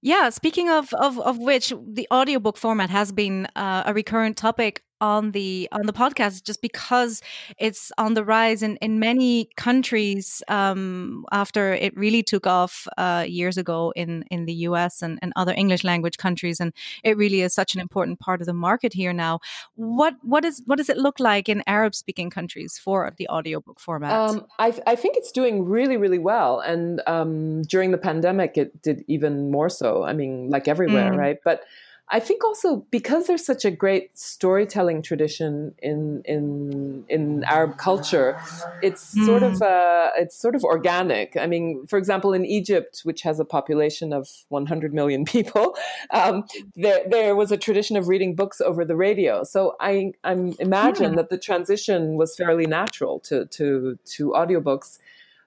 Yeah, 0.01 0.31
speaking 0.31 0.71
of, 0.71 0.93
of 0.95 1.21
of 1.21 1.39
which, 1.39 1.73
the 1.87 2.09
audiobook 2.11 2.57
format 2.57 2.89
has 2.89 3.13
been 3.13 3.47
uh, 3.55 3.83
a 3.85 3.93
recurrent 3.93 4.39
topic 4.39 4.83
on 5.03 5.33
the 5.33 5.69
on 5.73 5.85
the 5.87 5.93
podcast 5.93 6.45
just 6.45 6.63
because 6.63 7.21
it's 7.59 7.91
on 7.99 8.15
the 8.15 8.25
rise 8.25 8.63
in 8.63 8.77
in 8.77 9.01
many 9.01 9.51
countries 9.57 10.43
um, 10.49 11.27
after 11.33 11.75
it 11.75 11.95
really 11.97 12.23
took 12.23 12.47
off 12.47 12.87
uh, 12.97 13.25
years 13.29 13.59
ago 13.59 13.93
in 13.97 14.25
in 14.31 14.47
the 14.47 14.55
US 14.69 15.03
and, 15.03 15.19
and 15.21 15.33
other 15.37 15.53
English 15.53 15.83
language 15.85 16.17
countries. 16.17 16.61
And 16.61 16.73
it 17.03 17.17
really 17.17 17.41
is 17.43 17.53
such 17.53 17.75
an 17.75 17.81
important 17.81 18.21
part 18.21 18.41
of 18.41 18.47
the 18.47 18.55
market 18.55 18.93
here 18.95 19.13
now. 19.13 19.41
What 19.75 20.15
what 20.23 20.45
is 20.45 20.63
what 20.67 20.79
does 20.79 20.89
it 20.89 20.97
look 20.97 21.19
like 21.19 21.49
in 21.49 21.63
Arab 21.67 21.95
speaking 21.95 22.31
countries 22.31 22.79
for 22.79 23.13
the 23.19 23.29
audiobook 23.29 23.81
format? 23.81 24.13
Um, 24.13 24.47
I, 24.61 24.73
I 24.87 24.95
think 24.95 25.17
it's 25.17 25.33
doing 25.33 25.65
really 25.65 25.97
really 25.97 26.21
well. 26.21 26.61
And 26.61 27.03
um, 27.09 27.63
during 27.63 27.91
the 27.91 27.99
pandemic 27.99 28.57
it 28.57 28.81
did 28.83 29.05
even 29.09 29.51
more 29.51 29.69
so. 29.69 30.05
I 30.05 30.13
mean 30.13 30.49
like 30.49 30.69
everywhere 30.69 31.11
mm. 31.13 31.19
right? 31.19 31.39
But 31.45 31.65
I 32.09 32.21
think 32.21 32.45
also 32.45 32.85
because 32.91 33.27
there's 33.27 33.45
such 33.45 33.65
a 33.65 33.71
great 33.71 34.19
storytelling 34.19 35.03
tradition 35.03 35.75
in 35.79 36.23
in 36.27 37.05
in 37.09 37.43
Arab 37.45 37.79
culture, 37.79 38.39
it's 38.83 39.15
mm. 39.15 39.25
sort 39.25 39.43
of 39.43 39.63
uh, 39.63 40.11
it's 40.17 40.37
sort 40.37 40.55
of 40.55 40.63
organic. 40.63 41.37
I 41.37 41.47
mean, 41.47 41.87
for 41.87 41.99
example, 41.99 42.35
in 42.35 42.45
Egypt, 42.45 43.01
which 43.05 43.23
has 43.23 43.41
a 43.41 43.45
population 43.45 44.13
of 44.13 44.29
100 44.49 44.93
million 44.93 45.25
people, 45.37 45.77
um, 46.11 46.45
there 46.77 47.03
there 47.09 47.35
was 47.35 47.51
a 47.51 47.57
tradition 47.57 47.97
of 47.97 48.09
reading 48.09 48.35
books 48.35 48.61
over 48.61 48.85
the 48.85 48.97
radio. 48.97 49.43
So 49.45 49.77
I 49.81 50.13
I 50.23 50.33
imagine 50.59 51.13
mm. 51.13 51.17
that 51.17 51.31
the 51.31 51.39
transition 51.39 52.17
was 52.17 52.37
fairly 52.37 52.67
natural 52.67 53.21
to 53.21 53.47
to 53.47 53.99
to 54.17 54.31
audiobooks. 54.31 54.99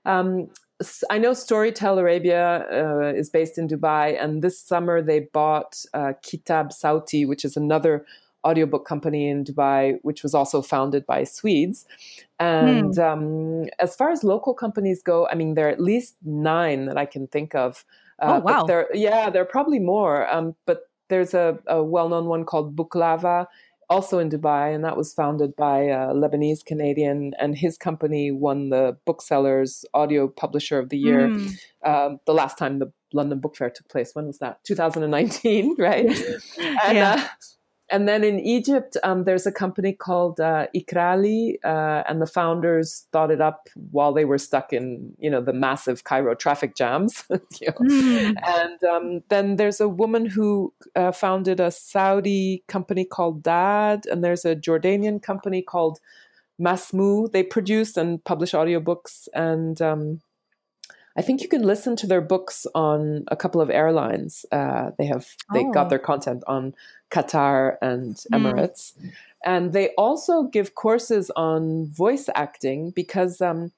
Um, 0.06 0.50
I 1.10 1.18
know 1.18 1.32
Storytel 1.32 2.00
Arabia 2.00 2.66
uh, 2.70 3.14
is 3.16 3.30
based 3.30 3.58
in 3.58 3.68
Dubai, 3.68 4.22
and 4.22 4.42
this 4.42 4.60
summer 4.60 5.02
they 5.02 5.22
bought 5.32 5.86
uh, 5.94 6.14
Kitab 6.22 6.72
Sawti, 6.72 7.26
which 7.28 7.46
is 7.46 7.56
another 7.56 8.06
audiobook 8.46 8.86
company 8.86 9.30
in 9.30 9.44
Dubai, 9.44 9.98
which 10.04 10.22
was 10.22 10.34
also 10.34 10.62
founded 10.62 11.06
by 11.06 11.24
Swedes. 11.24 11.86
And 12.40 12.96
hmm. 12.96 13.02
um, 13.02 13.66
as 13.80 13.96
far 13.96 14.12
as 14.12 14.24
local 14.24 14.54
companies 14.54 15.02
go, 15.02 15.28
I 15.28 15.36
mean, 15.36 15.56
there 15.56 15.68
are 15.68 15.72
at 15.72 15.82
least 15.82 16.16
nine 16.24 16.86
that 16.86 16.98
I 16.98 17.06
can 17.06 17.28
think 17.28 17.56
of. 17.56 17.86
Uh, 18.20 18.40
oh, 18.40 18.46
wow. 18.46 18.66
There, 18.66 18.88
yeah, 18.94 19.30
there 19.30 19.42
are 19.42 19.46
probably 19.46 19.80
more. 19.80 20.32
Um, 20.32 20.56
but 20.66 20.90
there's 21.08 21.34
a, 21.34 21.58
a 21.68 21.84
well 21.84 22.10
known 22.10 22.26
one 22.26 22.46
called 22.46 22.76
Booklava 22.76 23.48
also 23.89 24.19
in 24.19 24.30
Dubai, 24.30 24.74
and 24.74 24.84
that 24.84 24.98
was 24.98 25.13
founded 25.13 25.56
by 25.56 25.84
a 25.84 26.13
Lebanese 26.13 26.65
Canadian, 26.65 27.34
and 27.39 27.58
his 27.58 27.78
company 27.78 28.32
won 28.32 28.69
the 28.69 28.98
Booksellers 29.06 29.86
Audio 29.93 30.28
Publisher 30.28 30.80
of 30.80 30.89
the 30.89 30.98
Year 30.98 31.28
mm. 31.28 31.52
um, 31.86 32.19
the 32.26 32.34
last 32.34 32.58
time 32.58 32.80
the 32.80 32.91
London 33.13 33.39
Book 33.39 33.56
Fair 33.56 33.69
took 33.69 33.88
place. 33.88 34.12
When 34.13 34.28
was 34.28 34.39
that? 34.39 34.63
2019, 34.65 35.76
right? 35.80 36.06
and, 36.06 36.98
yeah. 36.98 37.13
Uh, 37.19 37.28
and 37.89 38.08
then 38.08 38.24
in 38.24 38.39
Egypt, 38.39 38.98
um, 39.04 39.26
there's 39.26 39.45
a 39.45 39.52
company 39.52 39.93
called 39.93 40.39
uh, 40.39 40.67
Iqraaly, 40.76 41.58
uh, 41.63 42.04
and 42.08 42.19
the 42.19 42.26
founders 42.26 43.06
thought 43.12 43.30
it 43.30 43.41
up 43.41 43.69
while 43.91 44.12
they 44.12 44.26
were 44.26 44.39
stuck 44.39 44.74
in, 44.74 45.13
you 45.19 45.30
know, 45.30 45.41
the 45.41 45.54
massive 45.54 46.04
Cairo 46.04 46.34
traffic 46.34 46.76
jams. 46.76 47.24
you 47.30 47.67
know? 47.67 47.74
mm. 47.74 48.36
And 48.43 48.84
um, 48.84 49.24
then 49.30 49.58
there's 49.58 49.80
a 49.80 49.88
woman 49.88 50.26
who 50.26 50.74
uh, 50.95 51.12
founded 51.12 51.60
a 51.60 51.69
Saudi 51.69 52.63
company 52.67 53.06
called 53.06 53.43
Dad, 53.43 54.06
and 54.08 54.24
there's 54.24 54.45
a 54.45 54.56
Jordanian 54.56 55.21
company 55.21 55.62
called 55.62 56.00
Masmoo. 56.60 57.32
They 57.32 57.43
produce 57.43 57.98
and 57.98 58.24
publish 58.24 58.54
audiobooks, 58.54 59.28
and 59.36 59.80
um, 59.80 60.21
I 61.17 61.21
think 61.21 61.41
you 61.41 61.47
can 61.47 61.63
listen 61.63 61.95
to 61.97 62.08
their 62.08 62.21
books 62.21 62.67
on 62.75 63.23
a 63.30 63.36
couple 63.36 63.62
of 63.62 63.69
airlines. 63.69 64.45
Uh, 64.51 64.91
they 64.97 65.06
have 65.06 65.28
they 65.54 65.63
oh. 65.65 65.71
got 65.71 65.89
their 65.89 65.99
content 65.99 66.43
on 66.47 66.73
Qatar 67.12 67.78
and 67.82 68.19
hmm. 68.30 68.36
Emirates, 68.36 68.93
mm. 68.97 69.12
and 69.45 69.71
they 69.71 69.89
also 69.97 70.43
give 70.43 70.75
courses 70.75 71.32
on 71.36 71.88
voice 71.88 72.28
acting 72.36 72.91
because 72.91 73.39
um, 73.39 73.71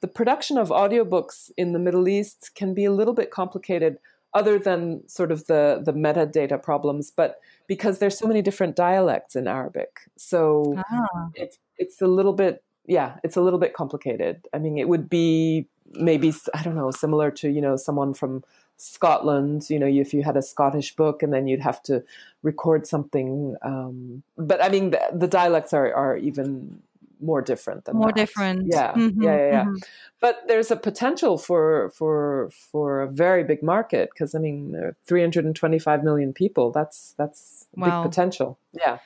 the 0.00 0.08
production 0.08 0.56
of 0.56 0.68
audiobooks 0.68 1.50
in 1.56 1.72
the 1.72 1.78
Middle 1.78 2.06
East 2.08 2.52
can 2.54 2.74
be 2.74 2.84
a 2.84 2.92
little 2.92 3.14
bit 3.14 3.30
complicated. 3.30 3.98
Other 4.32 4.58
than 4.58 5.08
sort 5.08 5.30
of 5.30 5.46
the 5.46 5.80
the 5.84 5.92
metadata 5.92 6.60
problems, 6.60 7.12
but 7.12 7.38
because 7.68 8.00
there's 8.00 8.18
so 8.18 8.26
many 8.26 8.42
different 8.42 8.74
dialects 8.74 9.36
in 9.36 9.46
Arabic, 9.46 10.00
so 10.16 10.74
ah. 10.90 11.28
it's 11.34 11.58
it's 11.78 12.02
a 12.02 12.08
little 12.08 12.32
bit 12.32 12.64
yeah, 12.86 13.16
it's 13.22 13.36
a 13.36 13.40
little 13.40 13.58
bit 13.58 13.74
complicated. 13.74 14.46
I 14.52 14.58
mean, 14.58 14.76
it 14.76 14.88
would 14.88 15.08
be 15.08 15.68
maybe 15.92 16.32
I 16.54 16.62
don't 16.62 16.74
know, 16.74 16.90
similar 16.90 17.30
to 17.32 17.48
you 17.48 17.60
know 17.60 17.76
someone 17.76 18.14
from 18.14 18.44
Scotland. 18.76 19.68
You 19.70 19.78
know, 19.78 19.86
if 19.86 20.14
you 20.14 20.22
had 20.22 20.36
a 20.36 20.42
Scottish 20.42 20.96
book, 20.96 21.22
and 21.22 21.32
then 21.32 21.46
you'd 21.46 21.60
have 21.60 21.82
to 21.84 22.02
record 22.42 22.86
something. 22.86 23.56
Um, 23.62 24.22
but 24.36 24.62
I 24.62 24.68
mean, 24.68 24.90
the, 24.90 25.00
the, 25.12 25.28
dialects 25.28 25.72
are 25.72 25.92
are 25.94 26.16
even 26.16 26.82
more 27.20 27.40
different 27.40 27.84
than 27.84 27.96
more 27.96 28.08
that. 28.08 28.16
different. 28.16 28.66
Yeah, 28.66 28.92
mm-hmm, 28.92 29.22
yeah, 29.22 29.36
yeah. 29.36 29.50
yeah. 29.50 29.64
Mm-hmm. 29.64 29.76
But 30.20 30.42
there's 30.46 30.70
a 30.70 30.76
potential 30.76 31.38
for 31.38 31.90
for 31.90 32.50
for 32.50 33.02
a 33.02 33.08
very 33.08 33.44
big 33.44 33.62
market 33.62 34.10
because 34.12 34.34
I 34.34 34.38
mean, 34.38 34.92
325 35.06 36.04
million 36.04 36.32
people. 36.32 36.70
That's 36.70 37.14
that's 37.16 37.66
wow. 37.74 38.02
big 38.02 38.10
potential. 38.10 38.58
Yeah. 38.72 38.98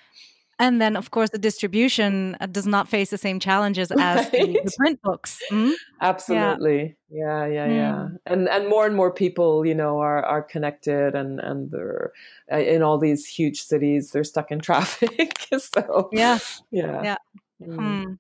And 0.61 0.81
then, 0.81 0.97
of 0.97 1.13
course, 1.13 1.31
the 1.31 1.39
distribution 1.39 2.37
uh, 2.41 2.47
does 2.47 2.67
not 2.67 2.89
face 2.89 3.11
the 3.11 3.19
same 3.19 3.39
challenges 3.39 3.91
as 3.99 3.99
right? 3.99 4.33
the, 4.33 4.61
the, 4.65 4.75
print 4.77 5.01
books. 5.03 5.41
Mm? 5.53 5.73
Absolutely, 6.01 6.97
yeah, 7.11 7.47
yeah, 7.47 7.67
yeah. 7.67 7.75
yeah. 7.75 7.93
Mm. 7.93 8.17
And 8.27 8.49
and 8.49 8.69
more 8.69 8.85
and 8.87 8.97
more 8.97 9.13
people, 9.13 9.65
you 9.65 9.75
know, 9.75 10.01
are 10.01 10.25
are 10.25 10.43
connected, 10.43 11.15
and 11.15 11.39
and 11.41 11.71
they're 11.71 12.13
uh, 12.53 12.59
in 12.59 12.83
all 12.83 12.99
these 12.99 13.27
huge 13.27 13.63
cities. 13.63 14.11
They're 14.11 14.25
stuck 14.25 14.51
in 14.51 14.59
traffic, 14.69 15.47
so 15.59 16.09
yeah, 16.13 16.39
yeah, 16.71 17.03
yeah. 17.03 17.17
Mm. 17.63 18.19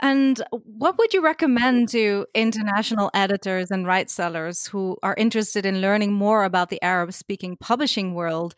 And 0.00 0.42
what 0.50 0.98
would 0.98 1.14
you 1.14 1.22
recommend 1.22 1.88
to 1.90 2.26
international 2.34 3.10
editors 3.14 3.70
and 3.70 3.86
right 3.86 4.10
sellers 4.10 4.66
who 4.66 4.96
are 5.02 5.14
interested 5.16 5.64
in 5.64 5.80
learning 5.80 6.12
more 6.12 6.44
about 6.44 6.70
the 6.70 6.82
Arab 6.82 7.12
speaking 7.12 7.56
publishing 7.56 8.14
world? 8.14 8.54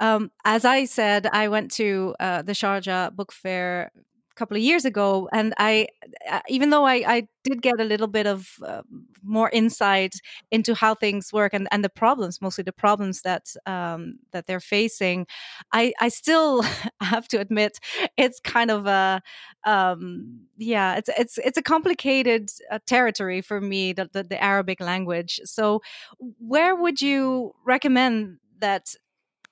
Um, 0.00 0.30
as 0.44 0.64
I 0.64 0.84
said, 0.84 1.26
I 1.26 1.48
went 1.48 1.70
to 1.72 2.14
uh, 2.20 2.42
the 2.42 2.52
Sharjah 2.52 3.14
Book 3.14 3.32
Fair 3.32 3.90
couple 4.36 4.56
of 4.56 4.62
years 4.62 4.84
ago 4.84 5.28
and 5.32 5.54
i 5.58 5.86
uh, 6.30 6.40
even 6.48 6.70
though 6.70 6.84
i, 6.84 6.94
I 7.06 7.28
did 7.42 7.62
get 7.62 7.80
a 7.80 7.84
little 7.84 8.06
bit 8.06 8.26
of 8.26 8.48
uh, 8.64 8.82
more 9.22 9.50
insight 9.50 10.14
into 10.50 10.74
how 10.74 10.94
things 10.94 11.32
work 11.32 11.54
and, 11.54 11.68
and 11.70 11.84
the 11.84 11.88
problems 11.88 12.40
mostly 12.40 12.62
the 12.62 12.72
problems 12.72 13.22
that 13.22 13.54
um, 13.66 14.14
that 14.32 14.46
they're 14.46 14.60
facing 14.60 15.26
i 15.72 15.92
i 16.00 16.08
still 16.08 16.62
have 17.00 17.26
to 17.28 17.38
admit 17.38 17.78
it's 18.16 18.40
kind 18.40 18.70
of 18.70 18.86
a 18.86 19.22
um, 19.64 20.40
yeah 20.56 20.96
it's 20.96 21.10
it's 21.18 21.38
it's 21.38 21.58
a 21.58 21.62
complicated 21.62 22.50
uh, 22.70 22.78
territory 22.86 23.40
for 23.40 23.60
me 23.60 23.92
the, 23.92 24.08
the, 24.12 24.22
the 24.22 24.42
arabic 24.42 24.80
language 24.80 25.40
so 25.44 25.80
where 26.38 26.76
would 26.76 27.00
you 27.00 27.52
recommend 27.64 28.38
that 28.58 28.94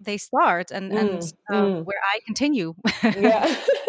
they 0.01 0.17
start 0.17 0.71
and, 0.71 0.93
mm, 0.93 0.99
and 0.99 1.33
uh, 1.51 1.55
mm. 1.55 1.85
where 1.85 2.01
I 2.03 2.21
continue. 2.27 2.75
yeah. 3.03 3.45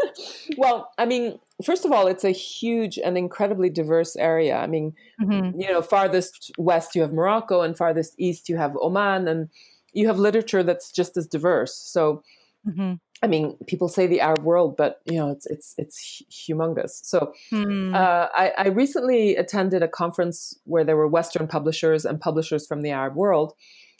well, 0.57 0.91
I 0.97 1.05
mean, 1.05 1.39
first 1.63 1.85
of 1.85 1.91
all, 1.91 2.07
it's 2.07 2.23
a 2.23 2.31
huge 2.31 2.97
and 2.97 3.17
incredibly 3.17 3.69
diverse 3.69 4.15
area. 4.15 4.57
I 4.57 4.67
mean, 4.67 4.93
mm-hmm. 5.21 5.59
you 5.59 5.67
know, 5.67 5.81
farthest 5.81 6.51
west 6.57 6.95
you 6.95 7.01
have 7.01 7.13
Morocco, 7.13 7.61
and 7.61 7.77
farthest 7.77 8.15
east 8.17 8.49
you 8.49 8.57
have 8.57 8.75
Oman, 8.81 9.27
and 9.27 9.49
you 9.93 10.07
have 10.07 10.19
literature 10.19 10.63
that's 10.63 10.91
just 10.91 11.17
as 11.17 11.27
diverse. 11.27 11.75
So, 11.75 12.23
mm-hmm. 12.67 12.93
I 13.23 13.27
mean, 13.27 13.57
people 13.67 13.87
say 13.87 14.07
the 14.07 14.21
Arab 14.21 14.43
world, 14.43 14.75
but 14.77 15.01
you 15.05 15.17
know, 15.17 15.31
it's 15.31 15.45
it's 15.47 15.73
it's 15.77 16.21
humongous. 16.29 16.99
So, 17.03 17.33
mm. 17.51 17.95
uh, 17.95 18.27
I, 18.33 18.51
I 18.57 18.67
recently 18.67 19.35
attended 19.35 19.81
a 19.81 19.87
conference 19.87 20.59
where 20.65 20.83
there 20.83 20.97
were 20.97 21.07
Western 21.07 21.47
publishers 21.47 22.05
and 22.05 22.19
publishers 22.19 22.67
from 22.67 22.81
the 22.81 22.91
Arab 22.91 23.15
world 23.15 23.53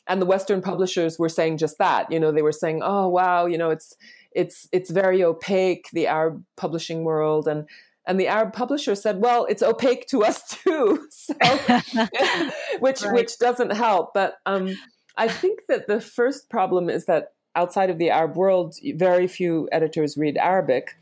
and 0.07 0.21
the 0.21 0.25
western 0.25 0.61
publishers 0.61 1.17
were 1.17 1.29
saying 1.29 1.57
just 1.57 1.77
that 1.77 2.11
you 2.11 2.19
know 2.19 2.31
they 2.31 2.41
were 2.41 2.51
saying 2.51 2.81
oh 2.83 3.07
wow 3.07 3.45
you 3.45 3.57
know 3.57 3.69
it's 3.69 3.95
it's 4.31 4.67
it's 4.71 4.89
very 4.89 5.23
opaque 5.23 5.89
the 5.93 6.07
arab 6.07 6.43
publishing 6.55 7.03
world 7.03 7.47
and 7.47 7.67
and 8.05 8.19
the 8.19 8.27
arab 8.27 8.53
publisher 8.53 8.95
said 8.95 9.21
well 9.21 9.45
it's 9.45 9.63
opaque 9.63 10.07
to 10.07 10.23
us 10.23 10.47
too 10.63 11.07
so, 11.09 11.33
which 12.79 13.03
right. 13.03 13.13
which 13.13 13.37
doesn't 13.39 13.71
help 13.71 14.13
but 14.13 14.35
um, 14.45 14.75
i 15.17 15.27
think 15.27 15.61
that 15.67 15.87
the 15.87 16.01
first 16.01 16.49
problem 16.49 16.89
is 16.89 17.05
that 17.05 17.33
outside 17.55 17.89
of 17.89 17.97
the 17.97 18.09
arab 18.09 18.35
world 18.35 18.75
very 18.95 19.27
few 19.27 19.67
editors 19.71 20.17
read 20.17 20.37
arabic 20.37 20.97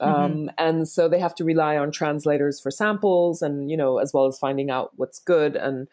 mm-hmm. 0.00 0.12
um, 0.12 0.32
mm-hmm. 0.32 0.48
and 0.58 0.88
so 0.88 1.08
they 1.08 1.20
have 1.20 1.34
to 1.34 1.44
rely 1.44 1.76
on 1.76 1.90
translators 1.90 2.60
for 2.60 2.70
samples 2.70 3.40
and 3.40 3.70
you 3.70 3.76
know 3.76 3.98
as 3.98 4.12
well 4.12 4.26
as 4.26 4.38
finding 4.38 4.70
out 4.70 4.90
what's 4.96 5.20
good 5.20 5.56
and 5.56 5.88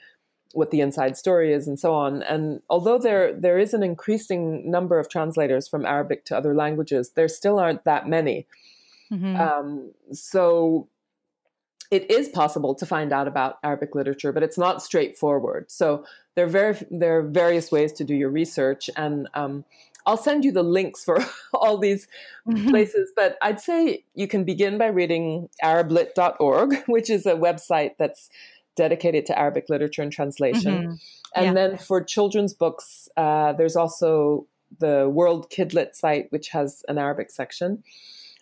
what 0.53 0.71
the 0.71 0.81
inside 0.81 1.17
story 1.17 1.53
is 1.53 1.67
and 1.67 1.79
so 1.79 1.93
on. 1.93 2.21
And 2.23 2.61
although 2.69 2.97
there 2.97 3.33
there 3.33 3.57
is 3.57 3.73
an 3.73 3.83
increasing 3.83 4.69
number 4.69 4.99
of 4.99 5.09
translators 5.09 5.67
from 5.67 5.85
Arabic 5.85 6.25
to 6.25 6.37
other 6.37 6.53
languages, 6.53 7.11
there 7.15 7.27
still 7.27 7.59
aren't 7.59 7.83
that 7.85 8.07
many. 8.07 8.47
Mm-hmm. 9.11 9.35
Um, 9.35 9.91
so 10.11 10.87
it 11.91 12.09
is 12.09 12.29
possible 12.29 12.73
to 12.75 12.85
find 12.85 13.11
out 13.11 13.27
about 13.27 13.57
Arabic 13.63 13.93
literature, 13.93 14.31
but 14.31 14.43
it's 14.43 14.57
not 14.57 14.81
straightforward. 14.81 15.69
So 15.69 16.05
there 16.35 16.45
are 16.45 16.49
very 16.49 16.77
there 16.89 17.19
are 17.19 17.23
various 17.23 17.71
ways 17.71 17.91
to 17.93 18.05
do 18.05 18.15
your 18.15 18.29
research, 18.29 18.89
and 18.95 19.27
um, 19.33 19.65
I'll 20.05 20.17
send 20.17 20.45
you 20.45 20.53
the 20.53 20.63
links 20.63 21.03
for 21.03 21.19
all 21.53 21.77
these 21.77 22.07
mm-hmm. 22.47 22.69
places. 22.69 23.11
But 23.15 23.37
I'd 23.41 23.59
say 23.59 24.05
you 24.15 24.27
can 24.27 24.45
begin 24.45 24.77
by 24.77 24.87
reading 24.87 25.49
Arablit.org, 25.61 26.83
which 26.87 27.09
is 27.09 27.25
a 27.25 27.33
website 27.33 27.91
that's 27.99 28.29
dedicated 28.75 29.25
to 29.27 29.38
Arabic 29.38 29.65
literature 29.69 30.01
and 30.01 30.12
translation. 30.12 30.73
Mm-hmm. 30.73 30.93
And 31.36 31.45
yeah. 31.45 31.53
then 31.53 31.77
for 31.77 32.03
children's 32.03 32.53
books, 32.53 33.07
uh, 33.17 33.53
there's 33.53 33.75
also 33.75 34.47
the 34.79 35.10
World 35.10 35.49
Kidlit 35.49 35.95
site, 35.95 36.31
which 36.31 36.49
has 36.49 36.84
an 36.88 36.97
Arabic 36.97 37.31
section. 37.31 37.84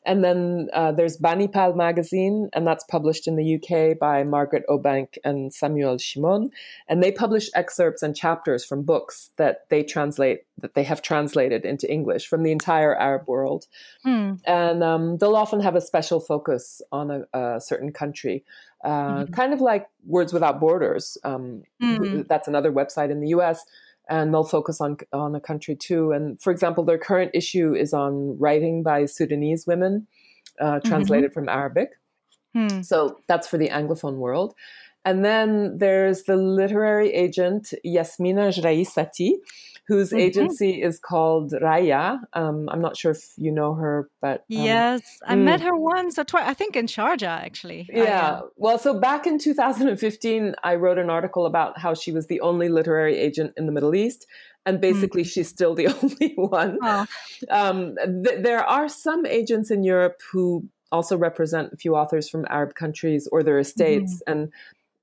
And 0.09 0.23
then 0.23 0.69
uh, 0.73 0.91
there's 0.91 1.19
Banipal 1.19 1.75
magazine, 1.75 2.49
and 2.53 2.65
that's 2.65 2.83
published 2.85 3.27
in 3.27 3.35
the 3.35 3.55
UK 3.57 3.95
by 3.99 4.23
Margaret 4.23 4.63
Obank 4.67 5.19
and 5.23 5.53
Samuel 5.53 5.99
Shimon. 5.99 6.49
And 6.87 7.03
they 7.03 7.11
publish 7.11 7.51
excerpts 7.53 8.01
and 8.01 8.15
chapters 8.15 8.65
from 8.65 8.81
books 8.81 9.29
that 9.37 9.69
they 9.69 9.83
translate, 9.83 10.45
that 10.57 10.73
they 10.73 10.83
have 10.83 11.03
translated 11.03 11.63
into 11.63 11.89
English 11.93 12.25
from 12.25 12.41
the 12.41 12.51
entire 12.51 12.95
Arab 12.95 13.27
world. 13.27 13.67
Hmm. 14.01 14.33
And 14.45 14.83
um, 14.83 15.19
they'll 15.19 15.35
often 15.35 15.59
have 15.59 15.75
a 15.75 15.81
special 15.81 16.19
focus 16.19 16.81
on 16.91 17.11
a, 17.11 17.37
a 17.37 17.61
certain 17.61 17.93
country. 17.93 18.43
Uh, 18.83 18.89
mm-hmm. 19.25 19.33
Kind 19.33 19.53
of 19.53 19.61
like 19.61 19.89
Words 20.07 20.33
Without 20.33 20.59
Borders. 20.59 21.19
Um, 21.23 21.61
mm-hmm. 21.83 22.23
That's 22.27 22.47
another 22.47 22.71
website 22.71 23.11
in 23.11 23.19
the 23.21 23.27
US 23.27 23.63
and 24.09 24.33
they'll 24.33 24.43
focus 24.43 24.81
on 24.81 24.97
on 25.13 25.35
a 25.35 25.39
country 25.39 25.75
too. 25.75 26.11
And 26.11 26.41
for 26.41 26.51
example, 26.51 26.83
their 26.83 26.97
current 26.97 27.31
issue 27.33 27.73
is 27.73 27.93
on 27.93 28.37
writing 28.39 28.83
by 28.83 29.05
Sudanese 29.05 29.65
women, 29.65 30.07
uh, 30.59 30.65
mm-hmm. 30.65 30.87
translated 30.87 31.31
mm-hmm. 31.31 31.39
from 31.39 31.49
Arabic. 31.49 31.91
Hmm. 32.53 32.81
So 32.81 33.19
that's 33.27 33.47
for 33.47 33.57
the 33.57 33.69
Anglophone 33.69 34.15
world. 34.15 34.55
And 35.05 35.23
then 35.23 35.77
there's 35.77 36.23
the 36.23 36.35
literary 36.35 37.13
agent 37.13 37.73
Yasmina 37.85 38.49
Jraisati, 38.49 39.33
whose 39.89 40.09
mm-hmm. 40.09 40.19
agency 40.19 40.83
is 40.83 40.99
called 40.99 41.51
Raya. 41.51 42.19
Um, 42.33 42.69
I'm 42.69 42.79
not 42.79 42.95
sure 42.95 43.13
if 43.13 43.23
you 43.37 43.51
know 43.51 43.73
her, 43.73 44.07
but 44.21 44.41
um, 44.41 44.45
yes, 44.47 45.01
I 45.25 45.33
mm. 45.33 45.45
met 45.45 45.61
her 45.61 45.75
once 45.75 46.19
or 46.19 46.23
twice. 46.23 46.43
I 46.45 46.53
think 46.53 46.75
in 46.75 46.85
Sharjah, 46.85 47.23
actually. 47.23 47.89
Yeah. 47.91 48.41
Well, 48.55 48.77
so 48.77 48.99
back 48.99 49.25
in 49.25 49.39
2015, 49.39 50.53
I 50.63 50.75
wrote 50.75 50.99
an 50.99 51.09
article 51.09 51.47
about 51.47 51.79
how 51.79 51.95
she 51.95 52.11
was 52.11 52.27
the 52.27 52.39
only 52.41 52.69
literary 52.69 53.17
agent 53.17 53.53
in 53.57 53.65
the 53.65 53.71
Middle 53.71 53.95
East. 53.95 54.27
And 54.63 54.79
basically, 54.79 55.23
mm. 55.23 55.31
she's 55.31 55.49
still 55.49 55.73
the 55.73 55.87
only 56.03 56.33
one. 56.35 56.77
Oh. 56.83 57.05
Um, 57.49 57.95
th- 58.23 58.43
there 58.43 58.63
are 58.63 58.87
some 58.87 59.25
agents 59.25 59.71
in 59.71 59.83
Europe 59.83 60.21
who 60.31 60.69
also 60.91 61.17
represent 61.17 61.73
a 61.73 61.77
few 61.77 61.95
authors 61.95 62.29
from 62.29 62.45
Arab 62.47 62.75
countries 62.75 63.27
or 63.31 63.41
their 63.41 63.57
estates. 63.57 64.21
Mm. 64.27 64.31
And 64.31 64.53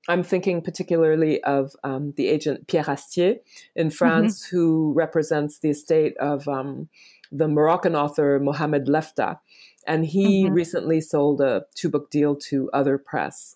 I'm 0.07 0.23
thinking 0.23 0.61
particularly 0.61 1.43
of 1.43 1.75
um, 1.83 2.13
the 2.15 2.27
agent 2.27 2.67
Pierre 2.67 2.85
Astier 2.85 3.39
in 3.75 3.89
France, 3.89 4.45
mm-hmm. 4.45 4.55
who 4.55 4.93
represents 4.93 5.59
the 5.59 5.69
estate 5.69 6.15
of 6.17 6.47
um, 6.47 6.89
the 7.31 7.47
Moroccan 7.47 7.95
author 7.95 8.39
Mohamed 8.39 8.85
Leftah. 8.85 9.39
And 9.85 10.05
he 10.05 10.45
mm-hmm. 10.45 10.53
recently 10.53 11.01
sold 11.01 11.41
a 11.41 11.65
two 11.75 11.89
book 11.89 12.09
deal 12.09 12.35
to 12.49 12.69
Other 12.73 12.97
Press. 12.97 13.55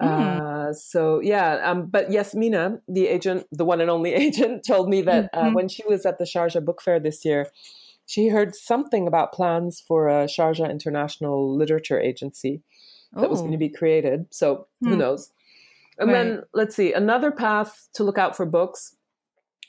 Mm. 0.00 0.40
Uh, 0.40 0.72
so 0.72 1.20
yeah, 1.20 1.60
um, 1.62 1.86
but 1.86 2.10
Yasmina, 2.10 2.80
the 2.88 3.06
agent, 3.08 3.46
the 3.52 3.64
one 3.64 3.80
and 3.80 3.90
only 3.90 4.14
agent, 4.14 4.64
told 4.66 4.88
me 4.88 5.02
that 5.02 5.30
uh, 5.32 5.44
mm-hmm. 5.44 5.54
when 5.54 5.68
she 5.68 5.82
was 5.86 6.06
at 6.06 6.18
the 6.18 6.24
Sharjah 6.24 6.64
Book 6.64 6.82
Fair 6.82 6.98
this 6.98 7.24
year, 7.24 7.48
she 8.06 8.28
heard 8.28 8.54
something 8.54 9.06
about 9.06 9.32
plans 9.32 9.82
for 9.86 10.08
a 10.08 10.24
Sharjah 10.24 10.70
International 10.70 11.54
Literature 11.54 12.00
Agency 12.00 12.62
that 13.14 13.28
was 13.28 13.40
going 13.40 13.52
to 13.52 13.58
be 13.58 13.68
created. 13.68 14.26
So 14.30 14.66
who 14.80 14.92
hmm. 14.92 14.98
knows? 14.98 15.30
And 16.02 16.12
right. 16.12 16.24
then 16.24 16.42
let's 16.52 16.74
see, 16.74 16.92
another 16.92 17.30
path 17.30 17.88
to 17.94 18.04
look 18.04 18.18
out 18.18 18.36
for 18.36 18.44
books 18.44 18.96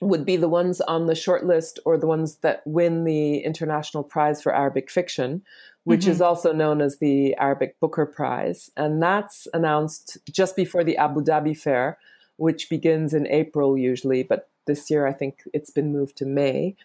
would 0.01 0.25
be 0.25 0.35
the 0.35 0.49
ones 0.49 0.81
on 0.81 1.05
the 1.05 1.15
short 1.15 1.45
list 1.45 1.79
or 1.85 1.97
the 1.97 2.07
ones 2.07 2.37
that 2.37 2.61
win 2.65 3.03
the 3.03 3.37
International 3.37 4.03
Prize 4.03 4.41
for 4.41 4.53
Arabic 4.53 4.89
Fiction, 4.89 5.43
which 5.83 6.01
mm-hmm. 6.01 6.11
is 6.11 6.21
also 6.21 6.51
known 6.51 6.81
as 6.81 6.97
the 6.97 7.35
Arabic 7.35 7.79
Booker 7.79 8.05
Prize. 8.05 8.69
And 8.75 9.01
that's 9.01 9.47
announced 9.53 10.17
just 10.31 10.55
before 10.55 10.83
the 10.83 10.97
Abu 10.97 11.21
Dhabi 11.21 11.57
Fair, 11.57 11.97
which 12.37 12.69
begins 12.69 13.13
in 13.13 13.27
April 13.27 13.77
usually, 13.77 14.23
but 14.23 14.49
this 14.65 14.89
year 14.89 15.05
I 15.05 15.13
think 15.13 15.43
it's 15.53 15.69
been 15.69 15.93
moved 15.93 16.17
to 16.17 16.25
May. 16.25 16.75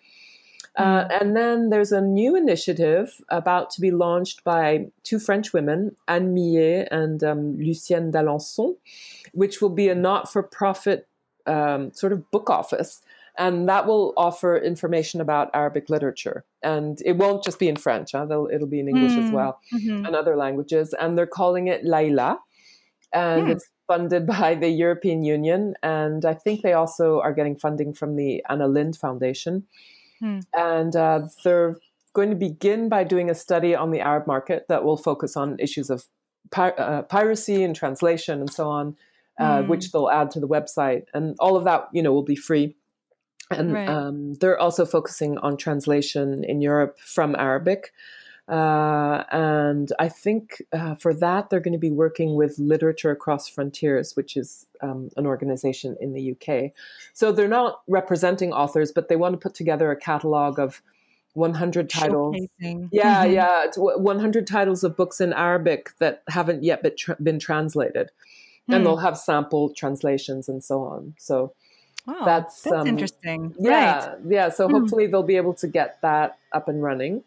Uh, 0.78 1.08
and 1.20 1.36
then 1.36 1.70
there's 1.70 1.90
a 1.90 2.00
new 2.00 2.36
initiative 2.36 3.20
about 3.30 3.68
to 3.68 3.80
be 3.80 3.90
launched 3.90 4.44
by 4.44 4.86
two 5.02 5.18
French 5.18 5.52
women, 5.52 5.96
Anne 6.06 6.32
Millet 6.32 6.86
and 6.92 7.22
um, 7.24 7.58
Lucienne 7.58 8.12
d'Alençon, 8.12 8.76
which 9.32 9.60
will 9.60 9.70
be 9.70 9.88
a 9.88 9.94
not 9.94 10.30
for 10.32 10.40
profit 10.40 11.08
um, 11.46 11.92
sort 11.92 12.12
of 12.12 12.30
book 12.30 12.48
office. 12.48 13.02
And 13.36 13.68
that 13.68 13.86
will 13.86 14.14
offer 14.16 14.56
information 14.56 15.20
about 15.20 15.50
Arabic 15.52 15.90
literature. 15.90 16.44
And 16.62 17.00
it 17.04 17.16
won't 17.16 17.44
just 17.44 17.58
be 17.58 17.68
in 17.68 17.76
French, 17.76 18.12
huh? 18.12 18.26
it'll 18.52 18.66
be 18.66 18.80
in 18.80 18.88
English 18.88 19.12
mm. 19.12 19.24
as 19.24 19.30
well 19.32 19.60
mm-hmm. 19.72 20.06
and 20.06 20.14
other 20.14 20.36
languages. 20.36 20.94
And 20.98 21.18
they're 21.18 21.26
calling 21.26 21.66
it 21.66 21.84
Layla. 21.84 22.38
And 23.12 23.46
mm. 23.46 23.50
it's 23.50 23.68
funded 23.88 24.26
by 24.38 24.54
the 24.54 24.68
European 24.68 25.24
Union. 25.24 25.74
And 25.82 26.24
I 26.24 26.34
think 26.34 26.62
they 26.62 26.72
also 26.72 27.20
are 27.20 27.32
getting 27.32 27.56
funding 27.56 27.94
from 27.94 28.14
the 28.14 28.44
Anna 28.48 28.68
Lindh 28.68 28.96
Foundation. 28.96 29.66
Hmm. 30.20 30.40
And 30.54 30.94
uh, 30.96 31.22
they're 31.44 31.76
going 32.12 32.30
to 32.30 32.36
begin 32.36 32.88
by 32.88 33.04
doing 33.04 33.30
a 33.30 33.34
study 33.34 33.74
on 33.74 33.90
the 33.90 34.00
Arab 34.00 34.26
market 34.26 34.66
that 34.68 34.84
will 34.84 34.96
focus 34.96 35.36
on 35.36 35.58
issues 35.58 35.90
of 35.90 36.04
pir- 36.50 36.74
uh, 36.78 37.02
piracy 37.02 37.62
and 37.62 37.74
translation 37.74 38.40
and 38.40 38.52
so 38.52 38.68
on, 38.68 38.96
uh, 39.38 39.62
hmm. 39.62 39.68
which 39.68 39.92
they'll 39.92 40.10
add 40.10 40.30
to 40.32 40.40
the 40.40 40.48
website. 40.48 41.04
And 41.14 41.36
all 41.38 41.56
of 41.56 41.64
that, 41.64 41.88
you 41.92 42.02
know, 42.02 42.12
will 42.12 42.24
be 42.24 42.36
free. 42.36 42.76
And 43.50 43.72
right. 43.72 43.88
um, 43.88 44.34
they're 44.34 44.58
also 44.58 44.84
focusing 44.84 45.38
on 45.38 45.56
translation 45.56 46.44
in 46.44 46.60
Europe 46.60 46.98
from 46.98 47.34
Arabic. 47.36 47.92
Uh, 48.48 49.24
and 49.30 49.92
I 49.98 50.08
think 50.08 50.62
uh, 50.72 50.94
for 50.94 51.12
that, 51.14 51.50
they're 51.50 51.60
going 51.60 51.72
to 51.72 51.78
be 51.78 51.90
working 51.90 52.34
with 52.34 52.58
Literature 52.58 53.10
Across 53.10 53.48
Frontiers, 53.48 54.16
which 54.16 54.36
is 54.36 54.66
um, 54.80 55.10
an 55.16 55.26
organization 55.26 55.96
in 56.00 56.14
the 56.14 56.32
UK. 56.32 56.72
So 57.12 57.30
they're 57.30 57.46
not 57.46 57.82
representing 57.88 58.52
authors, 58.52 58.90
but 58.90 59.08
they 59.08 59.16
want 59.16 59.34
to 59.34 59.38
put 59.38 59.54
together 59.54 59.90
a 59.90 59.96
catalog 59.96 60.58
of 60.58 60.82
100 61.34 61.90
titles. 61.90 62.36
Yeah, 62.58 63.24
mm-hmm. 63.24 63.32
yeah, 63.32 63.66
100 63.76 64.46
titles 64.46 64.82
of 64.82 64.96
books 64.96 65.20
in 65.20 65.34
Arabic 65.34 65.90
that 65.98 66.22
haven't 66.28 66.64
yet 66.64 66.82
been, 66.82 66.96
tra- 66.96 67.16
been 67.22 67.38
translated. 67.38 68.10
Hmm. 68.66 68.74
And 68.74 68.86
they'll 68.86 68.96
have 68.96 69.18
sample 69.18 69.74
translations 69.74 70.48
and 70.48 70.64
so 70.64 70.82
on. 70.82 71.14
So 71.18 71.52
wow, 72.06 72.22
that's, 72.24 72.62
that's 72.62 72.76
um, 72.76 72.86
interesting. 72.86 73.54
Yeah, 73.58 74.06
right. 74.06 74.18
yeah. 74.26 74.48
So 74.48 74.66
hmm. 74.66 74.74
hopefully 74.74 75.06
they'll 75.06 75.22
be 75.22 75.36
able 75.36 75.54
to 75.54 75.68
get 75.68 76.00
that 76.00 76.38
up 76.52 76.68
and 76.68 76.82
running. 76.82 77.24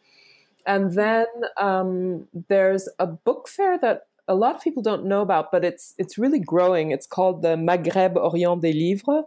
And 0.65 0.93
then 0.93 1.28
um, 1.58 2.28
there's 2.47 2.88
a 3.00 3.08
book 3.08 3.47
fair 3.47 3.78
that 3.80 4.08
a 4.28 4.36
lot 4.36 4.56
of 4.56 4.62
people 4.62 4.84
don't 4.84 5.06
know 5.06 5.21
about, 5.21 5.52
but 5.52 5.65
it's 5.65 5.93
it's 5.97 6.17
really 6.17 6.39
growing. 6.39 6.91
It's 6.91 7.08
called 7.08 7.41
the 7.41 7.56
Maghreb 7.56 8.15
Orient 8.15 8.62
des 8.62 8.74
Livres, 8.74 9.26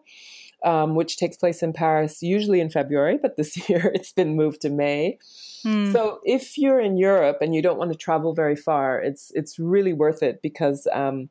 um, 0.65 0.95
which 0.95 1.19
takes 1.19 1.37
place 1.37 1.63
in 1.63 1.73
Paris, 1.73 2.23
usually 2.23 2.61
in 2.61 2.71
February, 2.71 3.19
but 3.21 3.37
this 3.37 3.69
year 3.69 3.91
it's 3.95 4.13
been 4.13 4.37
moved 4.37 4.63
to 4.63 4.71
May. 4.71 5.19
Hmm. 5.63 5.93
So 5.93 6.21
if 6.25 6.57
you're 6.57 6.81
in 6.81 6.97
Europe 6.97 7.39
and 7.41 7.55
you 7.55 7.63
don't 7.63 7.79
want 7.79 7.93
to 7.93 7.99
travel 7.99 8.35
very 8.35 8.57
far, 8.57 9.01
it's 9.01 9.31
it's 9.35 9.59
really 9.59 9.93
worth 9.93 10.23
it 10.23 10.41
because 10.43 10.87
um, 10.93 11.29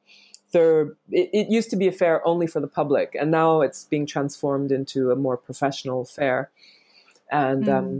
there 0.51 0.93
it, 1.09 1.29
it, 1.33 1.47
used 1.49 1.69
to 1.71 1.75
be 1.75 1.87
a 1.87 1.91
fair 1.91 2.25
only 2.27 2.47
for 2.47 2.59
the 2.59 2.67
public, 2.67 3.15
and 3.19 3.31
now 3.31 3.61
it's 3.61 3.85
being 3.85 4.05
transformed 4.05 4.71
into 4.71 5.11
a 5.11 5.15
more 5.15 5.37
professional 5.37 6.05
fair. 6.05 6.51
And 7.31 7.67
um, 7.67 7.85
hmm 7.85 7.99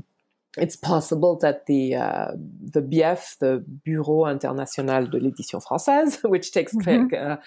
it's 0.58 0.76
possible 0.76 1.38
that 1.40 1.66
the 1.66 1.96
uh, 1.96 2.32
the 2.62 2.82
BIEF, 2.82 3.38
the 3.40 3.64
Bureau 3.84 4.28
International 4.28 5.06
de 5.08 5.18
l'Édition 5.18 5.64
Française, 5.64 6.22
which 6.30 6.52
takes 6.52 6.76
mm-hmm. 6.76 7.14
uh, 7.16 7.38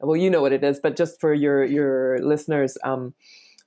well, 0.00 0.16
you 0.16 0.30
know 0.30 0.40
what 0.40 0.52
it 0.52 0.64
is, 0.64 0.80
but 0.80 0.96
just 0.96 1.20
for 1.20 1.32
your 1.32 1.64
your 1.64 2.18
listeners, 2.18 2.76
um, 2.82 3.14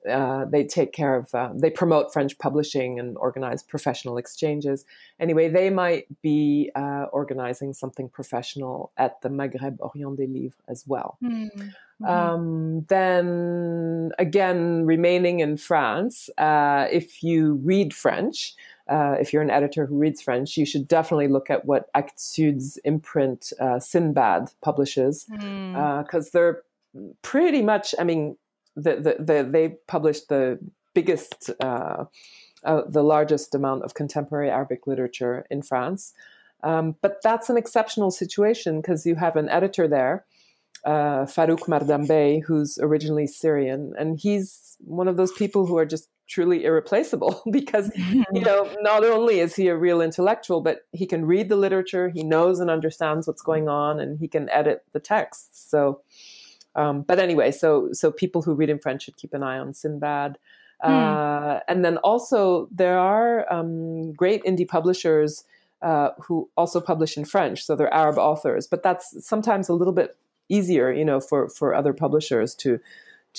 uh, 0.09 0.45
they 0.45 0.63
take 0.63 0.91
care 0.93 1.15
of 1.15 1.33
uh, 1.33 1.49
they 1.53 1.69
promote 1.69 2.11
French 2.11 2.37
publishing 2.39 2.99
and 2.99 3.17
organize 3.17 3.63
professional 3.63 4.17
exchanges. 4.17 4.85
Anyway, 5.19 5.49
they 5.49 5.69
might 5.69 6.05
be 6.21 6.71
uh, 6.75 7.05
organizing 7.11 7.73
something 7.73 8.09
professional 8.09 8.91
at 8.97 9.21
the 9.21 9.29
Maghreb 9.29 9.77
Orient 9.79 10.17
des 10.17 10.27
Livres 10.27 10.57
as 10.67 10.85
well. 10.87 11.17
Mm-hmm. 11.23 11.69
Um, 12.05 12.85
then 12.87 14.11
again, 14.17 14.85
remaining 14.85 15.41
in 15.41 15.57
France, 15.57 16.29
uh, 16.37 16.87
if 16.89 17.21
you 17.21 17.55
read 17.55 17.93
French, 17.93 18.55
uh, 18.89 19.15
if 19.19 19.31
you're 19.31 19.41
an 19.41 19.51
editor 19.51 19.85
who 19.85 19.97
reads 19.97 20.21
French, 20.21 20.57
you 20.57 20.65
should 20.65 20.87
definitely 20.87 21.27
look 21.27 21.49
at 21.49 21.65
what 21.65 21.89
Actes 21.93 22.35
Sud's 22.35 22.77
imprint 22.83 23.53
uh, 23.59 23.77
Sindbad 23.77 24.53
publishes 24.61 25.25
because 25.29 25.43
mm. 25.43 26.15
uh, 26.15 26.29
they're 26.33 26.63
pretty 27.21 27.61
much. 27.61 27.93
I 27.99 28.03
mean, 28.03 28.35
the, 28.75 28.95
the, 28.95 29.23
the, 29.23 29.49
they 29.49 29.69
publish 29.87 30.21
the 30.21 30.59
biggest, 30.95 31.51
uh, 31.59 32.05
uh, 32.63 32.81
the 32.87 33.03
largest 33.03 33.53
amount 33.53 33.83
of 33.83 33.93
contemporary 33.93 34.49
Arabic 34.49 34.87
literature 34.87 35.45
in 35.51 35.61
France. 35.61 36.13
Um, 36.63 36.95
but 37.01 37.21
that's 37.23 37.49
an 37.49 37.57
exceptional 37.57 38.11
situation 38.11 38.81
because 38.81 39.05
you 39.05 39.15
have 39.15 39.35
an 39.35 39.47
editor 39.49 39.87
there, 39.87 40.25
uh, 40.83 41.25
Farouk 41.25 41.67
Mardam-Bey, 41.67 42.39
who's 42.39 42.77
originally 42.81 43.27
Syrian, 43.27 43.93
and 43.97 44.19
he's 44.19 44.75
one 44.79 45.07
of 45.07 45.15
those 45.15 45.31
people 45.31 45.65
who 45.65 45.77
are 45.77 45.85
just 45.85 46.09
truly 46.29 46.63
irreplaceable 46.63 47.41
because 47.51 47.91
you 47.95 48.41
know 48.41 48.69
not 48.81 49.03
only 49.03 49.39
is 49.39 49.55
he 49.55 49.67
a 49.67 49.75
real 49.75 50.01
intellectual 50.01 50.61
but 50.61 50.81
he 50.91 51.05
can 51.05 51.25
read 51.25 51.49
the 51.49 51.55
literature 51.55 52.09
he 52.09 52.23
knows 52.23 52.59
and 52.59 52.69
understands 52.69 53.27
what's 53.27 53.41
going 53.41 53.67
on 53.67 53.99
and 53.99 54.19
he 54.19 54.27
can 54.27 54.47
edit 54.49 54.83
the 54.93 54.99
texts 54.99 55.69
so 55.69 56.01
um, 56.75 57.01
but 57.01 57.19
anyway 57.19 57.51
so 57.51 57.89
so 57.91 58.11
people 58.11 58.41
who 58.43 58.53
read 58.53 58.69
in 58.69 58.79
french 58.79 59.03
should 59.03 59.17
keep 59.17 59.33
an 59.33 59.43
eye 59.43 59.57
on 59.57 59.73
Sindbad 59.73 60.35
uh, 60.81 60.89
mm. 60.89 61.61
and 61.67 61.83
then 61.83 61.97
also 61.97 62.69
there 62.71 62.97
are 62.97 63.51
um, 63.51 64.13
great 64.13 64.43
indie 64.43 64.67
publishers 64.67 65.43
uh, 65.81 66.09
who 66.21 66.49
also 66.57 66.81
publish 66.81 67.17
in 67.17 67.25
French, 67.25 67.63
so 67.63 67.75
they're 67.75 67.93
Arab 67.93 68.17
authors. 68.17 68.67
But 68.67 68.83
that's 68.83 69.25
sometimes 69.25 69.69
a 69.69 69.73
little 69.73 69.93
bit 69.93 70.17
easier, 70.49 70.91
you 70.91 71.05
know, 71.05 71.19
for 71.19 71.47
for 71.49 71.73
other 71.73 71.93
publishers 71.93 72.53
to 72.55 72.79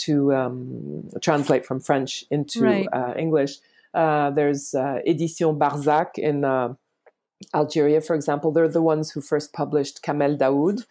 to 0.07 0.35
um, 0.35 1.09
translate 1.21 1.65
from 1.65 1.81
French 1.81 2.25
into 2.31 2.63
right. 2.63 2.89
uh, 2.93 3.15
English. 3.17 3.59
Uh, 3.93 4.31
there's 4.31 4.75
uh, 4.75 4.99
Édition 5.07 5.59
Barzakh 5.59 6.19
in 6.19 6.45
uh, 6.45 6.75
Algeria, 7.55 8.01
for 8.01 8.15
example. 8.15 8.53
They're 8.53 8.69
the 8.69 8.83
ones 8.83 9.11
who 9.11 9.21
first 9.21 9.53
published 9.53 10.03
Kamel 10.03 10.37
Daoud. 10.37 10.85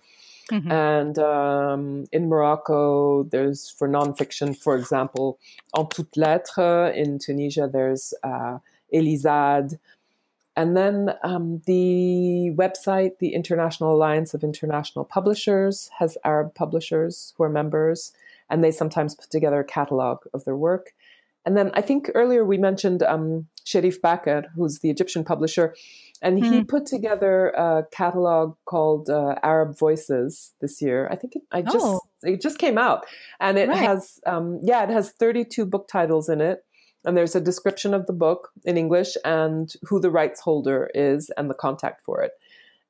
Mm-hmm. 0.51 0.71
And 0.71 1.19
um, 1.19 2.05
in 2.11 2.27
Morocco, 2.27 3.23
there's 3.23 3.69
for 3.69 3.87
nonfiction, 3.87 4.57
for 4.57 4.75
example, 4.75 5.37
En 5.77 5.85
toutes 5.85 6.17
lettres. 6.17 6.95
In 6.95 7.19
Tunisia, 7.19 7.69
there's 7.71 8.13
uh, 8.23 8.57
Elyzad. 8.93 9.77
And 10.55 10.75
then 10.75 11.13
um, 11.23 11.61
the 11.67 12.51
website, 12.55 13.19
the 13.19 13.33
International 13.33 13.95
Alliance 13.95 14.33
of 14.33 14.43
International 14.43 15.05
Publishers, 15.05 15.89
has 15.99 16.17
Arab 16.25 16.53
publishers 16.53 17.33
who 17.37 17.43
are 17.43 17.49
members, 17.49 18.11
and 18.49 18.63
they 18.63 18.71
sometimes 18.71 19.15
put 19.15 19.29
together 19.29 19.59
a 19.59 19.65
catalog 19.65 20.19
of 20.33 20.45
their 20.45 20.55
work. 20.55 20.91
And 21.45 21.57
then 21.57 21.71
I 21.73 21.81
think 21.81 22.11
earlier 22.13 22.43
we 22.43 22.57
mentioned 22.57 23.01
um, 23.03 23.47
Cherif 23.65 24.01
Bakr, 24.01 24.45
who's 24.55 24.79
the 24.79 24.89
Egyptian 24.89 25.23
publisher, 25.23 25.75
and 26.21 26.41
mm. 26.41 26.45
he 26.45 26.59
hmm. 26.59 26.65
put 26.65 26.85
together 26.85 27.49
a 27.49 27.85
catalog 27.91 28.55
called 28.65 29.09
uh, 29.09 29.35
Arab 29.41 29.77
Voices 29.77 30.53
this 30.59 30.81
year. 30.81 31.07
I 31.09 31.15
think 31.15 31.37
it, 31.37 31.43
I 31.51 31.61
just 31.61 31.85
oh. 31.85 32.01
it 32.23 32.41
just 32.41 32.57
came 32.57 32.77
out, 32.77 33.05
and 33.39 33.57
it 33.57 33.69
right. 33.69 33.77
has 33.77 34.19
um, 34.25 34.59
yeah, 34.63 34.83
it 34.83 34.89
has 34.89 35.11
32 35.11 35.65
book 35.65 35.87
titles 35.87 36.27
in 36.27 36.41
it, 36.41 36.65
and 37.05 37.15
there's 37.15 37.35
a 37.35 37.41
description 37.41 37.93
of 37.93 38.05
the 38.05 38.13
book 38.13 38.49
in 38.65 38.77
English 38.77 39.15
and 39.23 39.73
who 39.83 39.99
the 39.99 40.11
rights 40.11 40.41
holder 40.41 40.89
is 40.93 41.29
and 41.37 41.49
the 41.49 41.53
contact 41.53 42.03
for 42.03 42.21
it. 42.21 42.33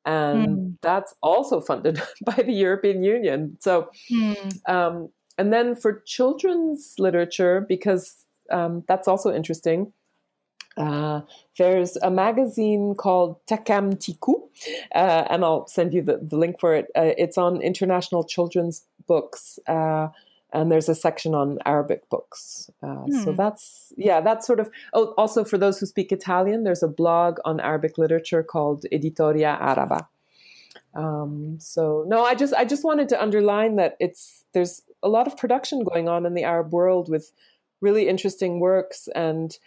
And 0.05 0.57
mm. 0.57 0.75
that's 0.81 1.13
also 1.21 1.61
funded 1.61 2.01
by 2.25 2.33
the 2.33 2.53
European 2.53 3.03
Union. 3.03 3.57
So, 3.59 3.89
mm. 4.11 4.69
um, 4.69 5.09
and 5.39 5.54
then 5.54 5.75
for 5.75 6.02
children's 6.06 6.95
literature, 6.99 7.65
because 7.67 8.25
um, 8.52 8.84
that's 8.88 9.08
also 9.08 9.34
interesting. 9.34 9.93
Uh, 10.78 11.21
there's 11.58 11.97
a 11.97 12.12
magazine 12.12 12.93
called 12.95 13.38
Takam 13.47 13.95
Tikou, 13.95 14.36
uh, 14.93 15.23
and 15.30 15.43
I'll 15.43 15.67
send 15.67 15.93
you 15.93 16.02
the, 16.02 16.19
the 16.21 16.38
link 16.38 16.60
for 16.60 16.75
it. 16.75 16.86
Uh, 16.95 17.13
it's 17.17 17.38
on 17.38 17.62
international 17.62 18.23
children's 18.23 18.86
books, 19.08 19.60
uh, 19.67 20.10
and 20.52 20.71
there's 20.71 20.89
a 20.89 20.95
section 20.95 21.34
on 21.34 21.58
Arabic 21.65 22.10
books. 22.10 22.69
Hmm. 22.82 23.12
So 23.23 23.32
that's 23.32 23.93
yeah, 23.97 24.21
that's 24.21 24.45
sort 24.45 24.60
of. 24.60 24.69
Oh, 24.93 25.13
also 25.17 25.43
for 25.43 25.58
those 25.58 25.80
who 25.80 25.86
speak 25.86 26.12
Italian, 26.12 26.63
there's 26.63 26.84
a 26.84 26.88
blog 26.88 27.39
on 27.45 27.60
Arabic 27.60 27.97
literature 27.97 28.43
called 28.43 28.86
Editoriaraba. 28.91 30.08
Um, 30.95 31.58
so 31.60 32.04
no, 32.08 32.23
I 32.23 32.36
just 32.36 32.54
I 32.54 32.65
just 32.65 32.84
wanted 32.84 33.10
to 33.10 33.21
underline 33.21 33.75
that 33.75 33.95
it's 33.99 34.45
there's 34.54 34.82
a 35.01 35.09
lot 35.09 35.27
of 35.27 35.38
production 35.38 35.83
going 35.83 36.09
on 36.09 36.25
in 36.25 36.33
the 36.33 36.43
Arab 36.43 36.73
world 36.73 37.09
with 37.09 37.31
really 37.81 38.07
interesting 38.07 38.59
works 38.59 39.07
and 39.15 39.57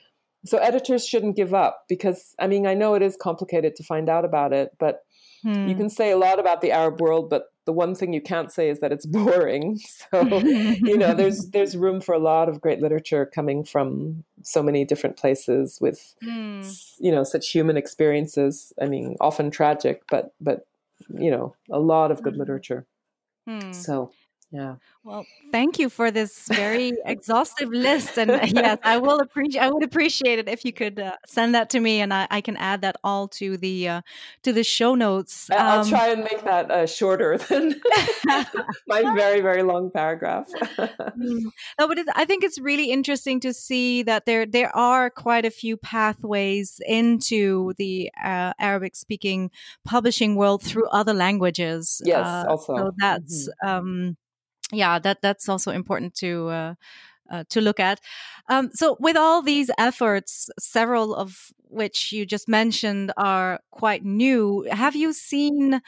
so 0.45 0.59
editors 0.59 1.07
shouldn't 1.07 1.37
give 1.37 1.55
up 1.55 1.85
because 1.89 2.35
i 2.39 2.47
mean 2.47 2.67
i 2.67 2.75
know 2.75 2.95
it 2.95 3.03
is 3.03 3.17
complicated 3.17 3.75
to 3.77 3.83
find 3.83 4.09
out 4.09 4.25
about 4.25 4.53
it 4.53 4.71
but 4.79 5.05
hmm. 5.43 5.67
you 5.67 5.75
can 5.75 5.89
say 5.89 6.11
a 6.11 6.17
lot 6.17 6.39
about 6.39 6.61
the 6.61 6.73
arab 6.73 7.01
world 7.01 7.31
but 7.31 7.47
the 7.65 7.73
one 7.73 7.95
thing 7.95 8.13
you 8.13 8.21
can't 8.21 8.51
say 8.51 8.69
is 8.69 8.81
that 8.81 8.93
it's 8.93 9.07
boring 9.19 9.79
so 9.79 10.23
you 10.41 10.99
know 10.99 11.15
there's 11.15 11.47
there's 11.53 11.77
room 11.77 12.01
for 12.01 12.15
a 12.15 12.19
lot 12.19 12.49
of 12.49 12.61
great 12.61 12.81
literature 12.81 13.25
coming 13.27 13.65
from 13.65 14.25
so 14.43 14.63
many 14.63 14.85
different 14.85 15.17
places 15.17 15.79
with 15.81 16.15
hmm. 16.23 16.63
you 16.99 17.13
know 17.13 17.25
such 17.25 17.51
human 17.51 17.77
experiences 17.77 18.73
i 18.81 18.87
mean 18.87 19.17
often 19.21 19.51
tragic 19.51 20.03
but 20.11 20.35
but 20.41 20.67
you 21.09 21.31
know 21.31 21.55
a 21.71 21.79
lot 21.79 22.11
of 22.11 22.23
good 22.23 22.35
hmm. 22.35 22.41
literature 22.41 22.87
hmm. 23.47 23.73
so 23.73 24.11
yeah. 24.53 24.75
Well, 25.03 25.25
thank 25.51 25.79
you 25.79 25.89
for 25.89 26.11
this 26.11 26.47
very 26.47 26.93
exhaustive 27.07 27.71
list, 27.71 28.19
and 28.19 28.31
yes, 28.55 28.79
I 28.85 28.99
will 28.99 29.19
appreciate. 29.19 29.63
I 29.63 29.71
would 29.71 29.83
appreciate 29.83 30.39
it 30.39 30.47
if 30.47 30.63
you 30.63 30.75
could 30.75 31.01
uh, 31.01 31.17
send 31.27 31.55
that 31.55 31.71
to 31.71 31.81
me, 31.81 32.01
and 32.01 32.13
I, 32.13 32.29
I, 32.31 32.43
can 32.43 32.59
add 32.59 32.83
that 32.83 32.97
all 33.03 33.29
to 33.29 33.57
the 33.57 33.89
uh, 33.89 34.03
to 34.43 34.53
the 34.53 34.63
show 34.63 34.95
notes. 34.95 35.49
Um, 35.51 35.57
I'll 35.59 35.85
try 35.87 36.09
and 36.09 36.23
make 36.23 36.45
that 36.45 36.71
uh, 36.71 36.87
shorter 36.87 37.39
than 37.49 37.81
my 38.87 39.15
very 39.15 39.41
very 39.41 39.63
long 39.63 39.91
paragraph. 39.91 40.51
Mm. 40.79 41.45
no, 41.81 41.89
but 41.89 41.99
I 42.15 42.27
think 42.27 42.45
it's 42.45 42.61
really 42.61 42.91
interesting 42.93 43.41
to 43.41 43.55
see 43.55 44.03
that 44.03 44.27
there 44.27 44.45
there 44.45 44.75
are 44.77 45.09
quite 45.09 45.47
a 45.47 45.51
few 45.51 45.79
pathways 45.79 46.79
into 46.87 47.73
the 47.79 48.11
uh, 48.23 48.53
Arabic 48.59 48.97
speaking 48.97 49.51
publishing 49.87 50.37
world 50.37 50.63
through 50.63 50.89
other 50.91 51.15
languages. 51.15 52.03
Yes, 52.05 52.27
uh, 52.27 52.45
also. 52.51 52.77
So 52.77 52.91
that's. 52.99 53.49
Mm-hmm. 53.65 53.69
Um, 53.69 54.17
yeah, 54.73 54.99
that 54.99 55.23
that's 55.23 55.49
also 55.49 55.71
important 55.71 56.15
to 56.17 56.49
uh, 56.49 56.75
uh, 57.31 57.45
to 57.49 57.61
look 57.61 57.81
at. 57.81 58.01
Um, 58.49 58.71
so, 58.75 58.97
with 59.01 59.17
all 59.17 59.43
these 59.43 59.71
efforts, 59.79 60.51
several 60.59 61.15
of 61.15 61.53
which 61.69 62.13
you 62.13 62.27
just 62.27 62.49
mentioned 62.49 63.13
are 63.17 63.61
quite 63.71 64.05
new, 64.05 64.67
have 64.71 64.95
you 64.95 65.13
seen 65.13 65.81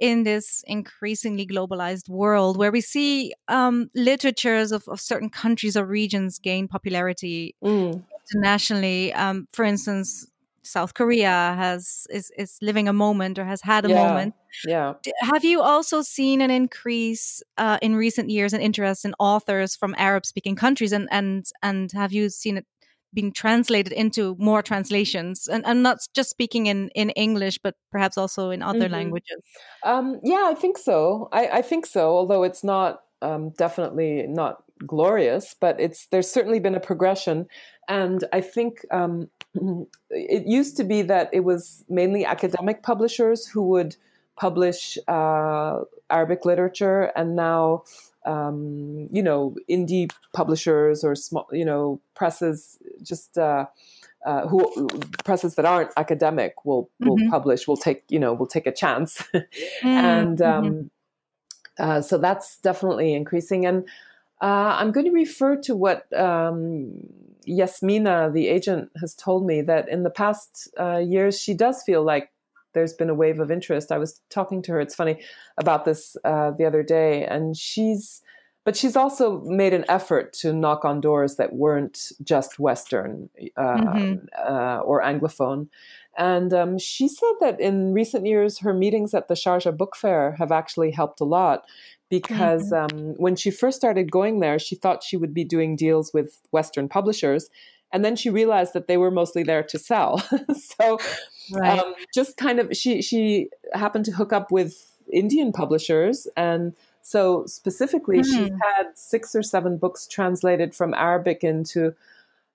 in 0.00 0.24
this 0.24 0.64
increasingly 0.66 1.46
globalized 1.46 2.08
world 2.08 2.56
where 2.56 2.72
we 2.72 2.80
see 2.80 3.32
um, 3.46 3.88
literatures 3.94 4.72
of, 4.72 4.88
of, 4.88 5.00
certain 5.00 5.30
countries 5.30 5.76
or 5.76 5.86
regions 5.86 6.40
gain 6.40 6.66
popularity 6.66 7.54
mm. 7.62 8.02
internationally? 8.32 9.12
Um, 9.12 9.46
for 9.52 9.64
instance, 9.64 10.26
South 10.68 10.92
Korea 10.92 11.54
has 11.56 12.06
is 12.10 12.30
is 12.36 12.58
living 12.60 12.88
a 12.88 12.92
moment 12.92 13.38
or 13.38 13.44
has 13.44 13.62
had 13.62 13.86
a 13.86 13.88
yeah, 13.88 14.08
moment. 14.08 14.34
Yeah. 14.66 14.94
Have 15.22 15.44
you 15.44 15.62
also 15.62 16.02
seen 16.02 16.42
an 16.42 16.50
increase 16.50 17.42
uh, 17.56 17.78
in 17.80 17.96
recent 17.96 18.28
years 18.28 18.52
in 18.52 18.60
interest 18.60 19.04
in 19.04 19.14
authors 19.18 19.74
from 19.74 19.94
Arab 19.96 20.26
speaking 20.26 20.56
countries, 20.56 20.92
and 20.92 21.08
and 21.10 21.46
and 21.62 21.90
have 21.92 22.12
you 22.12 22.28
seen 22.28 22.58
it 22.58 22.66
being 23.14 23.32
translated 23.32 23.92
into 23.92 24.36
more 24.38 24.62
translations? 24.62 25.48
And 25.48 25.64
I'm 25.64 25.80
not 25.80 25.98
just 26.14 26.28
speaking 26.28 26.66
in 26.66 26.90
in 26.94 27.10
English, 27.10 27.58
but 27.62 27.74
perhaps 27.90 28.18
also 28.18 28.50
in 28.50 28.62
other 28.62 28.80
mm-hmm. 28.80 28.92
languages. 28.92 29.40
Um, 29.84 30.20
yeah, 30.22 30.44
I 30.52 30.54
think 30.54 30.76
so. 30.76 31.28
I, 31.32 31.48
I 31.48 31.62
think 31.62 31.86
so. 31.86 32.10
Although 32.10 32.42
it's 32.42 32.62
not 32.62 33.00
um, 33.22 33.50
definitely 33.56 34.26
not 34.28 34.62
glorious, 34.86 35.54
but 35.60 35.80
it's 35.80 36.06
there's 36.10 36.30
certainly 36.30 36.60
been 36.60 36.74
a 36.74 36.80
progression, 36.80 37.46
and 37.88 38.24
I 38.32 38.40
think 38.40 38.84
um, 38.90 39.28
it 40.10 40.46
used 40.46 40.76
to 40.76 40.84
be 40.84 41.02
that 41.02 41.30
it 41.32 41.40
was 41.40 41.84
mainly 41.88 42.24
academic 42.24 42.82
publishers 42.82 43.46
who 43.46 43.62
would 43.68 43.96
publish 44.36 44.98
uh, 45.08 45.80
Arabic 46.10 46.44
literature, 46.44 47.10
and 47.16 47.34
now 47.34 47.84
um, 48.24 49.08
you 49.10 49.22
know 49.22 49.56
indie 49.68 50.10
publishers 50.32 51.02
or 51.02 51.14
small 51.14 51.46
you 51.52 51.64
know 51.64 52.00
presses 52.14 52.78
just. 53.02 53.36
Uh, 53.38 53.66
uh, 54.26 54.48
who 54.48 54.88
presses 55.24 55.54
that 55.54 55.64
aren't 55.64 55.92
academic 55.96 56.64
will 56.64 56.90
will 56.98 57.16
mm-hmm. 57.16 57.30
publish 57.30 57.68
will 57.68 57.76
take 57.76 58.02
you 58.08 58.18
know 58.18 58.34
will 58.34 58.48
take 58.48 58.66
a 58.66 58.72
chance 58.72 59.22
mm-hmm. 59.32 59.86
and 59.86 60.42
um, 60.42 60.64
mm-hmm. 60.64 61.82
uh, 61.82 62.02
so 62.02 62.18
that's 62.18 62.58
definitely 62.58 63.14
increasing 63.14 63.64
and 63.64 63.84
uh, 64.42 64.76
I'm 64.78 64.90
going 64.90 65.06
to 65.06 65.12
refer 65.12 65.56
to 65.62 65.76
what 65.76 66.12
um, 66.12 66.92
Yasmina, 67.48 68.30
the 68.32 68.48
agent, 68.48 68.90
has 69.00 69.14
told 69.14 69.46
me 69.46 69.62
that 69.62 69.88
in 69.88 70.02
the 70.02 70.10
past 70.10 70.68
uh, 70.78 70.98
years, 70.98 71.40
she 71.40 71.54
does 71.54 71.82
feel 71.82 72.04
like 72.04 72.30
there's 72.74 72.92
been 72.92 73.10
a 73.10 73.14
wave 73.14 73.40
of 73.40 73.50
interest. 73.50 73.90
I 73.90 73.98
was 73.98 74.20
talking 74.30 74.62
to 74.62 74.72
her, 74.72 74.80
it's 74.80 74.94
funny, 74.94 75.20
about 75.56 75.84
this 75.84 76.16
uh, 76.24 76.50
the 76.50 76.66
other 76.66 76.82
day, 76.82 77.24
and 77.24 77.56
she's, 77.56 78.20
but 78.68 78.76
she's 78.76 78.96
also 78.96 79.40
made 79.46 79.72
an 79.72 79.86
effort 79.88 80.34
to 80.34 80.52
knock 80.52 80.84
on 80.84 81.00
doors 81.00 81.36
that 81.36 81.54
weren't 81.54 82.12
just 82.22 82.58
Western 82.58 83.30
uh, 83.56 83.62
mm-hmm. 83.62 84.26
Uh, 84.38 84.80
or 84.80 85.00
Anglophone. 85.00 85.68
And 86.18 86.52
um, 86.52 86.76
she 86.76 87.08
said 87.08 87.32
that 87.40 87.58
in 87.58 87.94
recent 87.94 88.26
years, 88.26 88.58
her 88.58 88.74
meetings 88.74 89.14
at 89.14 89.26
the 89.28 89.32
Sharjah 89.32 89.74
Book 89.74 89.96
Fair 89.96 90.32
have 90.32 90.52
actually 90.52 90.90
helped 90.90 91.18
a 91.22 91.24
lot 91.24 91.64
because 92.10 92.70
mm-hmm. 92.70 92.94
um, 92.94 93.14
when 93.16 93.36
she 93.36 93.50
first 93.50 93.78
started 93.78 94.12
going 94.12 94.40
there, 94.40 94.58
she 94.58 94.74
thought 94.74 95.02
she 95.02 95.16
would 95.16 95.32
be 95.32 95.44
doing 95.44 95.74
deals 95.74 96.12
with 96.12 96.38
Western 96.50 96.90
publishers. 96.90 97.48
And 97.90 98.04
then 98.04 98.16
she 98.16 98.28
realized 98.28 98.74
that 98.74 98.86
they 98.86 98.98
were 98.98 99.10
mostly 99.10 99.44
there 99.44 99.62
to 99.62 99.78
sell. 99.78 100.18
so 100.78 100.98
right. 101.54 101.78
um, 101.78 101.94
just 102.12 102.36
kind 102.36 102.60
of, 102.60 102.76
she, 102.76 103.00
she 103.00 103.48
happened 103.72 104.04
to 104.04 104.12
hook 104.12 104.34
up 104.34 104.52
with 104.52 104.94
Indian 105.10 105.52
publishers. 105.52 106.26
And 106.36 106.74
so 107.08 107.46
specifically, 107.46 108.18
mm-hmm. 108.18 108.44
she's 108.44 108.52
had 108.76 108.86
six 108.94 109.34
or 109.34 109.42
seven 109.42 109.78
books 109.78 110.06
translated 110.06 110.74
from 110.74 110.92
Arabic 110.92 111.42
into 111.42 111.94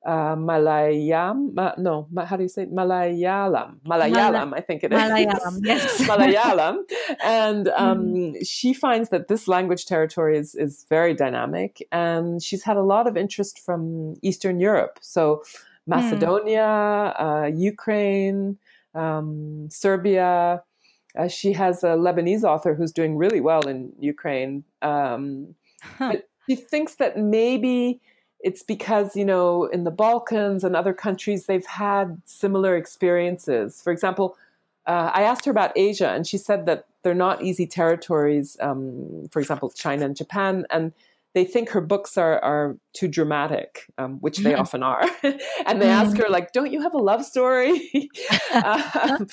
uh, 0.06 0.36
Malayam, 0.36 1.56
ma, 1.56 1.74
no, 1.80 2.06
ma, 2.12 2.24
how 2.24 2.38
do 2.38 2.44
you 2.44 2.50
say 2.50 2.64
it? 2.64 2.72
Malayalam? 2.72 3.80
Malayalam, 3.84 4.54
I 4.54 4.60
think 4.60 4.84
it 4.84 4.94
is. 4.94 5.00
Malayalam, 5.00 5.60
yes. 5.64 6.02
Malayalam. 6.08 6.84
And 7.24 7.70
um, 7.70 8.06
mm. 8.06 8.48
she 8.48 8.76
finds 8.76 9.10
that 9.10 9.28
this 9.28 9.48
language 9.48 9.88
territory 9.88 10.38
is, 10.38 10.54
is 10.54 10.86
very 10.88 11.16
dynamic. 11.16 11.82
And 11.92 12.44
she's 12.44 12.62
had 12.62 12.78
a 12.78 12.84
lot 12.84 13.08
of 13.08 13.18
interest 13.18 13.58
from 13.58 14.18
Eastern 14.22 14.60
Europe. 14.60 15.00
So 15.02 15.42
Macedonia, 15.88 17.16
mm. 17.18 17.44
uh, 17.46 17.48
Ukraine, 17.58 18.60
um, 18.94 19.68
Serbia. 19.72 20.62
Uh, 21.18 21.28
she 21.28 21.54
has 21.54 21.84
a 21.84 21.90
Lebanese 21.90 22.44
author 22.44 22.74
who's 22.74 22.92
doing 22.92 23.18
really 23.18 23.40
well 23.40 23.68
in 23.68 23.94
Ukraine. 24.00 24.64
Um, 24.82 25.56
huh. 25.82 26.14
But 26.14 26.30
she 26.50 26.56
thinks 26.56 26.96
that 26.96 27.18
maybe 27.18 28.02
it's 28.40 28.64
because, 28.64 29.16
you 29.16 29.24
know, 29.24 29.66
in 29.66 29.84
the 29.86 29.92
Balkans 29.92 30.64
and 30.64 30.76
other 30.76 30.94
countries, 30.94 31.46
they've 31.46 31.66
had 31.66 32.22
similar 32.26 32.76
experiences. 32.76 33.82
For 33.82 33.94
example, 33.94 34.38
uh, 34.86 35.12
I 35.14 35.24
asked 35.24 35.46
her 35.46 35.52
about 35.52 35.72
Asia, 35.78 36.10
and 36.10 36.28
she 36.28 36.38
said 36.38 36.66
that 36.66 36.86
they're 37.04 37.14
not 37.14 37.42
easy 37.42 37.66
territories. 37.66 38.58
Um, 38.60 39.30
for 39.32 39.40
example, 39.40 39.70
China 39.70 40.06
and 40.06 40.16
Japan, 40.16 40.66
and 40.70 40.92
they 41.34 41.46
think 41.46 41.70
her 41.70 41.82
books 41.82 42.18
are 42.18 42.40
are 42.44 42.78
too 42.94 43.08
dramatic, 43.08 43.86
um, 43.98 44.18
which 44.22 44.38
they 44.40 44.54
often 44.54 44.84
are. 44.84 45.04
and 45.66 45.82
they 45.82 45.90
ask 45.90 46.16
her 46.18 46.30
like, 46.30 46.52
"Don't 46.52 46.72
you 46.72 46.82
have 46.82 46.94
a 46.94 47.00
love 47.00 47.26
story?" 47.26 47.90
um, 48.54 49.28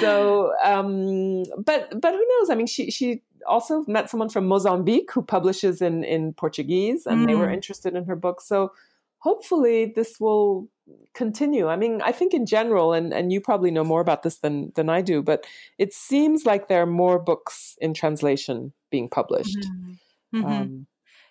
so, 0.00 0.52
um, 0.62 1.44
but 1.58 2.00
but 2.00 2.12
who 2.14 2.26
knows? 2.28 2.50
I 2.50 2.54
mean, 2.54 2.66
she 2.66 2.90
she 2.90 3.22
also 3.46 3.84
met 3.88 4.08
someone 4.08 4.28
from 4.28 4.46
Mozambique 4.46 5.12
who 5.12 5.22
publishes 5.22 5.82
in 5.82 6.04
in 6.04 6.34
Portuguese, 6.34 7.06
and 7.06 7.22
mm. 7.22 7.26
they 7.26 7.34
were 7.34 7.48
mm. 7.48 7.54
interested 7.54 7.94
in 7.94 8.04
her 8.04 8.16
book. 8.16 8.40
So 8.40 8.72
hopefully 9.18 9.92
this 9.96 10.20
will 10.20 10.68
continue. 11.14 11.68
I 11.68 11.76
mean, 11.76 12.02
I 12.02 12.12
think 12.12 12.34
in 12.34 12.44
general, 12.44 12.92
and, 12.92 13.12
and 13.12 13.32
you 13.32 13.40
probably 13.40 13.70
know 13.70 13.82
more 13.82 14.02
about 14.02 14.22
this 14.22 14.38
than, 14.38 14.70
than 14.76 14.90
I 14.90 15.00
do, 15.00 15.22
but 15.22 15.46
it 15.78 15.94
seems 15.94 16.44
like 16.44 16.68
there 16.68 16.82
are 16.82 16.86
more 16.86 17.18
books 17.18 17.74
in 17.80 17.94
translation 17.94 18.74
being 18.90 19.08
published. 19.08 19.56
Mm-hmm. 19.56 20.42
Mm-hmm. 20.42 20.82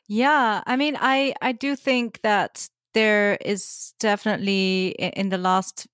Yeah, 0.08 0.62
I 0.66 0.76
mean, 0.76 0.97
I, 0.99 1.34
I 1.41 1.51
do 1.54 1.76
think 1.76 2.20
that 2.24 2.68
there 2.93 3.38
is 3.43 3.93
definitely 3.99 4.89
in 4.99 5.30
the 5.30 5.38
last 5.38 5.88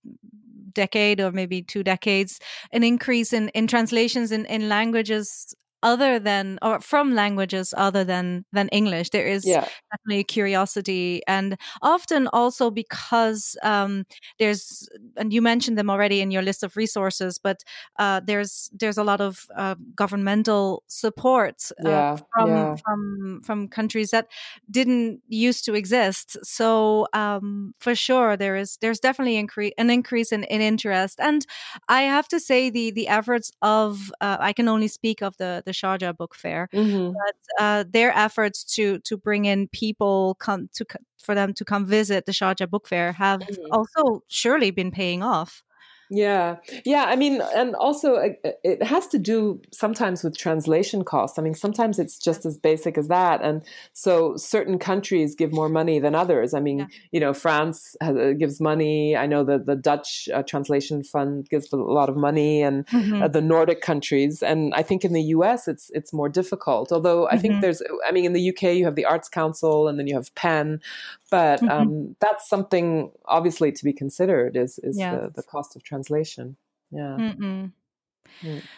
decade 0.74 1.20
or 1.20 1.32
maybe 1.32 1.62
two 1.62 1.84
decades 1.84 2.40
an 2.72 2.84
increase 2.84 3.34
in, 3.34 3.50
in 3.50 3.68
translations 3.68 4.32
in, 4.32 4.46
in 4.46 4.70
languages 4.70 5.54
other 5.84 6.20
than 6.20 6.60
or 6.62 6.80
from 6.80 7.14
languages 7.16 7.74
other 7.78 8.04
than 8.04 8.46
than 8.52 8.68
english 8.70 9.10
there 9.10 9.28
is 9.28 9.46
yeah. 9.46 9.68
definitely 9.92 10.20
a 10.20 10.24
curiosity 10.24 11.22
and 11.28 11.58
often 11.82 12.28
also 12.34 12.70
because 12.70 13.56
um, 13.64 14.06
there's 14.40 14.90
and 15.18 15.34
you 15.34 15.42
mentioned 15.42 15.78
them 15.78 15.90
already 15.90 16.22
in 16.22 16.32
your 16.32 16.42
list 16.42 16.64
of 16.64 16.76
resources 16.76 17.40
but 17.42 17.64
uh, 17.98 18.20
there's 18.24 18.70
there's 18.74 18.98
a 18.98 19.04
lot 19.04 19.22
of 19.22 19.46
uh, 19.56 19.76
governmental 19.96 20.84
support 20.88 21.70
uh, 21.86 21.90
yeah, 21.90 22.18
from 22.34 22.50
yeah. 22.50 22.76
from 22.84 23.42
from 23.44 23.68
countries 23.68 24.12
that 24.12 24.28
didn't 24.70 25.22
used 25.28 25.66
to 25.66 25.74
exist 25.74 26.38
so 26.44 27.08
um, 27.14 27.74
for 27.80 27.96
sure 27.96 28.36
there 28.36 28.56
is 28.56 28.78
there's 28.82 29.00
definitely 29.00 29.42
incre- 29.42 29.72
an 29.78 29.90
increase 29.90 30.32
in, 30.32 30.44
in 30.46 30.62
interest 30.62 31.20
and 31.20 31.46
i 31.88 32.02
have 32.02 32.28
to 32.28 32.40
say 32.40 32.70
the 32.70 32.92
the 32.92 33.08
efforts 33.08 33.52
of 33.62 34.12
uh, 34.22 34.38
i 34.40 34.54
can 34.54 34.68
only 34.68 34.88
speak 34.88 35.22
of 35.22 35.36
the 35.38 35.64
the 35.66 35.69
Sharjah 35.72 36.16
Book 36.16 36.36
Fair. 36.36 36.70
Mm-hmm. 36.74 37.14
But 37.14 37.64
uh, 37.64 37.84
their 37.90 38.12
efforts 38.16 38.64
to 38.76 39.00
to 39.00 39.18
bring 39.18 39.46
in 39.46 39.68
people 39.68 40.36
come 40.40 40.70
to 40.74 40.86
for 41.22 41.36
them 41.36 41.54
to 41.54 41.66
come 41.66 41.86
visit 41.86 42.26
the 42.26 42.32
Sharjah 42.32 42.70
Book 42.70 42.88
Fair 42.88 43.14
have 43.14 43.42
mm-hmm. 43.42 43.72
also 43.72 44.24
surely 44.28 44.72
been 44.72 44.92
paying 44.92 45.24
off. 45.24 45.64
Yeah. 46.10 46.58
Yeah. 46.86 47.06
I 47.08 47.16
mean, 47.16 47.42
and 47.56 47.76
also 47.76 48.16
uh, 48.16 48.30
uh, 48.44 48.52
it 48.64 48.82
has 48.82 49.08
to 49.08 49.20
do 49.20 49.62
sometimes 49.72 50.24
with 50.24 50.36
translation 50.36 51.04
costs. 51.04 51.38
I 51.38 51.44
mean, 51.44 51.54
sometimes 51.54 52.00
it's 52.00 52.18
just 52.18 52.46
as 52.48 52.58
basic 52.58 52.98
as 52.98 53.10
that. 53.10 53.42
And 53.44 53.64
so 53.94 54.36
certain 54.36 54.80
countries 54.80 55.36
give 55.36 55.54
more 55.54 55.70
money 55.70 56.00
than 56.00 56.16
others. 56.16 56.56
I 56.56 56.62
mean, 56.62 56.80
yeah. 56.80 56.88
you 57.12 57.20
know, 57.20 57.34
France 57.34 57.96
has, 58.02 58.18
uh, 58.18 58.34
gives 58.38 58.60
money. 58.60 59.16
I 59.16 59.28
know 59.28 59.44
that 59.44 59.68
the 59.68 59.76
Dutch 59.76 60.28
uh, 60.34 60.42
translation 60.42 61.04
fund 61.04 61.48
gives 61.48 61.72
a 61.72 61.78
lot 61.78 62.10
of 62.10 62.18
money 62.18 62.64
and 62.64 62.88
mm-hmm. 62.88 63.22
uh, 63.22 63.28
the 63.28 63.42
Nordic 63.42 63.82
countries. 63.82 64.42
And 64.42 64.74
I 64.74 64.82
think 64.82 65.06
in 65.06 65.14
the 65.14 65.24
US, 65.24 65.68
it's, 65.68 65.92
it's 65.94 66.12
more 66.12 66.30
difficult. 66.30 66.92
Although 66.92 67.28
I 67.28 67.34
mm-hmm. 67.34 67.42
think 67.42 67.62
there's, 67.62 67.84
I 68.08 68.12
mean, 68.12 68.26
in 68.26 68.34
the 68.34 68.50
UK, 68.50 68.64
you 68.74 68.86
have 68.86 68.96
the 68.96 69.06
Arts 69.06 69.30
Council 69.30 69.88
and 69.88 70.00
then 70.00 70.08
you 70.08 70.16
have 70.16 70.34
PEN, 70.34 70.82
but 71.30 71.62
mm-hmm. 71.62 71.70
um, 71.70 72.16
that's 72.20 72.50
something 72.50 73.12
obviously 73.26 73.72
to 73.72 73.84
be 73.84 73.94
considered 73.94 74.56
is, 74.56 74.80
is 74.80 74.98
yeah. 74.98 75.16
the, 75.16 75.32
the 75.36 75.44
cost 75.44 75.76
of 75.76 75.84
translation. 75.84 76.58
Yeah. 76.92 77.18
Mm. 77.18 77.72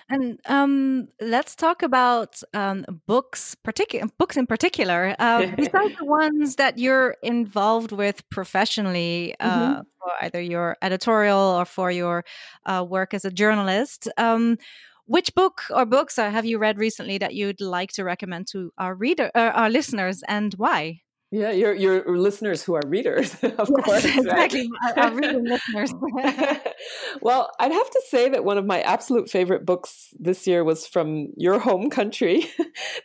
And 0.10 0.40
um, 0.46 1.08
let's 1.20 1.56
talk 1.56 1.84
about 1.84 2.42
um, 2.54 2.86
books, 3.08 3.56
particular 3.56 4.08
books 4.18 4.38
in 4.38 4.48
particular. 4.48 5.16
Uh, 5.20 5.48
besides 5.56 5.96
the 6.00 6.06
ones 6.06 6.56
that 6.56 6.78
you're 6.78 7.16
involved 7.22 7.92
with 7.92 8.28
professionally, 8.30 9.36
uh, 9.40 9.74
mm-hmm. 9.74 9.82
for 10.00 10.12
either 10.22 10.42
your 10.42 10.78
editorial 10.82 11.40
or 11.40 11.66
for 11.66 11.92
your 11.92 12.24
uh, 12.66 12.86
work 12.88 13.14
as 13.14 13.26
a 13.26 13.32
journalist, 13.32 14.08
um, 14.18 14.58
which 15.06 15.34
book 15.36 15.64
or 15.70 15.86
books 15.86 16.18
uh, 16.18 16.30
have 16.32 16.46
you 16.46 16.58
read 16.58 16.78
recently 16.78 17.18
that 17.18 17.34
you'd 17.34 17.62
like 17.62 17.92
to 17.94 18.04
recommend 18.04 18.48
to 18.48 18.72
our 18.78 18.96
reader, 18.96 19.30
uh, 19.36 19.52
our 19.54 19.70
listeners, 19.70 20.24
and 20.28 20.54
why? 20.54 21.02
Yeah, 21.34 21.52
your 21.52 21.74
your 21.74 22.18
listeners 22.18 22.62
who 22.62 22.76
are 22.76 22.82
readers, 22.86 23.34
of 23.44 23.54
yes, 23.58 23.70
course. 23.70 24.04
Exactly, 24.04 24.70
right? 24.84 24.98
our, 24.98 25.14
reading 25.14 25.46
listeners. 25.74 25.94
well, 27.22 27.50
I'd 27.58 27.72
have 27.72 27.90
to 27.90 28.02
say 28.10 28.28
that 28.28 28.44
one 28.44 28.58
of 28.58 28.66
my 28.66 28.82
absolute 28.82 29.30
favorite 29.30 29.66
books 29.66 30.14
this 30.20 30.46
year 30.46 30.66
was 30.66 30.86
from 30.86 31.30
your 31.38 31.58
home 31.60 31.90
country, 31.90 32.52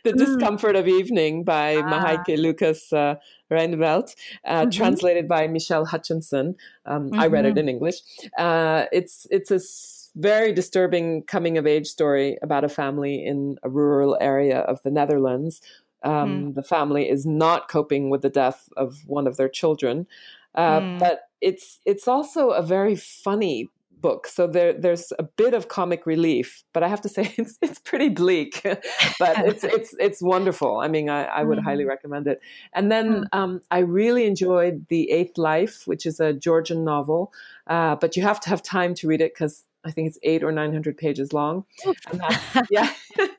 "The 0.03 0.11
mm. 0.11 0.17
Discomfort 0.17 0.75
of 0.75 0.89
Evening" 0.89 1.45
by 1.45 1.77
ah. 1.77 1.83
Marieke 1.83 2.37
Lucas 2.37 2.91
uh, 2.91 3.15
uh, 3.49 3.55
mm-hmm. 3.55 4.69
translated 4.71 5.29
by 5.29 5.47
Michele 5.47 5.85
Hutchinson. 5.85 6.55
Um, 6.85 7.11
mm-hmm. 7.11 7.19
I 7.21 7.27
read 7.27 7.45
it 7.45 7.51
mm-hmm. 7.51 7.59
in 7.59 7.69
English. 7.69 8.01
Uh, 8.37 8.87
it's 8.91 9.25
it's 9.31 9.51
a 9.51 9.61
very 10.19 10.51
disturbing 10.51 11.23
coming 11.23 11.57
of 11.57 11.65
age 11.65 11.87
story 11.87 12.37
about 12.41 12.65
a 12.65 12.69
family 12.69 13.23
in 13.23 13.55
a 13.63 13.69
rural 13.69 14.17
area 14.19 14.59
of 14.59 14.81
the 14.83 14.91
Netherlands 14.91 15.61
um, 16.03 16.13
mm. 16.51 16.55
The 16.55 16.63
family 16.63 17.09
is 17.09 17.25
not 17.25 17.69
coping 17.69 18.09
with 18.09 18.21
the 18.21 18.29
death 18.29 18.69
of 18.77 18.99
one 19.07 19.27
of 19.27 19.37
their 19.37 19.49
children, 19.49 20.07
uh, 20.55 20.79
mm. 20.79 20.99
but 20.99 21.21
it's 21.41 21.79
it's 21.85 22.07
also 22.07 22.49
a 22.49 22.61
very 22.61 22.95
funny 22.95 23.69
book. 23.99 24.27
So 24.27 24.47
there 24.47 24.73
there's 24.73 25.11
a 25.17 25.23
bit 25.23 25.53
of 25.53 25.67
comic 25.67 26.05
relief, 26.05 26.63
but 26.73 26.83
I 26.83 26.87
have 26.87 27.01
to 27.01 27.09
say 27.15 27.33
it's 27.37 27.57
it's 27.61 27.79
pretty 27.79 28.09
bleak, 28.09 28.61
but 29.19 29.39
it's 29.39 29.63
it's 29.77 29.95
it's 29.99 30.21
wonderful. 30.21 30.77
I 30.77 30.87
mean, 30.87 31.09
I, 31.09 31.23
I 31.23 31.43
would 31.43 31.59
mm. 31.59 31.63
highly 31.63 31.85
recommend 31.85 32.27
it. 32.27 32.39
And 32.73 32.91
then 32.91 33.23
mm. 33.23 33.25
um, 33.33 33.61
I 33.71 33.79
really 33.79 34.25
enjoyed 34.25 34.85
The 34.89 35.11
Eighth 35.11 35.37
Life, 35.37 35.83
which 35.85 36.05
is 36.05 36.19
a 36.19 36.33
Georgian 36.33 36.83
novel, 36.83 37.33
uh, 37.67 37.95
but 37.95 38.15
you 38.15 38.23
have 38.23 38.39
to 38.41 38.49
have 38.49 38.61
time 38.61 38.93
to 38.95 39.07
read 39.07 39.21
it 39.21 39.33
because 39.33 39.63
I 39.83 39.91
think 39.91 40.07
it's 40.07 40.19
eight 40.23 40.43
or 40.43 40.51
nine 40.51 40.73
hundred 40.73 40.97
pages 40.97 41.33
long. 41.33 41.65
yeah, 42.69 42.91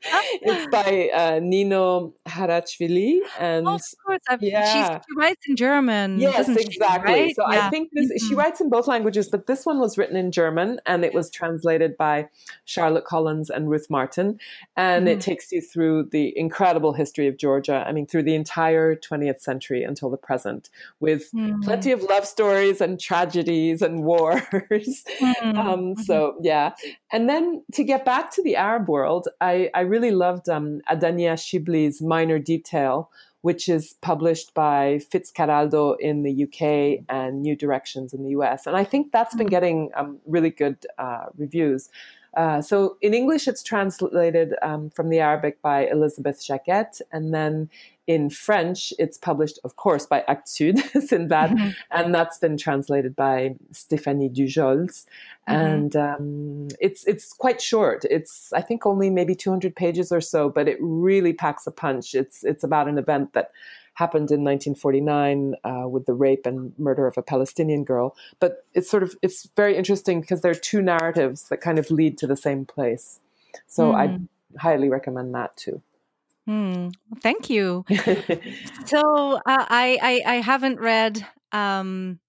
it's 0.42 0.66
by 0.70 1.10
uh, 1.14 1.40
Nino 1.42 2.14
Haratischwili, 2.26 3.20
and 3.38 3.66
oh, 3.66 3.74
of 3.74 3.82
course, 4.04 4.20
I've, 4.28 4.42
yeah, 4.42 5.00
she 5.00 5.16
writes 5.16 5.46
in 5.48 5.56
German. 5.56 6.18
Yes, 6.18 6.48
exactly. 6.48 6.72
She, 6.72 7.20
right? 7.22 7.36
So 7.36 7.50
yeah. 7.50 7.66
I 7.66 7.70
think 7.70 7.90
this 7.92 8.06
mm-hmm. 8.06 8.28
she 8.28 8.34
writes 8.34 8.60
in 8.60 8.68
both 8.70 8.86
languages, 8.86 9.28
but 9.28 9.46
this 9.46 9.66
one 9.66 9.78
was 9.78 9.98
written 9.98 10.16
in 10.16 10.32
German, 10.32 10.80
and 10.86 11.04
it 11.04 11.14
was 11.14 11.30
translated 11.30 11.96
by 11.96 12.28
Charlotte 12.64 13.04
Collins 13.04 13.50
and 13.50 13.68
Ruth 13.68 13.88
Martin, 13.90 14.38
and 14.76 15.06
mm-hmm. 15.06 15.18
it 15.18 15.20
takes 15.20 15.52
you 15.52 15.60
through 15.60 16.04
the 16.12 16.32
incredible 16.38 16.92
history 16.92 17.26
of 17.26 17.36
Georgia. 17.36 17.84
I 17.86 17.92
mean, 17.92 18.06
through 18.06 18.24
the 18.24 18.34
entire 18.34 18.94
twentieth 18.94 19.40
century 19.40 19.82
until 19.82 20.10
the 20.10 20.16
present, 20.16 20.70
with 21.00 21.30
mm-hmm. 21.32 21.60
plenty 21.60 21.92
of 21.92 22.02
love 22.02 22.26
stories 22.26 22.80
and 22.80 22.98
tragedies 22.98 23.82
and 23.82 24.04
wars. 24.04 24.42
Mm-hmm. 24.50 25.58
Um, 25.58 25.94
so 25.96 26.36
yeah. 26.40 26.72
And 27.12 27.28
then 27.28 27.62
to 27.72 27.84
get 27.84 28.04
back 28.04 28.30
to 28.32 28.42
the 28.42 28.56
Arab 28.56 28.88
world, 28.88 29.28
I, 29.40 29.70
I 29.74 29.80
really 29.80 29.97
loved 30.10 30.48
um, 30.48 30.80
Adania 30.90 31.34
Shibli's 31.34 32.00
Minor 32.00 32.38
Detail, 32.38 33.10
which 33.42 33.68
is 33.68 33.94
published 34.00 34.54
by 34.54 35.00
Fitzcarraldo 35.12 35.96
in 36.00 36.22
the 36.22 36.44
UK 36.44 37.04
and 37.08 37.42
New 37.42 37.56
Directions 37.56 38.12
in 38.12 38.24
the 38.24 38.30
US. 38.30 38.66
And 38.66 38.76
I 38.76 38.84
think 38.84 39.12
that's 39.12 39.34
been 39.34 39.46
mm. 39.46 39.50
getting 39.50 39.90
um, 39.94 40.18
really 40.26 40.50
good 40.50 40.86
uh, 40.98 41.26
reviews. 41.36 41.88
Uh, 42.36 42.60
so 42.60 42.96
in 43.00 43.14
English, 43.14 43.48
it's 43.48 43.62
translated 43.62 44.54
um, 44.62 44.90
from 44.90 45.08
the 45.08 45.18
Arabic 45.18 45.60
by 45.62 45.86
Elisabeth 45.86 46.40
Jaquette, 46.40 47.00
and 47.10 47.32
then 47.32 47.70
in 48.08 48.30
French, 48.30 48.94
it's 48.98 49.18
published, 49.18 49.58
of 49.64 49.76
course, 49.76 50.06
by 50.06 50.24
Actes 50.26 50.56
Sud, 50.56 50.76
Sindbad, 50.96 51.50
mm-hmm. 51.50 51.68
and 51.90 52.14
that's 52.14 52.38
been 52.38 52.56
translated 52.56 53.14
by 53.14 53.54
Stéphanie 53.70 54.34
Dujols. 54.34 55.04
Mm-hmm. 55.46 55.52
And 55.54 55.96
um, 55.96 56.68
it's 56.80 57.06
it's 57.06 57.34
quite 57.34 57.60
short. 57.60 58.06
It's 58.10 58.50
I 58.54 58.62
think 58.62 58.86
only 58.86 59.10
maybe 59.10 59.34
200 59.34 59.76
pages 59.76 60.10
or 60.10 60.22
so, 60.22 60.48
but 60.48 60.68
it 60.68 60.78
really 60.80 61.34
packs 61.34 61.66
a 61.66 61.70
punch. 61.70 62.14
It's 62.14 62.44
it's 62.44 62.64
about 62.64 62.88
an 62.88 62.96
event 62.96 63.34
that 63.34 63.50
happened 63.92 64.30
in 64.30 64.42
1949 64.42 65.56
uh, 65.64 65.86
with 65.86 66.06
the 66.06 66.14
rape 66.14 66.46
and 66.46 66.72
murder 66.78 67.06
of 67.06 67.18
a 67.18 67.22
Palestinian 67.22 67.84
girl. 67.84 68.16
But 68.40 68.64
it's 68.72 68.88
sort 68.88 69.02
of 69.02 69.16
it's 69.20 69.50
very 69.54 69.76
interesting 69.76 70.22
because 70.22 70.40
there 70.40 70.52
are 70.52 70.64
two 70.72 70.80
narratives 70.80 71.50
that 71.50 71.60
kind 71.60 71.78
of 71.78 71.90
lead 71.90 72.16
to 72.18 72.26
the 72.26 72.36
same 72.36 72.64
place. 72.64 73.20
So 73.66 73.92
mm. 73.92 73.96
I 73.96 74.58
highly 74.58 74.88
recommend 74.88 75.34
that 75.34 75.54
too. 75.58 75.82
Mm, 76.48 76.92
thank 77.20 77.50
you. 77.50 77.84
so 78.86 79.34
uh, 79.34 79.40
I, 79.46 79.98
I, 80.02 80.22
I 80.26 80.34
haven't 80.36 80.80
read 80.80 81.26
um, 81.52 82.20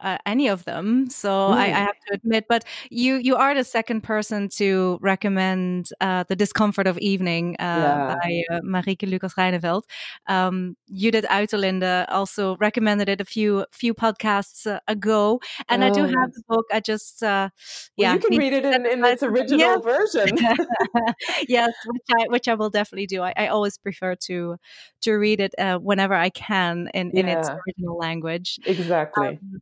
uh, 0.00 0.18
any 0.26 0.48
of 0.48 0.64
them, 0.64 1.08
so 1.10 1.28
mm. 1.28 1.54
I, 1.54 1.66
I, 1.66 1.68
have 1.68 1.98
to 2.08 2.14
admit. 2.14 2.46
But 2.48 2.64
you 2.90 3.16
you 3.16 3.36
are 3.36 3.54
the 3.54 3.64
second 3.64 4.02
person 4.02 4.48
to 4.56 4.98
recommend 5.00 5.90
uh, 6.00 6.24
the 6.28 6.36
Discomfort 6.36 6.86
of 6.86 6.98
Evening 6.98 7.56
uh, 7.58 7.62
yeah. 7.62 8.16
by 8.16 8.42
uh, 8.50 8.60
Marieke 8.62 9.08
Lucas 9.08 9.34
Rijneveld. 9.34 9.82
Um, 10.26 10.76
Judith 10.92 11.26
Uiterlinde 11.26 12.06
also 12.08 12.56
recommended 12.56 13.08
it 13.08 13.20
a 13.20 13.24
few 13.24 13.66
few 13.72 13.94
podcasts 13.94 14.66
uh, 14.66 14.80
ago, 14.88 15.40
and 15.68 15.84
oh. 15.84 15.88
I 15.88 15.90
do 15.90 16.04
have 16.04 16.28
oh. 16.28 16.32
the 16.34 16.42
book. 16.48 16.66
I 16.72 16.80
just 16.80 17.22
uh, 17.22 17.50
yeah, 17.96 18.08
well, 18.08 18.14
you 18.14 18.28
can 18.28 18.38
read 18.38 18.52
it 18.52 18.64
in, 18.64 18.86
in 18.86 19.04
its 19.04 19.22
original 19.22 19.60
yeah. 19.60 19.76
version. 19.78 20.36
yes, 21.48 21.72
which 21.86 22.02
I 22.18 22.28
which 22.28 22.48
I 22.48 22.54
will 22.54 22.70
definitely 22.70 23.06
do. 23.06 23.22
I, 23.22 23.34
I 23.36 23.46
always 23.48 23.76
prefer 23.78 24.14
to 24.26 24.56
to 25.02 25.12
read 25.12 25.40
it 25.40 25.54
whenever 25.82 26.14
I 26.14 26.30
can 26.30 26.88
in 26.94 27.10
in 27.10 27.28
its 27.28 27.48
original 27.48 27.98
language. 27.98 28.58
Exactly. 28.64 29.28
Um, 29.28 29.60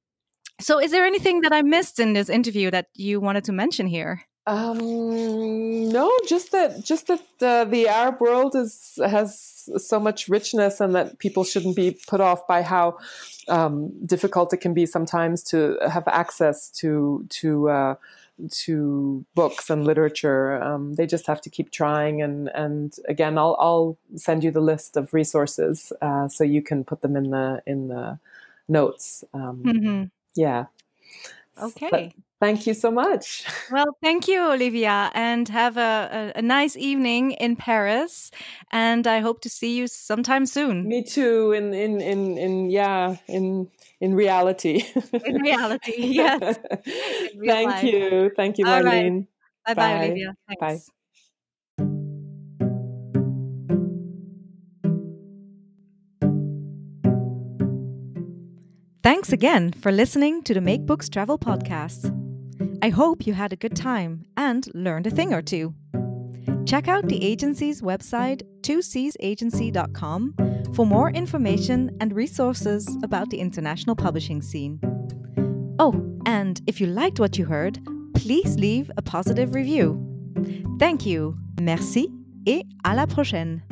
so, 0.61 0.79
is 0.79 0.91
there 0.91 1.05
anything 1.05 1.41
that 1.43 1.53
I 1.53 1.63
missed 1.63 1.99
in 1.99 2.13
this 2.13 2.29
interview 2.29 2.71
that 2.71 2.89
you 2.95 3.21
wanted 3.21 3.45
to 3.45 3.53
mention 3.53 3.87
here? 3.87 4.25
Um, 4.47 5.89
no, 5.91 6.11
just 6.27 6.51
that 6.53 6.83
just 6.83 7.07
that 7.09 7.23
uh, 7.41 7.65
the 7.67 7.89
Arab 7.89 8.21
world 8.21 8.57
is 8.57 8.99
has 9.05 9.69
so 9.77 10.01
much 10.01 10.29
richness, 10.29 10.81
and 10.81 10.95
that 10.95 11.19
people 11.19 11.45
shouldn't 11.45 11.77
be 11.77 11.99
put 12.09 12.21
off 12.21 12.47
by 12.47 12.63
how 12.63 12.99
um, 13.49 13.93
difficult 14.07 14.53
it 14.53 14.59
can 14.59 14.75
be 14.75 14.87
sometimes 14.87 15.43
to 15.45 15.77
have 15.89 16.09
access 16.09 16.71
to 16.71 17.27
to 17.29 17.69
uh, 17.69 17.95
to 18.65 19.25
books 19.35 19.69
and 19.69 19.85
literature. 19.85 20.61
Um, 20.61 20.95
they 20.95 21.07
just 21.07 21.27
have 21.27 21.43
to 21.43 21.51
keep 21.51 21.71
trying, 21.71 22.23
and 22.23 22.49
and 22.49 22.97
again, 23.09 23.37
I'll 23.37 23.57
I'll 23.61 23.99
send 24.17 24.43
you 24.43 24.51
the 24.51 24.63
list 24.63 24.97
of 24.97 25.13
resources 25.13 25.93
uh, 26.01 26.29
so 26.29 26.45
you 26.45 26.63
can 26.63 26.83
put 26.83 27.03
them 27.03 27.15
in 27.15 27.31
the 27.31 27.63
in 27.67 27.89
the 27.89 28.19
notes. 28.69 29.23
Um, 29.35 29.63
mm-hmm 29.65 30.05
yeah. 30.35 30.67
Okay. 31.61 31.89
But 31.91 32.13
thank 32.41 32.67
you 32.67 32.75
so 32.75 32.91
much. 32.91 33.45
Well, 33.71 33.97
thank 34.03 34.27
you, 34.27 34.51
Olivia, 34.51 35.13
and 35.15 35.49
have 35.49 35.77
a, 35.77 36.33
a, 36.35 36.39
a, 36.41 36.43
nice 36.43 36.77
evening 36.77 37.33
in 37.33 37.55
Paris. 37.55 38.33
And 38.73 39.07
I 39.07 39.21
hope 39.21 39.43
to 39.43 39.49
see 39.49 39.77
you 39.77 39.87
sometime 39.87 40.45
soon. 40.45 40.89
Me 40.89 41.05
too. 41.05 41.53
In 41.53 41.73
in 41.73 42.01
in 42.01 42.37
in 42.37 42.71
yeah 42.71 43.17
in 43.29 43.71
in 44.01 44.15
reality. 44.15 44.83
in 45.25 45.41
reality, 45.41 45.95
yes. 45.99 46.59
In 47.35 47.47
thank 47.47 47.71
life. 47.71 47.85
you, 47.85 48.33
thank 48.35 48.59
you, 48.59 48.65
Marlene. 48.65 49.27
Right. 49.67 49.67
Bye, 49.67 49.75
bye, 49.75 50.05
Olivia. 50.07 50.35
Thanks. 50.49 50.89
Bye. 50.89 50.95
Thanks 59.21 59.35
again 59.35 59.75
for 59.75 59.93
listening 59.93 60.43
to 60.45 60.55
the 60.55 60.63
Make 60.63 60.87
Books 60.87 61.11
Travel 61.11 61.39
podcast. 61.39 62.09
I 62.83 62.89
hope 62.89 63.27
you 63.27 63.35
had 63.35 63.53
a 63.53 63.57
good 63.57 63.77
time 63.77 64.25
and 64.39 64.67
learned 64.73 65.07
a 65.07 65.11
thing 65.11 65.35
or 65.35 65.43
two. 65.43 65.75
Check 66.65 66.89
out 66.89 67.07
the 67.07 67.23
agency's 67.23 67.83
website, 67.83 68.41
2seasagency.com, 68.63 70.73
for 70.75 70.87
more 70.87 71.11
information 71.11 71.95
and 72.01 72.15
resources 72.15 72.89
about 73.03 73.29
the 73.29 73.41
international 73.41 73.95
publishing 73.95 74.41
scene. 74.41 74.81
Oh, 75.79 76.03
and 76.25 76.63
if 76.67 76.81
you 76.81 76.87
liked 76.87 77.21
what 77.21 77.37
you 77.37 77.45
heard, 77.45 77.79
please 78.15 78.57
leave 78.57 78.91
a 78.97 79.03
positive 79.03 79.55
review. 79.55 80.01
Thank 80.79 81.05
you, 81.05 81.37
merci, 81.61 82.09
et 82.47 82.65
à 82.87 82.97
la 82.97 83.05
prochaine. 83.05 83.63